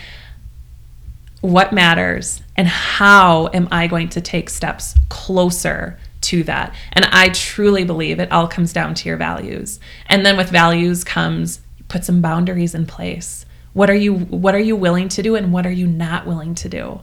what 1.41 1.73
matters 1.73 2.41
and 2.55 2.67
how 2.67 3.49
am 3.53 3.67
i 3.71 3.87
going 3.87 4.09
to 4.09 4.21
take 4.21 4.49
steps 4.49 4.95
closer 5.09 5.97
to 6.27 6.43
that. 6.43 6.75
And 6.91 7.05
i 7.05 7.29
truly 7.29 7.83
believe 7.83 8.19
it 8.19 8.31
all 8.31 8.47
comes 8.47 8.73
down 8.73 8.93
to 8.95 9.09
your 9.09 9.17
values. 9.17 9.79
And 10.07 10.25
then 10.25 10.37
with 10.37 10.49
values 10.49 11.03
comes 11.03 11.61
put 11.87 12.03
some 12.03 12.21
boundaries 12.21 12.75
in 12.75 12.85
place. 12.85 13.45
What 13.73 13.89
are 13.89 13.95
you 13.95 14.15
what 14.15 14.55
are 14.55 14.59
you 14.59 14.75
willing 14.75 15.09
to 15.09 15.23
do 15.23 15.35
and 15.35 15.53
what 15.53 15.65
are 15.65 15.71
you 15.71 15.87
not 15.87 16.27
willing 16.27 16.55
to 16.55 16.69
do? 16.69 17.01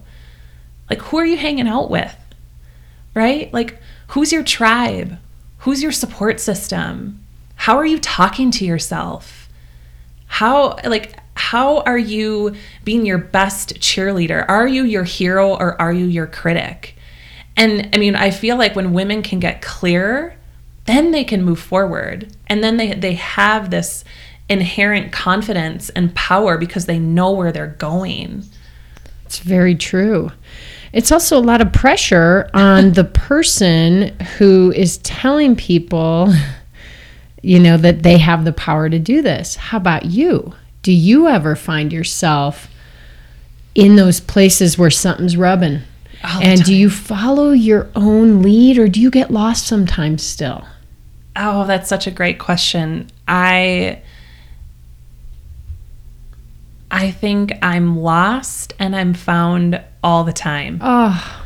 Like 0.90 1.00
who 1.02 1.18
are 1.18 1.26
you 1.26 1.36
hanging 1.36 1.68
out 1.68 1.90
with? 1.90 2.14
Right? 3.14 3.52
Like 3.52 3.80
who's 4.08 4.32
your 4.32 4.42
tribe? 4.42 5.18
Who's 5.58 5.82
your 5.82 5.92
support 5.92 6.40
system? 6.40 7.24
How 7.56 7.76
are 7.76 7.86
you 7.86 7.98
talking 7.98 8.50
to 8.52 8.64
yourself? 8.66 9.48
How 10.26 10.76
like 10.84 11.18
how 11.36 11.80
are 11.80 11.98
you 11.98 12.54
being 12.84 13.06
your 13.06 13.18
best 13.18 13.80
cheerleader? 13.80 14.44
Are 14.48 14.68
you 14.68 14.84
your 14.84 15.04
hero 15.04 15.54
or 15.54 15.80
are 15.80 15.92
you 15.92 16.04
your 16.04 16.26
critic 16.26 16.93
and 17.56 17.88
i 17.94 17.98
mean 17.98 18.16
i 18.16 18.30
feel 18.30 18.56
like 18.56 18.74
when 18.74 18.92
women 18.92 19.22
can 19.22 19.38
get 19.38 19.62
clear 19.62 20.36
then 20.86 21.12
they 21.12 21.24
can 21.24 21.42
move 21.42 21.60
forward 21.60 22.34
and 22.48 22.62
then 22.62 22.76
they 22.76 22.92
they 22.94 23.14
have 23.14 23.70
this 23.70 24.04
inherent 24.48 25.10
confidence 25.12 25.88
and 25.90 26.14
power 26.14 26.58
because 26.58 26.86
they 26.86 26.98
know 26.98 27.32
where 27.32 27.52
they're 27.52 27.66
going 27.66 28.44
It's 29.24 29.38
very 29.40 29.74
true. 29.74 30.30
It's 30.92 31.10
also 31.10 31.36
a 31.36 31.42
lot 31.42 31.60
of 31.60 31.72
pressure 31.72 32.48
on 32.54 32.92
the 32.92 33.02
person 33.02 34.16
who 34.38 34.72
is 34.76 34.98
telling 34.98 35.56
people, 35.56 36.32
you 37.42 37.58
know, 37.58 37.76
that 37.76 38.04
they 38.04 38.18
have 38.18 38.44
the 38.44 38.52
power 38.52 38.88
to 38.88 39.00
do 39.00 39.22
this. 39.22 39.56
How 39.56 39.78
about 39.78 40.04
you? 40.04 40.54
Do 40.82 40.92
you 40.92 41.26
ever 41.26 41.56
find 41.56 41.92
yourself 41.92 42.68
in 43.74 43.96
those 43.96 44.20
places 44.20 44.78
where 44.78 44.90
something's 44.90 45.36
rubbing? 45.36 45.80
And 46.24 46.58
time. 46.58 46.66
do 46.66 46.74
you 46.74 46.88
follow 46.88 47.50
your 47.50 47.90
own 47.94 48.42
lead 48.42 48.78
or 48.78 48.88
do 48.88 49.00
you 49.00 49.10
get 49.10 49.30
lost 49.30 49.66
sometimes 49.66 50.22
still? 50.22 50.64
Oh, 51.36 51.66
that's 51.66 51.88
such 51.88 52.06
a 52.06 52.10
great 52.10 52.38
question. 52.38 53.10
I 53.28 54.00
I 56.90 57.10
think 57.10 57.52
I'm 57.60 57.98
lost 57.98 58.72
and 58.78 58.94
I'm 58.94 59.14
found 59.14 59.82
all 60.02 60.24
the 60.24 60.32
time. 60.32 60.78
Oh, 60.80 61.42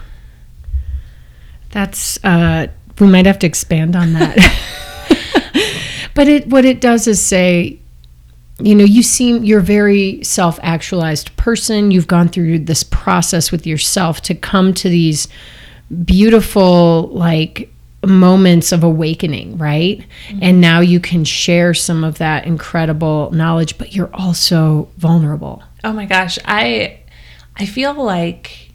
that's 1.70 2.22
uh, 2.22 2.68
we 3.00 3.06
might 3.06 3.26
have 3.26 3.38
to 3.40 3.46
expand 3.46 3.96
on 3.96 4.12
that. 4.12 4.36
but 6.14 6.28
it 6.28 6.48
what 6.48 6.64
it 6.64 6.80
does 6.80 7.06
is 7.06 7.24
say, 7.24 7.78
you 8.60 8.74
know, 8.74 8.84
you 8.84 9.02
seem 9.02 9.44
you're 9.44 9.60
a 9.60 9.62
very 9.62 10.22
self-actualized 10.24 11.36
person. 11.36 11.90
You've 11.90 12.08
gone 12.08 12.28
through 12.28 12.60
this 12.60 12.82
process 12.82 13.52
with 13.52 13.66
yourself 13.66 14.20
to 14.22 14.34
come 14.34 14.74
to 14.74 14.88
these 14.88 15.28
beautiful 16.04 17.08
like 17.12 17.72
moments 18.04 18.72
of 18.72 18.84
awakening, 18.84 19.58
right? 19.58 20.04
Mm-hmm. 20.28 20.38
And 20.42 20.60
now 20.60 20.80
you 20.80 21.00
can 21.00 21.24
share 21.24 21.74
some 21.74 22.04
of 22.04 22.18
that 22.18 22.46
incredible 22.46 23.30
knowledge, 23.32 23.78
but 23.78 23.94
you're 23.94 24.14
also 24.14 24.88
vulnerable. 24.96 25.62
Oh 25.84 25.92
my 25.92 26.06
gosh, 26.06 26.38
I 26.44 27.00
I 27.56 27.66
feel 27.66 27.94
like 27.94 28.70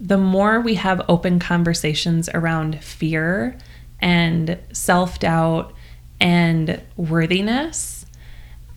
the 0.00 0.18
more 0.18 0.60
we 0.60 0.74
have 0.74 1.02
open 1.08 1.38
conversations 1.38 2.28
around 2.32 2.82
fear 2.82 3.56
and 4.00 4.58
self 4.72 5.18
doubt 5.18 5.72
and 6.20 6.80
worthiness, 6.96 7.97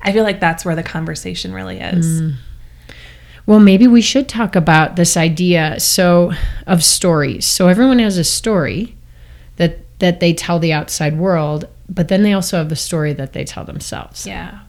I 0.03 0.11
feel 0.11 0.23
like 0.23 0.39
that's 0.39 0.65
where 0.65 0.75
the 0.75 0.83
conversation 0.83 1.53
really 1.53 1.79
is. 1.79 2.21
Mm. 2.21 2.35
Well, 3.45 3.59
maybe 3.59 3.87
we 3.87 4.01
should 4.01 4.29
talk 4.29 4.55
about 4.55 4.95
this 4.95 5.17
idea 5.17 5.79
so 5.79 6.31
of 6.67 6.83
stories. 6.83 7.45
So 7.45 7.67
everyone 7.67 7.99
has 7.99 8.17
a 8.17 8.23
story 8.23 8.95
that 9.57 9.79
that 9.99 10.19
they 10.19 10.33
tell 10.33 10.59
the 10.59 10.73
outside 10.73 11.17
world, 11.17 11.67
but 11.89 12.07
then 12.07 12.23
they 12.23 12.33
also 12.33 12.57
have 12.57 12.71
a 12.71 12.75
story 12.75 13.13
that 13.13 13.33
they 13.33 13.43
tell 13.43 13.65
themselves. 13.65 14.25
Yeah. 14.25 14.59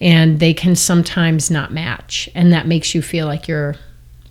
And 0.00 0.40
they 0.40 0.54
can 0.54 0.76
sometimes 0.76 1.50
not 1.50 1.72
match, 1.72 2.28
and 2.34 2.52
that 2.52 2.66
makes 2.66 2.94
you 2.94 3.02
feel 3.02 3.26
like 3.26 3.48
you're 3.48 3.76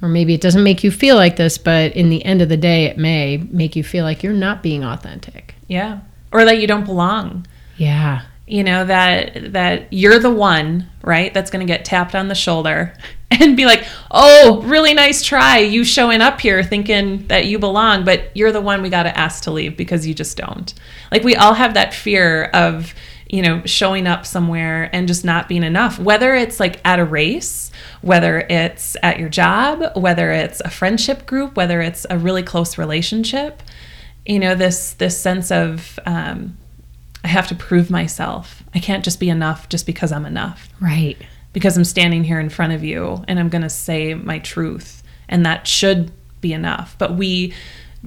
or 0.02 0.08
maybe 0.08 0.34
it 0.34 0.42
doesn't 0.42 0.64
make 0.64 0.84
you 0.84 0.92
feel 0.92 1.16
like 1.16 1.38
this, 1.38 1.58
but 1.58 1.96
in 1.96 2.10
the 2.10 2.24
end 2.24 2.42
of 2.42 2.50
the 2.50 2.58
day 2.58 2.86
it 2.86 2.98
may 2.98 3.38
make 3.38 3.76
you 3.76 3.84
feel 3.84 4.04
like 4.04 4.22
you're 4.22 4.34
not 4.34 4.62
being 4.62 4.84
authentic. 4.84 5.56
Yeah. 5.68 6.02
Or 6.32 6.46
that 6.46 6.60
you 6.60 6.68
don't 6.68 6.86
belong. 6.86 7.48
Yeah. 7.78 8.22
You 8.48 8.64
know 8.64 8.86
that 8.86 9.52
that 9.52 9.92
you're 9.92 10.20
the 10.20 10.32
one, 10.32 10.90
right? 11.04 11.34
That's 11.34 11.52
going 11.52 11.68
to 11.68 11.72
get 11.72 11.84
tapped 11.84 12.16
on 12.16 12.30
the 12.30 12.36
shoulder 12.36 12.94
and 13.32 13.58
be 13.58 13.66
like, 13.66 13.86
"Oh, 14.10 14.62
really 14.64 14.94
nice 14.94 15.22
try. 15.22 15.58
You 15.60 15.84
showing 15.84 16.22
up 16.22 16.40
here 16.40 16.64
thinking 16.64 17.28
that 17.28 17.46
you 17.46 17.60
belong, 17.60 18.06
but 18.06 18.36
you're 18.36 18.54
the 18.54 18.62
one 18.62 18.82
we 18.82 18.90
got 18.90 19.04
to 19.04 19.18
ask 19.18 19.44
to 19.44 19.52
leave 19.52 19.76
because 19.76 20.08
you 20.08 20.14
just 20.14 20.38
don't." 20.38 20.74
Like 21.12 21.24
we 21.24 21.36
all 21.36 21.56
have 21.56 21.74
that 21.74 21.94
fear 21.94 22.46
of, 22.46 22.96
you 23.30 23.42
know, 23.42 23.64
showing 23.66 24.08
up 24.08 24.26
somewhere 24.26 24.90
and 24.94 25.10
just 25.10 25.26
not 25.26 25.50
being 25.50 25.64
enough, 25.64 26.00
whether 26.00 26.34
it's 26.34 26.58
like 26.58 26.80
at 26.86 27.00
a 27.00 27.06
race, 27.06 27.70
whether 28.02 28.40
it's 28.50 28.96
at 29.04 29.20
your 29.20 29.30
job, 29.30 29.98
whether 29.98 30.32
it's 30.32 30.62
a 30.62 30.70
friendship 30.70 31.26
group, 31.26 31.58
whether 31.58 31.82
it's 31.82 32.06
a 32.10 32.18
really 32.18 32.44
close 32.44 32.78
relationship. 32.78 33.62
You 34.26 34.40
know, 34.40 34.56
this 34.56 34.94
this 34.94 35.20
sense 35.20 35.52
of 35.52 36.00
um, 36.06 36.58
I 37.28 37.30
have 37.30 37.50
to 37.50 37.56
prove 37.56 37.90
myself. 37.90 38.64
I 38.74 38.80
can't 38.80 39.04
just 39.04 39.20
be 39.20 39.30
enough 39.30 39.68
just 39.68 39.86
because 39.86 40.14
I'm 40.14 40.26
enough. 40.26 40.70
Right. 40.80 41.18
Because 41.52 41.76
I'm 41.76 41.84
standing 41.84 42.24
here 42.24 42.40
in 42.40 42.48
front 42.48 42.72
of 42.72 42.86
you 42.86 43.22
and 43.28 43.38
I'm 43.38 43.50
going 43.50 43.64
to 43.64 43.70
say 43.70 44.14
my 44.14 44.40
truth 44.40 45.04
and 45.28 45.46
that 45.46 45.68
should 45.68 46.10
be 46.40 46.54
enough. 46.54 46.96
But 46.98 47.16
we 47.16 47.54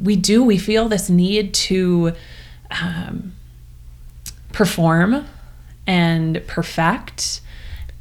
we 0.01 0.17
do 0.17 0.43
we 0.43 0.57
feel 0.57 0.89
this 0.89 1.11
need 1.11 1.53
to 1.53 2.15
um, 2.71 3.35
perform 4.55 5.27
and 5.87 6.43
perfect 6.47 7.43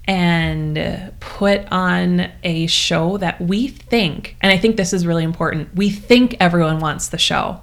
and 0.08 1.12
put 1.20 1.70
on 1.70 2.32
a 2.46 2.66
show 2.68 3.18
that 3.18 3.42
we 3.42 3.68
think 3.68 4.38
and 4.40 4.54
I 4.54 4.58
think 4.58 4.78
this 4.78 4.94
is 4.94 5.06
really 5.06 5.26
important. 5.26 5.76
We 5.76 5.90
think 5.90 6.38
everyone 6.40 6.80
wants 6.80 7.10
the 7.10 7.18
show 7.18 7.60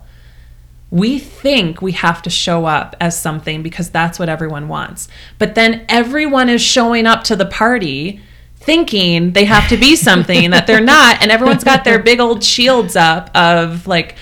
we 0.91 1.19
think 1.19 1.83
we 1.83 1.93
have 1.93 2.23
to 2.23 2.31
show 2.31 2.65
up 2.65 2.95
as 3.01 3.19
something 3.19 3.63
because 3.63 3.91
that's 3.91 4.19
what 4.19 4.29
everyone 4.29 4.69
wants. 4.69 5.09
But 5.39 5.55
then 5.55 5.85
everyone 5.89 6.49
is 6.49 6.63
showing 6.63 7.07
up 7.07 7.25
to 7.25 7.37
the 7.37 7.47
party 7.47 8.21
thinking 8.57 9.33
they 9.33 9.45
have 9.45 9.69
to 9.69 9.77
be 9.77 9.97
something 9.97 10.51
that 10.51 10.67
they're 10.67 10.81
not 10.81 11.23
and 11.23 11.31
everyone's 11.31 11.65
got 11.65 11.85
their 11.85 11.99
big 12.03 12.21
old 12.21 12.43
shields 12.43 12.97
up 12.97 13.31
of 13.35 13.87
like 13.87 14.17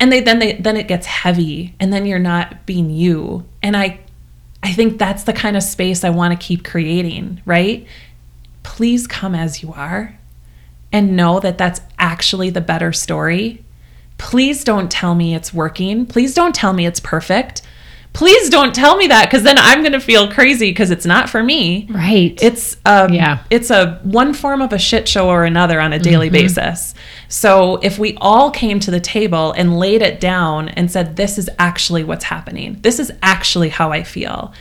and 0.00 0.12
they 0.12 0.20
then 0.20 0.38
they 0.38 0.52
then 0.54 0.76
it 0.76 0.88
gets 0.88 1.06
heavy 1.06 1.74
and 1.80 1.92
then 1.92 2.06
you're 2.06 2.18
not 2.18 2.66
being 2.66 2.90
you. 2.90 3.46
And 3.62 3.76
I 3.76 4.00
I 4.62 4.72
think 4.72 4.98
that's 4.98 5.24
the 5.24 5.32
kind 5.32 5.56
of 5.56 5.62
space 5.62 6.04
I 6.04 6.10
want 6.10 6.38
to 6.38 6.46
keep 6.46 6.64
creating, 6.64 7.40
right? 7.46 7.86
Please 8.62 9.06
come 9.06 9.34
as 9.34 9.62
you 9.62 9.72
are 9.72 10.18
and 10.92 11.16
know 11.16 11.40
that 11.40 11.58
that's 11.58 11.80
actually 11.98 12.50
the 12.50 12.60
better 12.60 12.92
story 12.92 13.64
Please 14.18 14.64
don't 14.64 14.90
tell 14.90 15.14
me 15.14 15.34
it's 15.34 15.54
working. 15.54 16.04
Please 16.04 16.34
don't 16.34 16.54
tell 16.54 16.72
me 16.72 16.86
it's 16.86 17.00
perfect. 17.00 17.62
Please 18.12 18.50
don't 18.50 18.74
tell 18.74 18.96
me 18.96 19.06
that 19.06 19.26
because 19.26 19.44
then 19.44 19.58
I'm 19.58 19.80
going 19.80 19.92
to 19.92 20.00
feel 20.00 20.30
crazy 20.30 20.70
because 20.70 20.90
it's 20.90 21.06
not 21.06 21.28
for 21.28 21.42
me. 21.42 21.86
Right. 21.88 22.36
It's 22.42 22.76
a, 22.84 23.08
yeah. 23.12 23.44
It's 23.48 23.70
a 23.70 24.00
one 24.02 24.34
form 24.34 24.60
of 24.60 24.72
a 24.72 24.78
shit 24.78 25.06
show 25.06 25.28
or 25.28 25.44
another 25.44 25.80
on 25.80 25.92
a 25.92 25.98
daily 26.00 26.26
mm-hmm. 26.26 26.32
basis. 26.32 26.94
So 27.28 27.76
if 27.76 27.98
we 27.98 28.16
all 28.20 28.50
came 28.50 28.80
to 28.80 28.90
the 28.90 28.98
table 28.98 29.52
and 29.52 29.78
laid 29.78 30.02
it 30.02 30.20
down 30.20 30.68
and 30.70 30.90
said, 30.90 31.14
"This 31.14 31.38
is 31.38 31.48
actually 31.58 32.02
what's 32.02 32.24
happening. 32.24 32.78
This 32.80 32.98
is 32.98 33.12
actually 33.22 33.68
how 33.68 33.92
I 33.92 34.02
feel." 34.02 34.52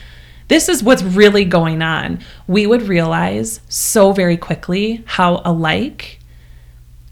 This 0.50 0.70
is 0.70 0.84
what's 0.84 1.04
really 1.04 1.44
going 1.44 1.82
on. 1.82 2.20
We 2.48 2.68
would 2.68 2.84
realize 2.84 3.60
so 3.68 4.14
very 4.14 4.38
quickly 4.38 5.04
how 5.06 5.42
alike 5.44 6.20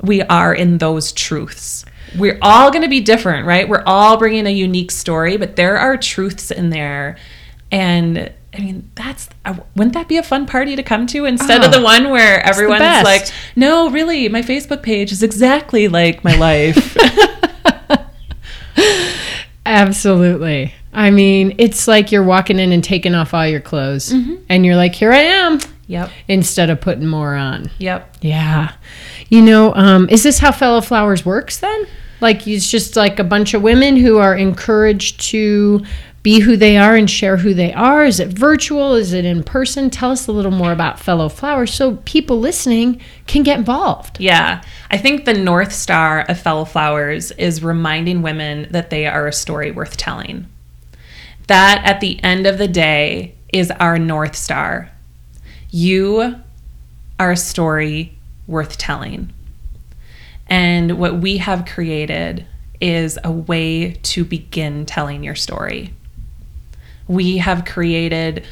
we 0.02 0.22
are 0.22 0.54
in 0.54 0.78
those 0.78 1.12
truths 1.12 1.86
we're 2.18 2.38
all 2.42 2.72
going 2.72 2.82
to 2.82 2.90
be 2.90 3.02
different, 3.02 3.46
right? 3.46 3.68
We're 3.68 3.84
all 3.86 4.18
bringing 4.18 4.48
a 4.48 4.52
unique 4.52 4.92
story, 4.92 5.38
but 5.38 5.56
there 5.56 5.78
are 5.78 5.98
truths 5.98 6.52
in 6.52 6.70
there. 6.70 7.18
And 7.72 8.32
I 8.54 8.60
mean, 8.60 8.90
that's 8.96 9.30
uh, 9.44 9.56
wouldn't 9.76 9.94
that 9.94 10.08
be 10.08 10.18
a 10.18 10.24
fun 10.24 10.46
party 10.46 10.76
to 10.76 10.84
come 10.84 11.08
to 11.08 11.26
instead 11.26 11.62
oh, 11.62 11.66
of 11.66 11.74
the 11.74 11.82
one 11.82 12.10
where 12.10 12.40
everyone's 12.46 13.04
like, 13.04 13.28
"No, 13.56 13.90
really, 13.90 14.30
my 14.30 14.42
Facebook 14.42 14.82
page 14.82 15.12
is 15.12 15.24
exactly 15.24 15.88
like 15.88 16.24
my 16.24 16.38
life." 16.38 16.98
Absolutely. 19.66 20.74
I 20.94 21.12
mean, 21.12 21.56
it's 21.58 21.88
like 21.88 22.12
you're 22.12 22.24
walking 22.24 22.60
in 22.60 22.72
and 22.72 22.84
taking 22.84 23.14
off 23.14 23.34
all 23.34 23.46
your 23.46 23.60
clothes, 23.60 24.14
mm-hmm. 24.14 24.36
and 24.48 24.66
you're 24.66 24.78
like, 24.78 24.96
"Here 24.96 25.12
I 25.12 25.22
am." 25.22 25.60
Yep. 25.88 26.10
Instead 26.28 26.70
of 26.70 26.82
putting 26.82 27.08
more 27.08 27.36
on. 27.36 27.70
Yep. 27.78 28.18
Yeah. 28.22 28.74
You 29.30 29.42
know, 29.42 29.74
um, 29.76 30.08
is 30.10 30.24
this 30.24 30.40
how 30.40 30.52
Fellow 30.52 30.82
Flowers 30.82 31.26
works 31.26 31.60
then? 31.60 31.86
Like 32.22 32.48
it's 32.48 32.70
just 32.70 32.96
like 32.96 33.20
a 33.20 33.24
bunch 33.24 33.54
of 33.54 33.62
women 33.62 33.98
who 33.98 34.18
are 34.18 34.36
encouraged 34.36 35.22
to 35.30 35.86
be 36.26 36.40
who 36.40 36.58
they 36.58 36.76
are 36.76 36.96
and 36.96 37.08
share 37.08 37.38
who 37.38 37.54
they 37.54 37.72
are? 37.72 38.04
Is 38.04 38.20
it 38.20 38.30
virtual? 38.30 38.96
Is 38.96 39.14
it 39.14 39.26
in 39.26 39.44
person? 39.44 39.92
Tell 39.92 40.10
us 40.10 40.26
a 40.26 40.32
little 40.32 40.50
more 40.50 40.72
about 40.72 41.00
Fellow 41.00 41.30
Flowers 41.30 41.72
so 41.72 41.98
people 41.98 42.40
listening 42.40 43.00
can 43.28 43.44
get 43.44 43.60
involved. 43.60 44.20
Yeah. 44.20 44.64
I 44.90 44.98
think 44.98 45.26
the 45.26 45.36
North 45.36 45.72
Star 45.72 46.22
of 46.22 46.40
Fellow 46.40 46.66
Flowers 46.66 47.30
is 47.34 47.64
reminding 47.64 48.24
women 48.24 48.68
that 48.72 48.90
they 48.90 49.06
are 49.06 49.28
a 49.28 49.32
story 49.32 49.70
worth 49.70 49.98
telling. 49.98 50.48
That 51.46 51.84
at 51.86 52.00
the 52.00 52.20
end 52.24 52.48
of 52.48 52.58
the 52.58 52.68
day 52.68 53.36
is 53.54 53.70
our 53.70 54.00
North 54.00 54.36
Star. 54.36 54.90
You 55.70 56.38
are 57.20 57.32
a 57.34 57.38
story 57.38 58.18
worth 58.48 58.80
telling. 58.80 59.32
And 60.48 60.98
what 60.98 61.18
we 61.20 61.38
have 61.38 61.66
created 61.66 62.46
is 62.80 63.18
a 63.24 63.32
way 63.32 63.94
to 63.94 64.24
begin 64.24 64.86
telling 64.86 65.24
your 65.24 65.36
story. 65.36 65.94
We 67.08 67.38
have 67.38 67.66
created 67.66 68.46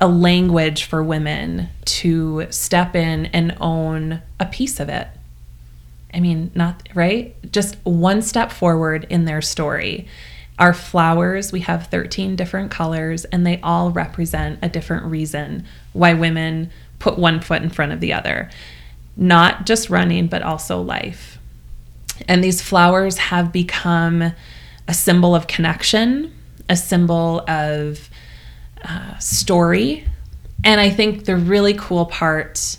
a 0.00 0.08
language 0.08 0.84
for 0.84 1.02
women 1.02 1.68
to 1.84 2.46
step 2.50 2.94
in 2.94 3.26
and 3.26 3.56
own 3.60 4.22
a 4.38 4.46
piece 4.46 4.80
of 4.80 4.88
it. 4.88 5.08
I 6.12 6.20
mean, 6.20 6.50
not 6.54 6.88
right? 6.94 7.34
Just 7.52 7.76
one 7.84 8.22
step 8.22 8.52
forward 8.52 9.06
in 9.10 9.24
their 9.24 9.42
story. 9.42 10.06
Our 10.58 10.72
flowers, 10.72 11.52
we 11.52 11.60
have 11.60 11.88
13 11.88 12.36
different 12.36 12.70
colors, 12.70 13.26
and 13.26 13.46
they 13.46 13.60
all 13.60 13.90
represent 13.90 14.58
a 14.62 14.68
different 14.68 15.04
reason 15.06 15.66
why 15.92 16.14
women 16.14 16.70
put 16.98 17.18
one 17.18 17.40
foot 17.40 17.62
in 17.62 17.68
front 17.68 17.92
of 17.92 18.00
the 18.00 18.14
other 18.14 18.50
not 19.16 19.66
just 19.66 19.90
running, 19.90 20.26
but 20.26 20.42
also 20.42 20.80
life. 20.80 21.38
And 22.28 22.42
these 22.42 22.62
flowers 22.62 23.18
have 23.18 23.52
become 23.52 24.32
a 24.88 24.94
symbol 24.94 25.34
of 25.34 25.46
connection, 25.46 26.34
a 26.68 26.76
symbol 26.76 27.40
of 27.48 28.08
uh, 28.84 29.18
story. 29.18 30.04
And 30.64 30.80
I 30.80 30.90
think 30.90 31.24
the 31.24 31.36
really 31.36 31.74
cool 31.74 32.06
part, 32.06 32.78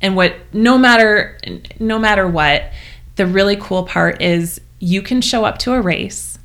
and 0.00 0.16
what 0.16 0.34
no 0.52 0.78
matter 0.78 1.38
no 1.78 1.98
matter 1.98 2.26
what, 2.26 2.72
the 3.16 3.26
really 3.26 3.56
cool 3.56 3.84
part 3.84 4.20
is 4.20 4.60
you 4.78 5.02
can 5.02 5.20
show 5.20 5.44
up 5.44 5.58
to 5.58 5.72
a 5.72 5.80
race 5.80 6.38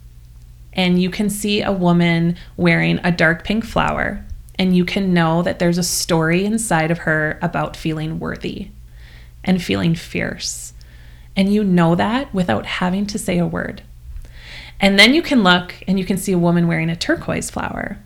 and 0.73 1.01
you 1.01 1.09
can 1.09 1.29
see 1.29 1.61
a 1.61 1.71
woman 1.71 2.35
wearing 2.55 2.99
a 3.03 3.11
dark 3.11 3.43
pink 3.43 3.65
flower 3.65 4.23
and 4.59 4.75
you 4.75 4.85
can 4.85 5.13
know 5.13 5.41
that 5.41 5.59
there's 5.59 5.77
a 5.77 5.83
story 5.83 6.45
inside 6.45 6.91
of 6.91 6.99
her 6.99 7.39
about 7.41 7.75
feeling 7.75 8.19
worthy 8.19 8.69
and 9.47 9.63
feeling 9.63 9.95
fierce. 9.95 10.73
And 11.35 11.51
you 11.51 11.63
know 11.63 11.95
that 11.95 12.31
without 12.33 12.65
having 12.65 13.07
to 13.07 13.17
say 13.17 13.39
a 13.39 13.47
word. 13.47 13.81
And 14.79 14.99
then 14.99 15.13
you 15.13 15.21
can 15.23 15.41
look 15.41 15.73
and 15.87 15.97
you 15.97 16.05
can 16.05 16.17
see 16.17 16.33
a 16.33 16.37
woman 16.37 16.67
wearing 16.67 16.89
a 16.89 16.95
turquoise 16.95 17.49
flower, 17.49 17.97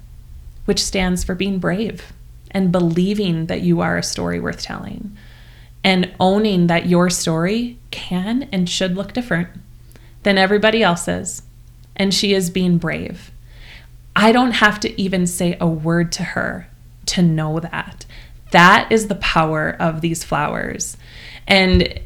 which 0.66 0.84
stands 0.84 1.24
for 1.24 1.36
being 1.36 1.60
brave 1.60 2.14
and 2.52 2.72
believing 2.72 3.48
that 3.48 3.62
you 3.62 3.82
are 3.82 3.98
a 3.98 4.04
story 4.04 4.40
worth 4.40 4.62
telling 4.62 5.18
and 5.84 6.14
owning 6.20 6.68
that 6.68 6.86
your 6.86 7.10
story 7.10 7.78
can 7.90 8.48
and 8.52 8.70
should 8.70 8.96
look 8.96 9.14
different 9.14 9.50
than 10.24 10.38
everybody 10.38 10.84
else's. 10.84 11.42
And 11.96 12.14
she 12.14 12.34
is 12.34 12.50
being 12.50 12.78
brave. 12.78 13.32
I 14.16 14.32
don't 14.32 14.52
have 14.52 14.80
to 14.82 15.02
even 15.02 15.26
say 15.26 15.58
a 15.60 15.68
word 15.68 16.12
to 16.14 16.24
her 16.24 16.68
to 17.08 17.22
know 17.22 17.60
that. 17.60 18.06
That 18.52 18.92
is 18.92 19.08
the 19.08 19.16
power 19.16 19.76
of 19.80 20.02
these 20.02 20.24
flowers. 20.24 20.98
And 21.48 22.00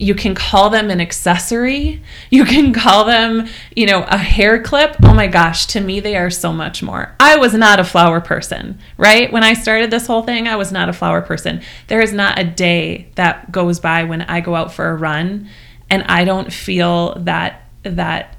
you 0.00 0.14
can 0.14 0.34
call 0.34 0.70
them 0.70 0.90
an 0.90 1.00
accessory. 1.00 2.02
You 2.30 2.44
can 2.44 2.72
call 2.72 3.06
them, 3.06 3.48
you 3.74 3.86
know, 3.86 4.04
a 4.04 4.16
hair 4.16 4.62
clip. 4.62 4.96
Oh 5.02 5.12
my 5.12 5.26
gosh, 5.26 5.66
to 5.66 5.80
me, 5.80 5.98
they 5.98 6.16
are 6.16 6.30
so 6.30 6.52
much 6.52 6.80
more. 6.80 7.12
I 7.18 7.36
was 7.36 7.54
not 7.54 7.80
a 7.80 7.84
flower 7.84 8.20
person, 8.20 8.78
right? 8.96 9.32
When 9.32 9.42
I 9.42 9.54
started 9.54 9.90
this 9.90 10.06
whole 10.06 10.22
thing, 10.22 10.46
I 10.46 10.54
was 10.54 10.70
not 10.70 10.88
a 10.88 10.92
flower 10.92 11.22
person. 11.22 11.60
There 11.88 12.00
is 12.00 12.12
not 12.12 12.38
a 12.38 12.44
day 12.44 13.08
that 13.16 13.50
goes 13.50 13.80
by 13.80 14.04
when 14.04 14.22
I 14.22 14.40
go 14.40 14.54
out 14.54 14.72
for 14.72 14.88
a 14.90 14.94
run 14.94 15.48
and 15.90 16.04
I 16.04 16.24
don't 16.24 16.52
feel 16.52 17.16
that, 17.24 17.68
that, 17.82 18.36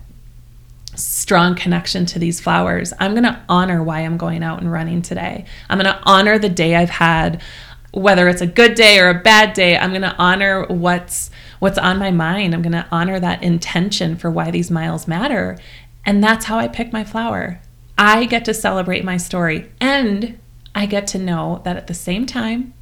strong 0.96 1.56
connection 1.56 2.06
to 2.06 2.20
these 2.20 2.40
flowers. 2.40 2.94
I'm 3.00 3.12
going 3.12 3.24
to 3.24 3.42
honor 3.48 3.82
why 3.82 4.02
I'm 4.02 4.18
going 4.18 4.44
out 4.44 4.62
and 4.62 4.72
running 4.72 5.02
today. 5.02 5.46
I'm 5.70 5.80
going 5.80 5.92
to 5.92 6.02
honor 6.04 6.38
the 6.38 6.50
day 6.50 6.76
I've 6.76 6.90
had 6.90 7.42
whether 7.92 8.28
it's 8.28 8.42
a 8.42 8.48
good 8.48 8.76
day 8.76 9.00
or 9.00 9.10
a 9.10 9.22
bad 9.22 9.54
day. 9.54 9.78
I'm 9.78 9.92
going 9.92 10.02
to 10.02 10.16
honor 10.18 10.66
what's 10.68 11.30
what's 11.60 11.78
on 11.78 12.00
my 12.00 12.12
mind. 12.12 12.54
I'm 12.54 12.62
going 12.62 12.72
to 12.72 12.88
honor 12.92 13.20
that 13.20 13.44
intention 13.44 14.16
for 14.16 14.32
why 14.32 14.50
these 14.52 14.72
miles 14.72 15.08
matter. 15.08 15.58
And 16.06 16.24
that's 16.24 16.46
how 16.46 16.58
I 16.58 16.68
pick 16.68 16.92
my 16.92 17.04
flower. 17.04 17.62
I 17.98 18.26
get 18.26 18.46
to 18.46 18.54
celebrate 18.54 19.04
my 19.04 19.18
story 19.18 19.70
and 19.80 20.40
I 20.74 20.86
get 20.86 21.06
to 21.08 21.20
know 21.20 21.62
that 21.64 21.78
at 21.78 21.88
the 21.88 21.94
same 21.94 22.26
time, 22.26 22.74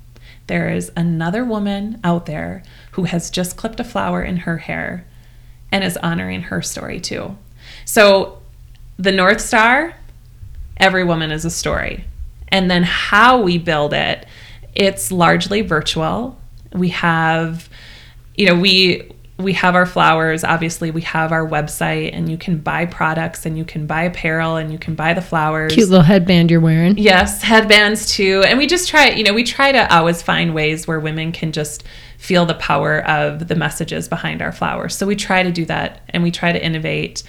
there 0.47 0.69
is 0.69 0.91
another 0.95 1.43
woman 1.43 1.99
out 2.03 2.25
there 2.25 2.63
who 2.93 3.03
has 3.03 3.29
just 3.29 3.57
clipped 3.57 3.79
a 3.79 3.83
flower 3.83 4.23
in 4.23 4.37
her 4.37 4.57
hair 4.57 5.05
and 5.71 5.83
is 5.83 5.97
honoring 5.97 6.43
her 6.43 6.61
story 6.61 6.99
too. 6.99 7.37
So, 7.85 8.41
the 8.97 9.11
North 9.11 9.41
Star, 9.41 9.95
every 10.77 11.03
woman 11.03 11.31
is 11.31 11.45
a 11.45 11.49
story. 11.49 12.05
And 12.49 12.69
then 12.69 12.83
how 12.83 13.41
we 13.41 13.57
build 13.57 13.93
it, 13.93 14.25
it's 14.75 15.11
largely 15.11 15.61
virtual. 15.61 16.39
We 16.73 16.89
have 16.89 17.69
you 18.35 18.45
know, 18.45 18.55
we 18.55 19.11
we 19.37 19.53
have 19.53 19.73
our 19.75 19.85
flowers. 19.85 20.43
Obviously 20.43 20.91
we 20.91 21.01
have 21.01 21.31
our 21.31 21.47
website 21.47 22.11
and 22.13 22.29
you 22.29 22.37
can 22.37 22.57
buy 22.57 22.85
products 22.85 23.45
and 23.45 23.57
you 23.57 23.63
can 23.63 23.87
buy 23.87 24.03
apparel 24.03 24.57
and 24.57 24.71
you 24.71 24.77
can 24.77 24.95
buy 24.95 25.13
the 25.13 25.21
flowers. 25.21 25.73
Cute 25.73 25.89
little 25.89 26.03
headband 26.03 26.51
you're 26.51 26.59
wearing. 26.59 26.97
Yes 26.97 27.41
headbands 27.41 28.11
too. 28.11 28.43
And 28.45 28.57
we 28.57 28.67
just 28.67 28.89
try 28.89 29.09
you 29.09 29.23
know 29.23 29.33
we 29.33 29.43
try 29.43 29.71
to 29.71 29.93
always 29.93 30.21
find 30.21 30.53
ways 30.53 30.87
where 30.87 30.99
women 30.99 31.31
can 31.31 31.51
just 31.51 31.83
feel 32.17 32.45
the 32.45 32.55
power 32.55 33.05
of 33.07 33.47
the 33.47 33.55
messages 33.55 34.09
behind 34.09 34.41
our 34.41 34.51
flowers. 34.51 34.95
So 34.95 35.07
we 35.07 35.15
try 35.15 35.43
to 35.43 35.51
do 35.51 35.65
that 35.65 36.01
and 36.09 36.21
we 36.21 36.31
try 36.31 36.51
to 36.51 36.63
innovate 36.63 37.23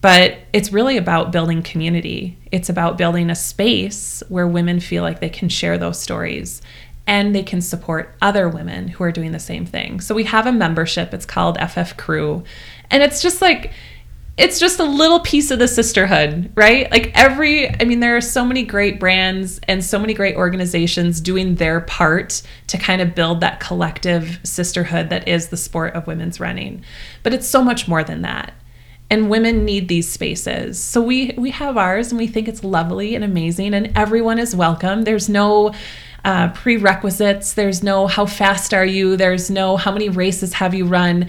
but 0.00 0.38
it's 0.52 0.72
really 0.72 0.96
about 0.96 1.32
building 1.32 1.62
community 1.62 2.38
it's 2.52 2.68
about 2.68 2.98
building 2.98 3.30
a 3.30 3.34
space 3.34 4.22
where 4.28 4.46
women 4.46 4.80
feel 4.80 5.02
like 5.02 5.20
they 5.20 5.28
can 5.28 5.48
share 5.48 5.78
those 5.78 6.00
stories 6.00 6.62
and 7.06 7.34
they 7.34 7.42
can 7.42 7.60
support 7.60 8.14
other 8.20 8.48
women 8.48 8.88
who 8.88 9.04
are 9.04 9.12
doing 9.12 9.32
the 9.32 9.38
same 9.38 9.66
thing. 9.66 10.00
So 10.00 10.14
we 10.14 10.24
have 10.24 10.46
a 10.46 10.52
membership, 10.52 11.12
it's 11.14 11.26
called 11.26 11.58
FF 11.60 11.96
Crew, 11.96 12.44
and 12.90 13.02
it's 13.02 13.22
just 13.22 13.40
like 13.40 13.72
it's 14.36 14.58
just 14.58 14.80
a 14.80 14.84
little 14.84 15.20
piece 15.20 15.50
of 15.50 15.58
the 15.58 15.68
sisterhood, 15.68 16.50
right? 16.54 16.90
Like 16.90 17.10
every, 17.14 17.68
I 17.68 17.84
mean, 17.84 18.00
there 18.00 18.16
are 18.16 18.22
so 18.22 18.42
many 18.42 18.62
great 18.62 18.98
brands 18.98 19.60
and 19.68 19.84
so 19.84 19.98
many 19.98 20.14
great 20.14 20.34
organizations 20.34 21.20
doing 21.20 21.56
their 21.56 21.82
part 21.82 22.40
to 22.68 22.78
kind 22.78 23.02
of 23.02 23.14
build 23.14 23.40
that 23.40 23.60
collective 23.60 24.40
sisterhood 24.42 25.10
that 25.10 25.28
is 25.28 25.48
the 25.48 25.58
sport 25.58 25.94
of 25.94 26.06
women's 26.06 26.40
running. 26.40 26.82
But 27.22 27.34
it's 27.34 27.46
so 27.46 27.62
much 27.62 27.86
more 27.86 28.02
than 28.02 28.22
that. 28.22 28.54
And 29.10 29.28
women 29.28 29.64
need 29.64 29.88
these 29.88 30.08
spaces. 30.08 30.80
So 30.80 31.02
we 31.02 31.34
we 31.36 31.50
have 31.50 31.76
ours 31.76 32.12
and 32.12 32.18
we 32.18 32.28
think 32.28 32.46
it's 32.46 32.62
lovely 32.62 33.16
and 33.16 33.24
amazing 33.24 33.74
and 33.74 33.92
everyone 33.96 34.38
is 34.38 34.54
welcome. 34.54 35.02
There's 35.02 35.28
no 35.28 35.74
uh, 36.24 36.50
prerequisites. 36.50 37.54
There's 37.54 37.82
no 37.82 38.06
how 38.06 38.26
fast 38.26 38.72
are 38.72 38.84
you. 38.84 39.16
There's 39.16 39.50
no 39.50 39.76
how 39.76 39.92
many 39.92 40.08
races 40.08 40.54
have 40.54 40.74
you 40.74 40.86
run. 40.86 41.28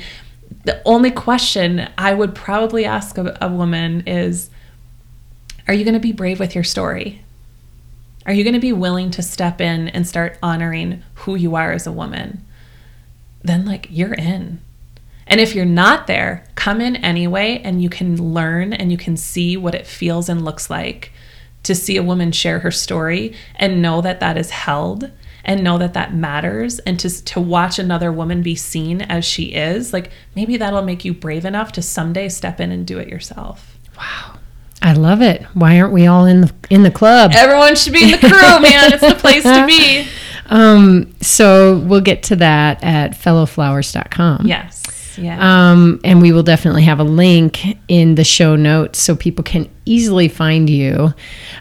The 0.66 0.82
only 0.86 1.12
question 1.12 1.90
I 1.98 2.14
would 2.14 2.36
probably 2.36 2.86
ask 2.86 3.18
a, 3.18 3.38
a 3.42 3.50
woman 3.50 4.04
is 4.06 4.50
Are 5.68 5.74
you 5.74 5.84
going 5.84 5.96
to 5.96 6.00
be 6.00 6.12
brave 6.12 6.40
with 6.40 6.56
your 6.56 6.64
story? 6.64 7.24
Are 8.26 8.34
you 8.34 8.44
going 8.44 8.54
to 8.54 8.60
be 8.60 8.74
willing 8.74 9.10
to 9.12 9.24
step 9.24 9.60
in 9.60 9.88
and 9.90 10.08
start 10.08 10.38
honoring 10.44 11.04
who 11.16 11.36
you 11.36 11.56
are 11.56 11.72
as 11.72 11.88
a 11.88 11.92
woman? 11.92 12.46
Then, 13.44 13.66
like, 13.66 13.88
you're 13.90 14.14
in. 14.14 14.62
And 15.32 15.40
if 15.40 15.56
you're 15.56 15.66
not 15.66 16.08
there, 16.08 16.46
come 16.56 16.82
in 16.82 16.98
anyway 16.98 17.62
and 17.64 17.82
you 17.82 17.90
can 17.90 18.34
learn 18.34 18.74
and 18.74 18.92
you 18.92 18.98
can 18.98 19.16
see 19.16 19.56
what 19.56 19.74
it 19.74 19.88
feels 19.88 20.28
and 20.28 20.44
looks 20.44 20.70
like 20.70 21.14
to 21.64 21.74
see 21.74 21.96
a 21.96 22.04
woman 22.04 22.34
share 22.34 22.60
her 22.60 22.70
story 22.70 23.34
and 23.56 23.82
know 23.82 24.02
that 24.02 24.20
that 24.20 24.38
is 24.38 24.50
held 24.50 25.10
and 25.46 25.64
know 25.64 25.78
that 25.78 25.94
that 25.94 26.14
matters 26.14 26.80
and 26.80 27.00
to 27.00 27.24
to 27.24 27.40
watch 27.40 27.80
another 27.80 28.12
woman 28.12 28.44
be 28.44 28.56
seen 28.56 29.02
as 29.02 29.24
she 29.26 29.46
is 29.54 29.94
like 29.94 30.12
maybe 30.36 30.58
that'll 30.58 30.84
make 30.84 31.04
you 31.06 31.14
brave 31.14 31.46
enough 31.46 31.72
to 31.72 31.82
someday 31.82 32.30
step 32.30 32.60
in 32.60 32.72
and 32.72 32.86
do 32.86 33.00
it 33.00 33.08
yourself 33.08 33.80
wow 33.98 34.38
I 34.84 34.94
love 34.94 35.22
it. 35.22 35.44
Why 35.54 35.80
aren't 35.80 35.94
we 35.94 36.08
all 36.08 36.26
in 36.26 36.42
the 36.42 36.52
in 36.72 36.82
the 36.82 36.90
club? 36.90 37.34
Everyone 37.36 37.76
should 37.76 37.94
be 37.94 38.06
in 38.06 38.12
the 38.12 38.18
crew, 38.18 38.60
man. 38.60 38.92
It's 38.92 39.08
the 39.08 39.14
place 39.14 39.44
to 39.44 39.66
be. 39.68 40.08
Um, 40.52 41.16
so 41.22 41.78
we'll 41.78 42.02
get 42.02 42.24
to 42.24 42.36
that 42.36 42.84
at 42.84 43.12
fellowflowers.com. 43.12 44.46
Yes. 44.46 44.84
Yeah. 45.18 45.38
Um, 45.40 46.00
and 46.04 46.22
we 46.22 46.32
will 46.32 46.44
definitely 46.44 46.84
have 46.84 47.00
a 47.00 47.04
link 47.04 47.78
in 47.88 48.16
the 48.16 48.24
show 48.24 48.56
notes 48.56 49.00
so 49.00 49.16
people 49.16 49.44
can 49.44 49.70
easily 49.86 50.28
find 50.28 50.70
you. 50.70 51.14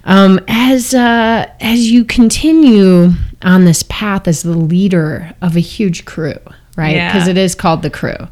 Um, 0.04 0.40
as 0.48 0.94
uh, 0.94 1.50
as 1.60 1.90
you 1.90 2.04
continue 2.04 3.10
on 3.42 3.64
this 3.64 3.82
path 3.84 4.28
as 4.28 4.42
the 4.42 4.56
leader 4.56 5.34
of 5.42 5.56
a 5.56 5.60
huge 5.60 6.04
crew, 6.04 6.38
right? 6.76 6.94
Because 6.94 7.26
yeah. 7.26 7.32
it 7.32 7.38
is 7.38 7.54
called 7.54 7.82
the 7.82 7.90
crew. 7.90 8.28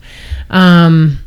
Um, 0.51 1.19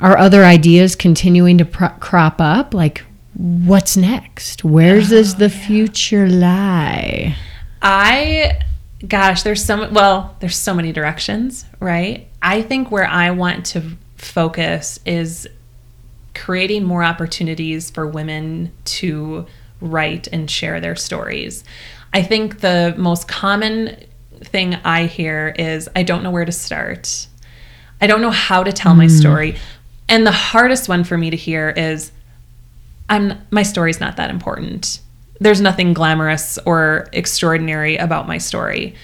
are 0.00 0.18
other 0.18 0.44
ideas 0.44 0.96
continuing 0.96 1.58
to 1.58 1.64
pro- 1.64 1.90
crop 2.00 2.40
up? 2.40 2.74
Like, 2.74 3.04
what's 3.34 3.96
next? 3.96 4.64
Where 4.64 4.96
oh, 4.96 5.00
does 5.00 5.36
the 5.36 5.48
yeah. 5.48 5.66
future 5.66 6.28
lie? 6.28 7.36
I 7.80 8.60
gosh, 9.06 9.42
there's 9.42 9.64
so 9.64 9.90
well, 9.90 10.36
there's 10.40 10.56
so 10.56 10.74
many 10.74 10.92
directions, 10.92 11.64
right? 11.80 12.28
I 12.42 12.62
think 12.62 12.90
where 12.90 13.06
I 13.06 13.30
want 13.30 13.66
to 13.66 13.82
focus 14.16 15.00
is 15.06 15.48
creating 16.34 16.84
more 16.84 17.04
opportunities 17.04 17.90
for 17.90 18.06
women 18.06 18.72
to 18.84 19.46
write 19.80 20.28
and 20.32 20.50
share 20.50 20.80
their 20.80 20.96
stories. 20.96 21.64
I 22.12 22.22
think 22.22 22.60
the 22.60 22.94
most 22.98 23.28
common 23.28 23.96
thing 24.40 24.74
I 24.84 25.06
hear 25.06 25.54
is 25.58 25.88
I 25.94 26.02
don't 26.02 26.22
know 26.22 26.30
where 26.30 26.44
to 26.44 26.52
start. 26.52 27.26
I 28.00 28.06
don't 28.06 28.20
know 28.20 28.30
how 28.30 28.64
to 28.64 28.72
tell 28.72 28.94
mm. 28.94 28.98
my 28.98 29.06
story. 29.06 29.56
And 30.08 30.26
the 30.26 30.32
hardest 30.32 30.88
one 30.88 31.04
for 31.04 31.16
me 31.16 31.30
to 31.30 31.36
hear 31.36 31.70
is 31.70 32.12
I'm 33.08 33.38
my 33.50 33.62
story's 33.62 34.00
not 34.00 34.16
that 34.16 34.30
important 34.30 35.00
there's 35.42 35.60
nothing 35.60 35.92
glamorous 35.92 36.58
or 36.64 37.08
extraordinary 37.12 37.96
about 37.96 38.28
my 38.28 38.38
story. 38.38 38.94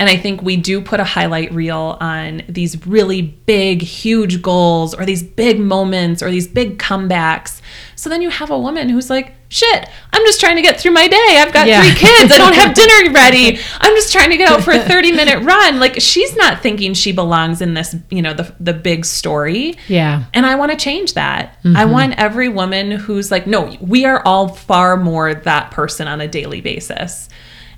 And 0.00 0.08
I 0.08 0.16
think 0.16 0.40
we 0.40 0.56
do 0.56 0.80
put 0.80 0.98
a 0.98 1.04
highlight 1.04 1.52
reel 1.52 1.98
on 2.00 2.40
these 2.48 2.86
really 2.86 3.20
big, 3.20 3.82
huge 3.82 4.40
goals 4.40 4.94
or 4.94 5.04
these 5.04 5.22
big 5.22 5.60
moments 5.60 6.22
or 6.22 6.30
these 6.30 6.48
big 6.48 6.78
comebacks. 6.78 7.60
So 7.96 8.08
then 8.08 8.22
you 8.22 8.30
have 8.30 8.50
a 8.50 8.58
woman 8.58 8.88
who's 8.88 9.10
like, 9.10 9.34
shit, 9.50 9.90
I'm 10.10 10.24
just 10.24 10.40
trying 10.40 10.56
to 10.56 10.62
get 10.62 10.80
through 10.80 10.92
my 10.92 11.06
day. 11.06 11.36
I've 11.38 11.52
got 11.52 11.66
yeah. 11.66 11.82
three 11.82 11.94
kids. 11.96 12.32
I 12.32 12.38
don't 12.38 12.54
have 12.54 12.72
dinner 12.74 13.12
ready. 13.12 13.60
I'm 13.78 13.94
just 13.94 14.10
trying 14.10 14.30
to 14.30 14.38
get 14.38 14.50
out 14.50 14.62
for 14.62 14.70
a 14.70 14.78
30 14.78 15.12
minute 15.12 15.40
run. 15.44 15.78
Like 15.78 16.00
she's 16.00 16.34
not 16.34 16.62
thinking 16.62 16.94
she 16.94 17.12
belongs 17.12 17.60
in 17.60 17.74
this, 17.74 17.94
you 18.08 18.22
know, 18.22 18.32
the, 18.32 18.54
the 18.58 18.72
big 18.72 19.04
story. 19.04 19.76
Yeah. 19.86 20.24
And 20.32 20.46
I 20.46 20.54
want 20.54 20.72
to 20.72 20.78
change 20.78 21.12
that. 21.12 21.58
Mm-hmm. 21.62 21.76
I 21.76 21.84
want 21.84 22.14
every 22.16 22.48
woman 22.48 22.90
who's 22.90 23.30
like, 23.30 23.46
no, 23.46 23.76
we 23.82 24.06
are 24.06 24.22
all 24.24 24.48
far 24.48 24.96
more 24.96 25.34
that 25.34 25.72
person 25.72 26.08
on 26.08 26.22
a 26.22 26.26
daily 26.26 26.62
basis. 26.62 27.28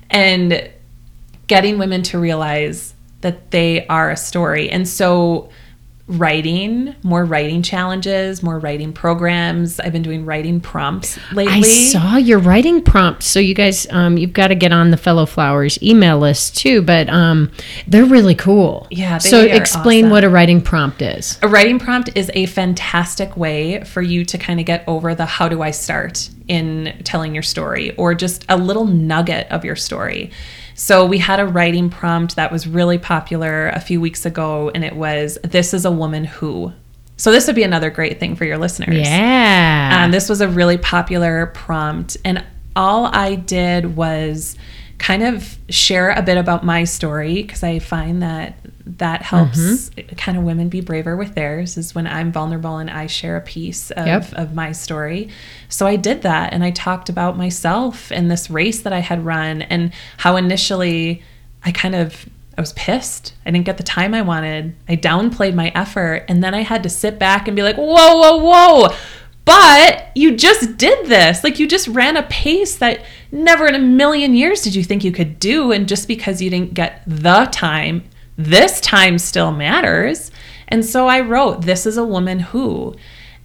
And 0.09 0.71
getting 1.47 1.77
women 1.77 2.03
to 2.03 2.19
realize 2.19 2.93
that 3.21 3.51
they 3.51 3.87
are 3.87 4.11
a 4.11 4.17
story. 4.17 4.69
And 4.69 4.87
so 4.87 5.49
writing, 6.07 6.93
more 7.01 7.23
writing 7.23 7.61
challenges, 7.61 8.43
more 8.43 8.59
writing 8.59 8.91
programs. 8.91 9.79
I've 9.79 9.93
been 9.93 10.03
doing 10.03 10.25
writing 10.25 10.59
prompts 10.59 11.17
lately. 11.31 11.53
I 11.53 11.61
saw 11.61 12.17
your 12.17 12.39
writing 12.39 12.81
prompts. 12.81 13.25
So 13.27 13.39
you 13.39 13.53
guys, 13.53 13.87
um, 13.89 14.17
you've 14.17 14.33
got 14.33 14.47
to 14.47 14.55
get 14.55 14.73
on 14.73 14.91
the 14.91 14.97
Fellow 14.97 15.25
Flowers 15.25 15.81
email 15.81 16.19
list 16.19 16.57
too. 16.57 16.81
But 16.81 17.09
um, 17.09 17.51
they're 17.87 18.05
really 18.05 18.35
cool. 18.35 18.87
Yeah. 18.91 19.17
so 19.17 19.41
explain 19.43 20.05
awesome. 20.05 20.11
what 20.11 20.23
a 20.25 20.29
writing 20.29 20.61
prompt 20.61 21.01
is. 21.01 21.39
A 21.41 21.47
writing 21.47 21.79
prompt 21.79 22.09
is 22.15 22.29
a 22.33 22.47
fantastic 22.47 23.37
way 23.37 23.83
for 23.85 24.01
you 24.01 24.25
to 24.25 24.37
kind 24.37 24.59
of 24.59 24.65
get 24.65 24.83
over 24.87 25.15
the 25.15 25.25
how 25.25 25.47
do 25.47 25.61
I 25.61 25.71
start 25.71 26.29
in 26.49 26.99
telling 27.05 27.33
your 27.33 27.43
story, 27.43 27.95
or 27.95 28.13
just 28.13 28.45
a 28.49 28.57
little 28.57 28.85
nugget 28.85 29.47
of 29.49 29.63
your 29.63 29.77
story. 29.77 30.31
So 30.75 31.05
we 31.05 31.17
had 31.17 31.39
a 31.39 31.45
writing 31.45 31.89
prompt 31.89 32.35
that 32.35 32.51
was 32.51 32.67
really 32.67 32.97
popular 32.97 33.69
a 33.69 33.79
few 33.79 34.01
weeks 34.01 34.25
ago, 34.25 34.71
and 34.73 34.83
it 34.83 34.95
was 34.95 35.37
This 35.43 35.73
is 35.73 35.85
a 35.85 35.91
woman 35.91 36.25
who. 36.25 36.73
So 37.15 37.31
this 37.31 37.47
would 37.47 37.55
be 37.55 37.63
another 37.63 37.89
great 37.89 38.19
thing 38.19 38.35
for 38.35 38.43
your 38.45 38.57
listeners. 38.57 39.07
Yeah. 39.07 40.01
Um, 40.03 40.11
this 40.11 40.29
was 40.29 40.41
a 40.41 40.47
really 40.47 40.77
popular 40.77 41.47
prompt, 41.47 42.17
and 42.25 42.43
all 42.75 43.05
I 43.05 43.35
did 43.35 43.95
was 43.95 44.57
kind 45.03 45.21
of 45.23 45.57
share 45.69 46.11
a 46.11 46.21
bit 46.21 46.37
about 46.37 46.63
my 46.63 46.85
story 46.85 47.41
because 47.43 47.61
I 47.61 47.79
find 47.79 48.21
that 48.23 48.55
that 48.85 49.21
helps 49.21 49.57
Mm-hmm. 49.89 50.15
kind 50.15 50.37
of 50.37 50.43
women 50.45 50.69
be 50.69 50.79
braver 50.81 51.17
with 51.17 51.35
theirs 51.35 51.75
is 51.77 51.93
when 51.93 52.07
I'm 52.07 52.31
vulnerable 52.31 52.77
and 52.77 52.89
I 52.89 53.07
share 53.07 53.35
a 53.35 53.41
piece 53.41 53.91
of, 53.91 54.05
Yep. 54.07 54.33
of 54.33 54.53
my 54.53 54.71
story. 54.71 55.29
So 55.67 55.85
I 55.87 55.97
did 55.97 56.21
that 56.21 56.53
and 56.53 56.63
I 56.63 56.71
talked 56.71 57.09
about 57.09 57.37
myself 57.37 58.11
and 58.11 58.31
this 58.31 58.49
race 58.49 58.81
that 58.81 58.93
I 58.93 58.99
had 58.99 59.25
run 59.25 59.61
and 59.63 59.91
how 60.17 60.37
initially 60.37 61.21
I 61.65 61.71
kind 61.71 61.95
of 61.95 62.25
I 62.57 62.61
was 62.61 62.73
pissed. 62.73 63.33
I 63.47 63.51
didn't 63.51 63.65
get 63.65 63.77
the 63.77 63.83
time 63.83 64.13
I 64.13 64.21
wanted. 64.21 64.75
I 64.87 64.95
downplayed 64.95 65.55
my 65.55 65.71
effort 65.73 66.25
and 66.29 66.43
then 66.43 66.53
I 66.53 66.61
had 66.61 66.83
to 66.83 66.89
sit 66.89 67.17
back 67.17 67.47
and 67.47 67.55
be 67.55 67.63
like, 67.63 67.77
"Whoa, 67.77 68.15
whoa, 68.19 68.37
whoa." 68.37 68.95
But 69.45 70.11
you 70.15 70.37
just 70.37 70.77
did 70.77 71.07
this. 71.07 71.43
Like 71.43 71.59
you 71.59 71.67
just 71.67 71.87
ran 71.87 72.17
a 72.17 72.23
pace 72.23 72.77
that 72.77 73.03
never 73.31 73.67
in 73.67 73.75
a 73.75 73.79
million 73.79 74.35
years 74.35 74.61
did 74.61 74.75
you 74.75 74.83
think 74.83 75.03
you 75.03 75.11
could 75.11 75.39
do 75.39 75.71
and 75.71 75.87
just 75.87 76.07
because 76.07 76.41
you 76.41 76.49
didn't 76.49 76.73
get 76.73 77.03
the 77.05 77.49
time, 77.51 78.03
this 78.37 78.79
time 78.79 79.17
still 79.17 79.51
matters. 79.51 80.31
And 80.67 80.85
so 80.85 81.07
I 81.07 81.19
wrote, 81.19 81.63
"This 81.63 81.85
is 81.85 81.97
a 81.97 82.05
woman 82.05 82.39
who." 82.39 82.95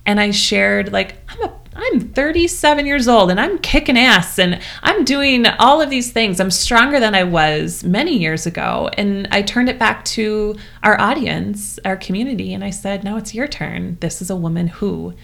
And 0.06 0.20
I 0.20 0.30
shared 0.30 0.92
like 0.92 1.16
I'm 1.28 1.42
a 1.42 1.52
I'm 1.78 2.00
37 2.00 2.86
years 2.86 3.06
old 3.06 3.30
and 3.30 3.40
I'm 3.40 3.58
kicking 3.58 3.96
ass 3.96 4.38
and 4.38 4.60
I'm 4.82 5.04
doing 5.04 5.46
all 5.46 5.80
of 5.80 5.90
these 5.90 6.10
things. 6.10 6.40
I'm 6.40 6.50
stronger 6.50 6.98
than 6.98 7.14
I 7.14 7.22
was 7.22 7.84
many 7.84 8.18
years 8.18 8.46
ago. 8.46 8.90
And 8.98 9.28
I 9.30 9.42
turned 9.42 9.68
it 9.68 9.78
back 9.78 10.04
to 10.06 10.56
our 10.82 11.00
audience, 11.00 11.78
our 11.84 11.96
community, 11.96 12.52
and 12.52 12.64
I 12.64 12.70
said, 12.70 13.04
Now 13.04 13.16
it's 13.16 13.34
your 13.34 13.46
turn. 13.46 13.96
This 14.00 14.20
is 14.20 14.30
a 14.30 14.36
woman 14.36 14.68
who. 14.68 15.14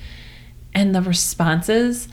And 0.74 0.94
the 0.94 1.02
responses, 1.02 2.08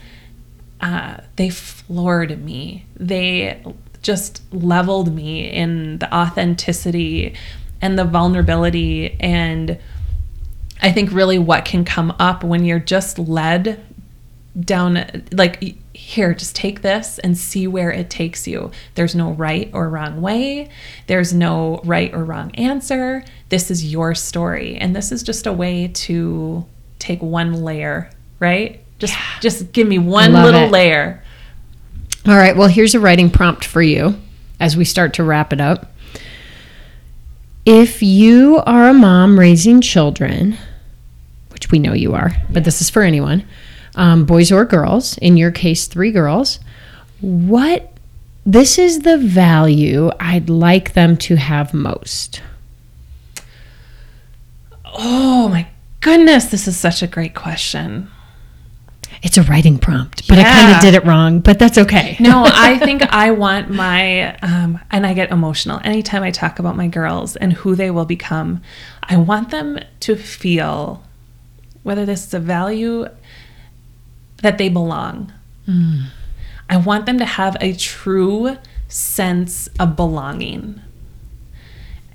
uh, 0.79 1.17
they 1.35 1.49
floored 1.49 2.43
me. 2.43 2.85
They 2.95 3.63
just 4.01 4.41
leveled 4.53 5.13
me 5.13 5.49
in 5.49 5.99
the 5.99 6.13
authenticity 6.13 7.35
and 7.81 7.97
the 7.97 8.05
vulnerability. 8.05 9.17
And 9.19 9.79
I 10.81 10.91
think 10.91 11.11
really 11.11 11.39
what 11.39 11.65
can 11.65 11.85
come 11.85 12.15
up 12.19 12.43
when 12.43 12.65
you're 12.65 12.79
just 12.79 13.19
led 13.19 13.83
down 14.59 15.23
like 15.31 15.77
here 15.93 16.33
just 16.33 16.55
take 16.55 16.81
this 16.81 17.19
and 17.19 17.37
see 17.37 17.67
where 17.67 17.91
it 17.91 18.09
takes 18.09 18.47
you. 18.47 18.71
There's 18.95 19.15
no 19.15 19.31
right 19.31 19.69
or 19.73 19.87
wrong 19.89 20.21
way. 20.21 20.69
There's 21.07 21.33
no 21.33 21.79
right 21.85 22.13
or 22.13 22.25
wrong 22.25 22.51
answer. 22.55 23.23
This 23.49 23.71
is 23.71 23.91
your 23.91 24.13
story. 24.13 24.75
And 24.75 24.95
this 24.95 25.11
is 25.11 25.23
just 25.23 25.47
a 25.47 25.53
way 25.53 25.87
to 25.87 26.65
take 26.99 27.21
one 27.21 27.53
layer 27.63 28.09
right 28.41 28.83
just 28.99 29.15
just 29.39 29.71
give 29.71 29.87
me 29.87 29.97
one 29.97 30.33
Love 30.33 30.43
little 30.43 30.63
it. 30.63 30.71
layer 30.71 31.23
All 32.27 32.37
right. 32.37 32.55
Well, 32.55 32.67
here's 32.67 32.93
a 32.93 32.99
writing 32.99 33.31
prompt 33.31 33.65
for 33.65 33.81
you 33.81 34.13
as 34.59 34.77
we 34.77 34.85
start 34.85 35.15
to 35.15 35.23
wrap 35.23 35.51
it 35.51 35.59
up. 35.59 35.91
If 37.65 38.03
you 38.03 38.61
are 38.67 38.89
a 38.89 38.93
mom 38.93 39.39
raising 39.39 39.81
children, 39.81 40.55
which 41.49 41.71
we 41.71 41.79
know 41.79 41.93
you 41.93 42.13
are, 42.13 42.31
but 42.51 42.63
this 42.63 42.79
is 42.79 42.91
for 42.91 43.01
anyone, 43.01 43.43
um, 43.95 44.25
boys 44.25 44.51
or 44.51 44.65
girls, 44.65 45.17
in 45.17 45.35
your 45.35 45.49
case, 45.49 45.87
three 45.87 46.11
girls, 46.11 46.59
what 47.21 47.91
this 48.45 48.77
is 48.77 48.99
the 48.99 49.17
value 49.17 50.11
I'd 50.19 50.47
like 50.47 50.93
them 50.93 51.17
to 51.25 51.37
have 51.37 51.73
most. 51.73 52.41
oh 54.93 55.47
my 55.49 55.67
goodness 56.01 56.45
this 56.45 56.67
is 56.67 56.75
such 56.77 57.01
a 57.01 57.07
great 57.07 57.33
question 57.33 58.09
It's 59.23 59.37
a 59.37 59.43
writing 59.43 59.77
prompt, 59.77 60.27
but 60.27 60.39
I 60.39 60.43
kind 60.43 60.75
of 60.75 60.81
did 60.81 60.95
it 60.95 61.05
wrong, 61.05 61.41
but 61.41 61.59
that's 61.59 61.77
okay. 61.77 62.17
no, 62.19 62.43
I 62.45 62.79
think 62.83 63.03
I 63.03 63.31
want 63.31 63.69
my, 63.69 64.35
um, 64.39 64.79
and 64.89 65.05
I 65.05 65.13
get 65.13 65.31
emotional 65.31 65.79
anytime 65.83 66.23
I 66.23 66.31
talk 66.31 66.57
about 66.57 66.75
my 66.75 66.87
girls 66.87 67.35
and 67.35 67.53
who 67.53 67.75
they 67.75 67.91
will 67.91 68.05
become. 68.05 68.61
I 69.03 69.17
want 69.17 69.51
them 69.51 69.79
to 70.01 70.15
feel 70.15 71.03
whether 71.83 72.05
this 72.05 72.25
is 72.25 72.33
a 72.33 72.39
value 72.39 73.07
that 74.41 74.57
they 74.57 74.69
belong. 74.69 75.31
I 76.69 76.77
want 76.77 77.05
them 77.05 77.17
to 77.19 77.25
have 77.25 77.55
a 77.61 77.73
true 77.73 78.57
sense 78.87 79.67
of 79.79 79.95
belonging. 79.95 80.81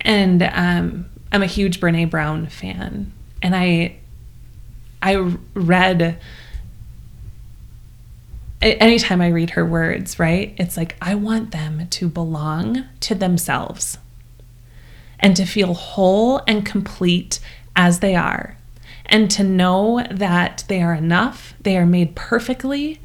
And 0.01 0.43
um, 0.43 1.05
I'm 1.31 1.43
a 1.43 1.47
huge 1.47 1.79
Brene 1.79 2.09
Brown 2.09 2.47
fan, 2.47 3.11
and 3.41 3.55
I 3.55 3.97
I 5.01 5.15
read 5.53 6.19
anytime 8.73 9.21
I 9.21 9.27
read 9.27 9.51
her 9.51 9.65
words, 9.65 10.19
right? 10.19 10.53
It's 10.57 10.77
like 10.77 10.95
I 11.01 11.15
want 11.15 11.51
them 11.51 11.87
to 11.87 12.07
belong 12.07 12.85
to 13.01 13.15
themselves 13.15 13.97
and 15.19 15.35
to 15.35 15.45
feel 15.45 15.73
whole 15.73 16.41
and 16.47 16.65
complete 16.65 17.39
as 17.75 17.99
they 17.99 18.15
are, 18.15 18.57
and 19.05 19.29
to 19.31 19.43
know 19.43 20.05
that 20.11 20.63
they 20.67 20.81
are 20.81 20.93
enough, 20.93 21.53
they 21.61 21.77
are 21.77 21.85
made 21.85 22.15
perfectly, 22.15 22.99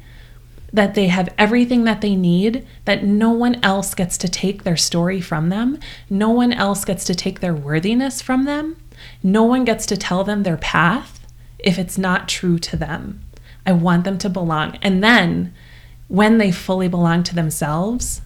that 0.71 0.95
they 0.95 1.07
have 1.07 1.33
everything 1.37 1.83
that 1.83 2.01
they 2.01 2.15
need, 2.15 2.65
that 2.85 3.03
no 3.03 3.29
one 3.29 3.63
else 3.63 3.93
gets 3.93 4.17
to 4.17 4.27
take 4.27 4.63
their 4.63 4.77
story 4.77 5.21
from 5.21 5.49
them, 5.49 5.79
no 6.09 6.29
one 6.29 6.51
else 6.51 6.83
gets 6.83 7.03
to 7.05 7.15
take 7.15 7.39
their 7.39 7.53
worthiness 7.53 8.21
from 8.21 8.45
them, 8.45 8.75
no 9.21 9.43
one 9.43 9.63
gets 9.63 9.85
to 9.85 9.97
tell 9.97 10.23
them 10.23 10.43
their 10.43 10.57
path 10.57 11.25
if 11.59 11.77
it's 11.77 11.97
not 11.97 12.27
true 12.27 12.57
to 12.59 12.75
them. 12.75 13.22
I 13.65 13.71
want 13.71 14.03
them 14.03 14.17
to 14.19 14.29
belong. 14.29 14.77
And 14.81 15.03
then 15.03 15.53
when 16.07 16.37
they 16.37 16.51
fully 16.51 16.87
belong 16.87 17.23
to 17.23 17.35
themselves, 17.35 18.21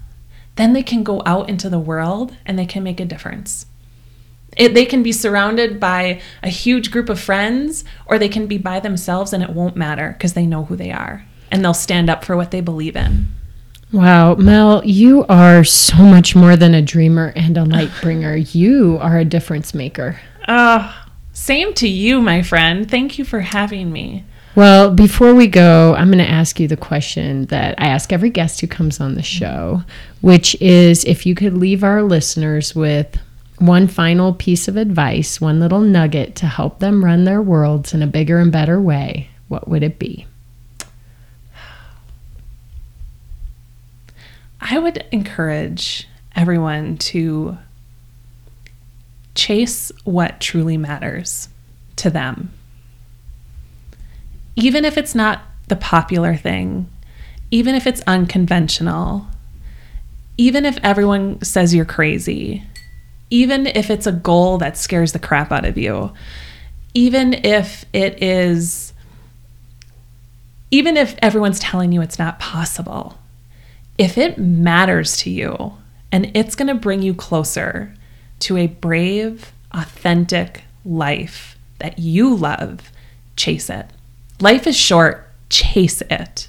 then 0.55 0.73
they 0.73 0.83
can 0.83 1.03
go 1.03 1.21
out 1.25 1.49
into 1.49 1.69
the 1.69 1.79
world 1.79 2.35
and 2.45 2.57
they 2.57 2.65
can 2.65 2.83
make 2.83 2.99
a 2.99 3.05
difference. 3.05 3.67
It, 4.55 4.73
they 4.73 4.85
can 4.85 5.03
be 5.03 5.11
surrounded 5.11 5.79
by 5.79 6.19
a 6.41 6.49
huge 6.49 6.89
group 6.89 7.09
of 7.09 7.19
friends 7.19 7.83
or 8.07 8.17
they 8.17 8.29
can 8.29 8.47
be 8.47 8.57
by 8.57 8.79
themselves 8.79 9.31
and 9.31 9.43
it 9.43 9.51
won't 9.51 9.75
matter 9.75 10.13
because 10.13 10.33
they 10.33 10.47
know 10.47 10.65
who 10.65 10.75
they 10.75 10.91
are 10.91 11.25
and 11.51 11.63
they'll 11.63 11.73
stand 11.73 12.09
up 12.09 12.25
for 12.25 12.35
what 12.35 12.51
they 12.51 12.61
believe 12.61 12.95
in. 12.95 13.27
Wow, 13.93 14.35
Mel, 14.35 14.83
you 14.83 15.25
are 15.29 15.63
so 15.63 15.97
much 15.97 16.35
more 16.35 16.57
than 16.57 16.73
a 16.73 16.81
dreamer 16.81 17.31
and 17.35 17.57
a 17.57 17.63
light 17.63 17.91
bringer. 18.01 18.35
You 18.35 18.97
are 18.99 19.17
a 19.17 19.25
difference 19.25 19.73
maker. 19.73 20.19
Oh, 20.47 21.07
same 21.31 21.73
to 21.75 21.87
you, 21.87 22.19
my 22.19 22.41
friend. 22.41 22.89
Thank 22.89 23.17
you 23.17 23.23
for 23.23 23.41
having 23.41 23.91
me. 23.91 24.25
Well, 24.57 24.89
before 24.89 25.35
we 25.35 25.45
go, 25.45 25.93
I'm 25.93 26.07
going 26.07 26.17
to 26.17 26.27
ask 26.27 26.59
you 26.59 26.67
the 26.67 26.75
question 26.75 27.45
that 27.45 27.75
I 27.77 27.89
ask 27.89 28.11
every 28.11 28.31
guest 28.31 28.59
who 28.59 28.65
comes 28.65 28.99
on 28.99 29.13
the 29.13 29.21
show, 29.21 29.83
which 30.21 30.59
is 30.59 31.05
if 31.05 31.27
you 31.27 31.35
could 31.35 31.53
leave 31.53 31.83
our 31.83 32.01
listeners 32.01 32.73
with 32.73 33.19
one 33.59 33.87
final 33.87 34.33
piece 34.33 34.67
of 34.67 34.75
advice, 34.75 35.39
one 35.39 35.59
little 35.59 35.81
nugget 35.81 36.35
to 36.37 36.47
help 36.47 36.79
them 36.79 37.05
run 37.05 37.23
their 37.23 37.39
worlds 37.39 37.93
in 37.93 38.01
a 38.01 38.07
bigger 38.07 38.39
and 38.39 38.51
better 38.51 38.81
way, 38.81 39.29
what 39.47 39.67
would 39.67 39.83
it 39.83 39.99
be? 39.99 40.25
I 44.59 44.79
would 44.79 45.05
encourage 45.11 46.07
everyone 46.35 46.97
to 46.97 47.59
chase 49.35 49.91
what 50.03 50.41
truly 50.41 50.77
matters 50.77 51.47
to 51.97 52.09
them. 52.09 52.53
Even 54.57 54.85
if 54.85 54.97
it's 54.97 55.13
not 55.13 55.43
the 55.67 55.75
popular 55.75 56.35
thing, 56.35 56.89
even 57.51 57.75
if 57.75 57.85
it's 57.85 58.01
unconventional, 58.07 59.27
even 60.35 60.65
if 60.65 60.79
everyone 60.81 61.41
says 61.43 61.75
you're 61.75 61.85
crazy, 61.85 62.63
even 63.29 63.67
if 63.67 63.91
it's 63.91 64.07
a 64.07 64.11
goal 64.11 64.57
that 64.57 64.75
scares 64.75 65.11
the 65.11 65.19
crap 65.19 65.51
out 65.51 65.63
of 65.63 65.77
you, 65.77 66.11
even 66.95 67.35
if 67.45 67.85
it 67.93 68.21
is, 68.23 68.93
even 70.71 70.97
if 70.97 71.15
everyone's 71.21 71.59
telling 71.59 71.91
you 71.91 72.01
it's 72.01 72.17
not 72.17 72.39
possible, 72.39 73.15
if 73.99 74.17
it 74.17 74.39
matters 74.39 75.17
to 75.17 75.29
you 75.29 75.73
and 76.11 76.31
it's 76.35 76.55
going 76.55 76.67
to 76.67 76.73
bring 76.73 77.03
you 77.03 77.13
closer 77.13 77.93
to 78.39 78.57
a 78.57 78.65
brave, 78.65 79.51
authentic 79.71 80.63
life 80.83 81.57
that 81.77 81.99
you 81.99 82.33
love, 82.33 82.91
chase 83.35 83.69
it. 83.69 83.87
Life 84.39 84.67
is 84.67 84.77
short, 84.77 85.27
chase 85.49 86.01
it. 86.11 86.47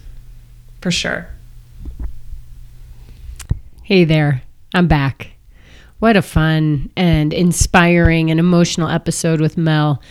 For 0.82 0.90
sure. 0.90 1.28
Hey 3.82 4.04
there, 4.04 4.42
I'm 4.74 4.88
back. 4.88 5.30
What 5.98 6.14
a 6.14 6.20
fun 6.20 6.90
and 6.96 7.32
inspiring 7.32 8.30
and 8.30 8.38
emotional 8.38 8.90
episode 8.90 9.40
with 9.40 9.56
Mel. 9.56 10.02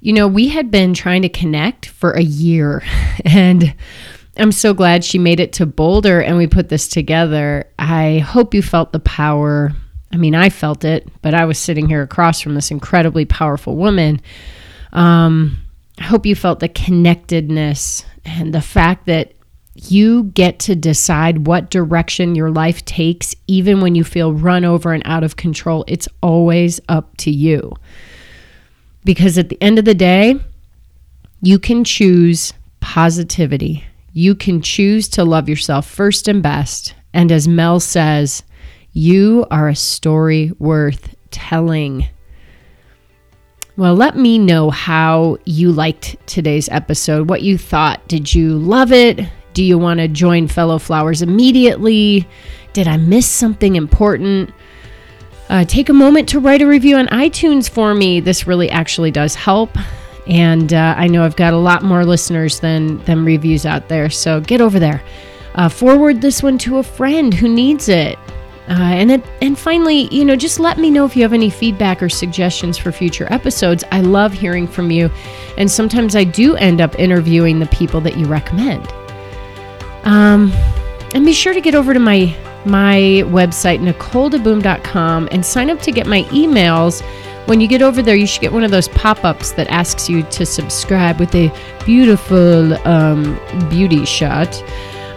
You 0.00 0.12
know, 0.12 0.26
we 0.26 0.48
had 0.48 0.72
been 0.72 0.92
trying 0.92 1.22
to 1.22 1.28
connect 1.28 1.86
for 1.86 2.10
a 2.10 2.22
year, 2.22 2.82
and 3.24 3.76
I'm 4.36 4.50
so 4.50 4.74
glad 4.74 5.04
she 5.04 5.18
made 5.18 5.38
it 5.38 5.52
to 5.54 5.66
Boulder 5.66 6.20
and 6.20 6.36
we 6.36 6.48
put 6.48 6.68
this 6.68 6.88
together. 6.88 7.70
I 7.78 8.18
hope 8.18 8.54
you 8.54 8.62
felt 8.62 8.90
the 8.90 8.98
power. 8.98 9.70
I 10.12 10.16
mean, 10.16 10.34
I 10.34 10.50
felt 10.50 10.84
it, 10.84 11.06
but 11.22 11.34
I 11.34 11.44
was 11.44 11.60
sitting 11.60 11.88
here 11.88 12.02
across 12.02 12.40
from 12.40 12.56
this 12.56 12.72
incredibly 12.72 13.24
powerful 13.24 13.76
woman. 13.76 14.20
Um, 14.92 15.58
I 16.00 16.04
hope 16.04 16.26
you 16.26 16.34
felt 16.34 16.60
the 16.60 16.68
connectedness 16.68 18.04
and 18.24 18.52
the 18.52 18.62
fact 18.62 19.06
that 19.06 19.34
You 19.88 20.24
get 20.24 20.58
to 20.60 20.74
decide 20.74 21.46
what 21.46 21.70
direction 21.70 22.34
your 22.34 22.50
life 22.50 22.84
takes, 22.84 23.34
even 23.46 23.80
when 23.80 23.94
you 23.94 24.04
feel 24.04 24.32
run 24.32 24.64
over 24.64 24.92
and 24.92 25.02
out 25.06 25.24
of 25.24 25.36
control. 25.36 25.84
It's 25.86 26.08
always 26.22 26.80
up 26.88 27.16
to 27.18 27.30
you. 27.30 27.72
Because 29.04 29.38
at 29.38 29.48
the 29.48 29.60
end 29.62 29.78
of 29.78 29.84
the 29.84 29.94
day, 29.94 30.38
you 31.40 31.58
can 31.58 31.84
choose 31.84 32.52
positivity. 32.80 33.84
You 34.12 34.34
can 34.34 34.60
choose 34.60 35.08
to 35.10 35.24
love 35.24 35.48
yourself 35.48 35.88
first 35.88 36.28
and 36.28 36.42
best. 36.42 36.94
And 37.14 37.32
as 37.32 37.48
Mel 37.48 37.80
says, 37.80 38.42
you 38.92 39.46
are 39.50 39.68
a 39.68 39.76
story 39.76 40.52
worth 40.58 41.14
telling. 41.30 42.08
Well, 43.80 43.94
let 43.94 44.14
me 44.14 44.36
know 44.36 44.68
how 44.68 45.38
you 45.46 45.72
liked 45.72 46.14
today's 46.26 46.68
episode, 46.68 47.30
what 47.30 47.40
you 47.40 47.56
thought. 47.56 48.06
Did 48.08 48.34
you 48.34 48.58
love 48.58 48.92
it? 48.92 49.26
Do 49.54 49.64
you 49.64 49.78
want 49.78 50.00
to 50.00 50.06
join 50.06 50.48
Fellow 50.48 50.78
Flowers 50.78 51.22
immediately? 51.22 52.28
Did 52.74 52.86
I 52.86 52.98
miss 52.98 53.26
something 53.26 53.76
important? 53.76 54.52
Uh, 55.48 55.64
take 55.64 55.88
a 55.88 55.94
moment 55.94 56.28
to 56.28 56.40
write 56.40 56.60
a 56.60 56.66
review 56.66 56.94
on 56.96 57.06
iTunes 57.06 57.70
for 57.70 57.94
me. 57.94 58.20
This 58.20 58.46
really 58.46 58.68
actually 58.68 59.12
does 59.12 59.34
help. 59.34 59.70
And 60.26 60.74
uh, 60.74 60.94
I 60.98 61.06
know 61.06 61.24
I've 61.24 61.36
got 61.36 61.54
a 61.54 61.58
lot 61.58 61.82
more 61.82 62.04
listeners 62.04 62.60
than, 62.60 63.02
than 63.04 63.24
reviews 63.24 63.64
out 63.64 63.88
there. 63.88 64.10
So 64.10 64.42
get 64.42 64.60
over 64.60 64.78
there. 64.78 65.02
Uh, 65.54 65.70
forward 65.70 66.20
this 66.20 66.42
one 66.42 66.58
to 66.58 66.76
a 66.76 66.82
friend 66.82 67.32
who 67.32 67.48
needs 67.48 67.88
it. 67.88 68.18
Uh, 68.70 68.74
and 68.74 69.10
it, 69.10 69.24
and 69.42 69.58
finally, 69.58 70.06
you 70.14 70.24
know, 70.24 70.36
just 70.36 70.60
let 70.60 70.78
me 70.78 70.90
know 70.90 71.04
if 71.04 71.16
you 71.16 71.22
have 71.22 71.32
any 71.32 71.50
feedback 71.50 72.00
or 72.00 72.08
suggestions 72.08 72.78
for 72.78 72.92
future 72.92 73.26
episodes. 73.32 73.82
I 73.90 74.00
love 74.00 74.32
hearing 74.32 74.68
from 74.68 74.92
you, 74.92 75.10
and 75.58 75.68
sometimes 75.68 76.14
I 76.14 76.22
do 76.22 76.54
end 76.54 76.80
up 76.80 76.96
interviewing 76.96 77.58
the 77.58 77.66
people 77.66 78.00
that 78.02 78.16
you 78.16 78.26
recommend. 78.26 78.86
Um, 80.04 80.52
and 81.14 81.24
be 81.24 81.32
sure 81.32 81.52
to 81.52 81.60
get 81.60 81.74
over 81.74 81.92
to 81.92 82.00
my 82.00 82.34
my 82.64 83.24
website 83.26 83.80
nicoledeboom.com 83.80 85.28
and 85.32 85.44
sign 85.44 85.70
up 85.70 85.80
to 85.80 85.90
get 85.90 86.06
my 86.06 86.22
emails. 86.24 87.02
When 87.46 87.60
you 87.60 87.66
get 87.66 87.82
over 87.82 88.02
there, 88.02 88.14
you 88.14 88.26
should 88.26 88.42
get 88.42 88.52
one 88.52 88.62
of 88.62 88.70
those 88.70 88.86
pop-ups 88.88 89.52
that 89.52 89.66
asks 89.68 90.08
you 90.08 90.22
to 90.24 90.46
subscribe 90.46 91.18
with 91.18 91.34
a 91.34 91.50
beautiful 91.84 92.74
um, 92.86 93.40
beauty 93.68 94.04
shot. 94.04 94.62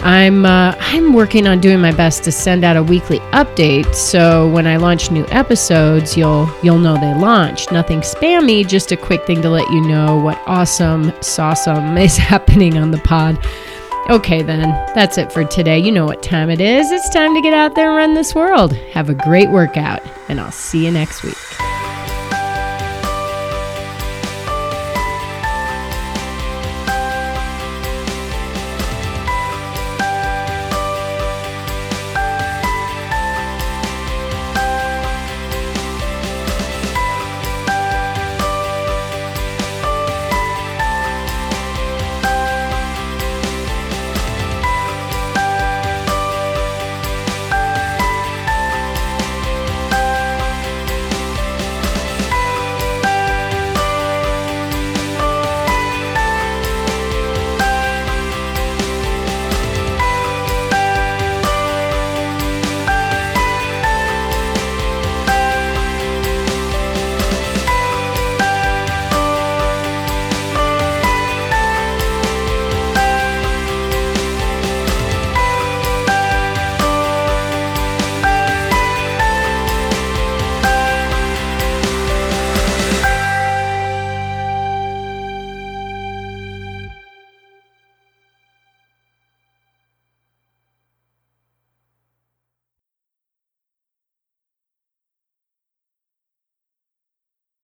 I'm 0.03 0.45
uh, 0.45 0.75
I'm 0.79 1.13
working 1.13 1.47
on 1.47 1.61
doing 1.61 1.79
my 1.79 1.93
best 1.93 2.25
to 2.25 2.31
send 2.31 2.65
out 2.65 2.75
a 2.75 2.83
weekly 2.83 3.19
update, 3.31 3.95
so 3.95 4.49
when 4.49 4.67
I 4.67 4.75
launch 4.75 5.11
new 5.11 5.25
episodes, 5.29 6.17
you'll 6.17 6.53
you'll 6.61 6.77
know 6.77 6.95
they 6.95 7.13
launched. 7.13 7.71
Nothing 7.71 8.01
spammy, 8.01 8.67
just 8.67 8.91
a 8.91 8.97
quick 8.97 9.25
thing 9.25 9.41
to 9.41 9.49
let 9.49 9.69
you 9.71 9.79
know 9.79 10.17
what 10.17 10.41
awesome, 10.45 11.11
sawsome 11.21 11.97
is 12.03 12.17
happening 12.17 12.77
on 12.77 12.91
the 12.91 12.97
pod. 12.99 13.39
Okay, 14.09 14.41
then 14.41 14.61
that's 14.93 15.17
it 15.17 15.31
for 15.31 15.45
today. 15.45 15.79
You 15.79 15.93
know 15.93 16.05
what 16.05 16.21
time 16.21 16.49
it 16.49 16.59
is. 16.59 16.91
It's 16.91 17.09
time 17.09 17.33
to 17.33 17.41
get 17.41 17.53
out 17.53 17.73
there 17.73 17.87
and 17.87 17.95
run 17.95 18.13
this 18.13 18.35
world. 18.35 18.73
Have 18.91 19.09
a 19.09 19.13
great 19.13 19.49
workout, 19.49 20.01
and 20.27 20.41
I'll 20.41 20.51
see 20.51 20.85
you 20.85 20.91
next 20.91 21.23
week. 21.23 21.72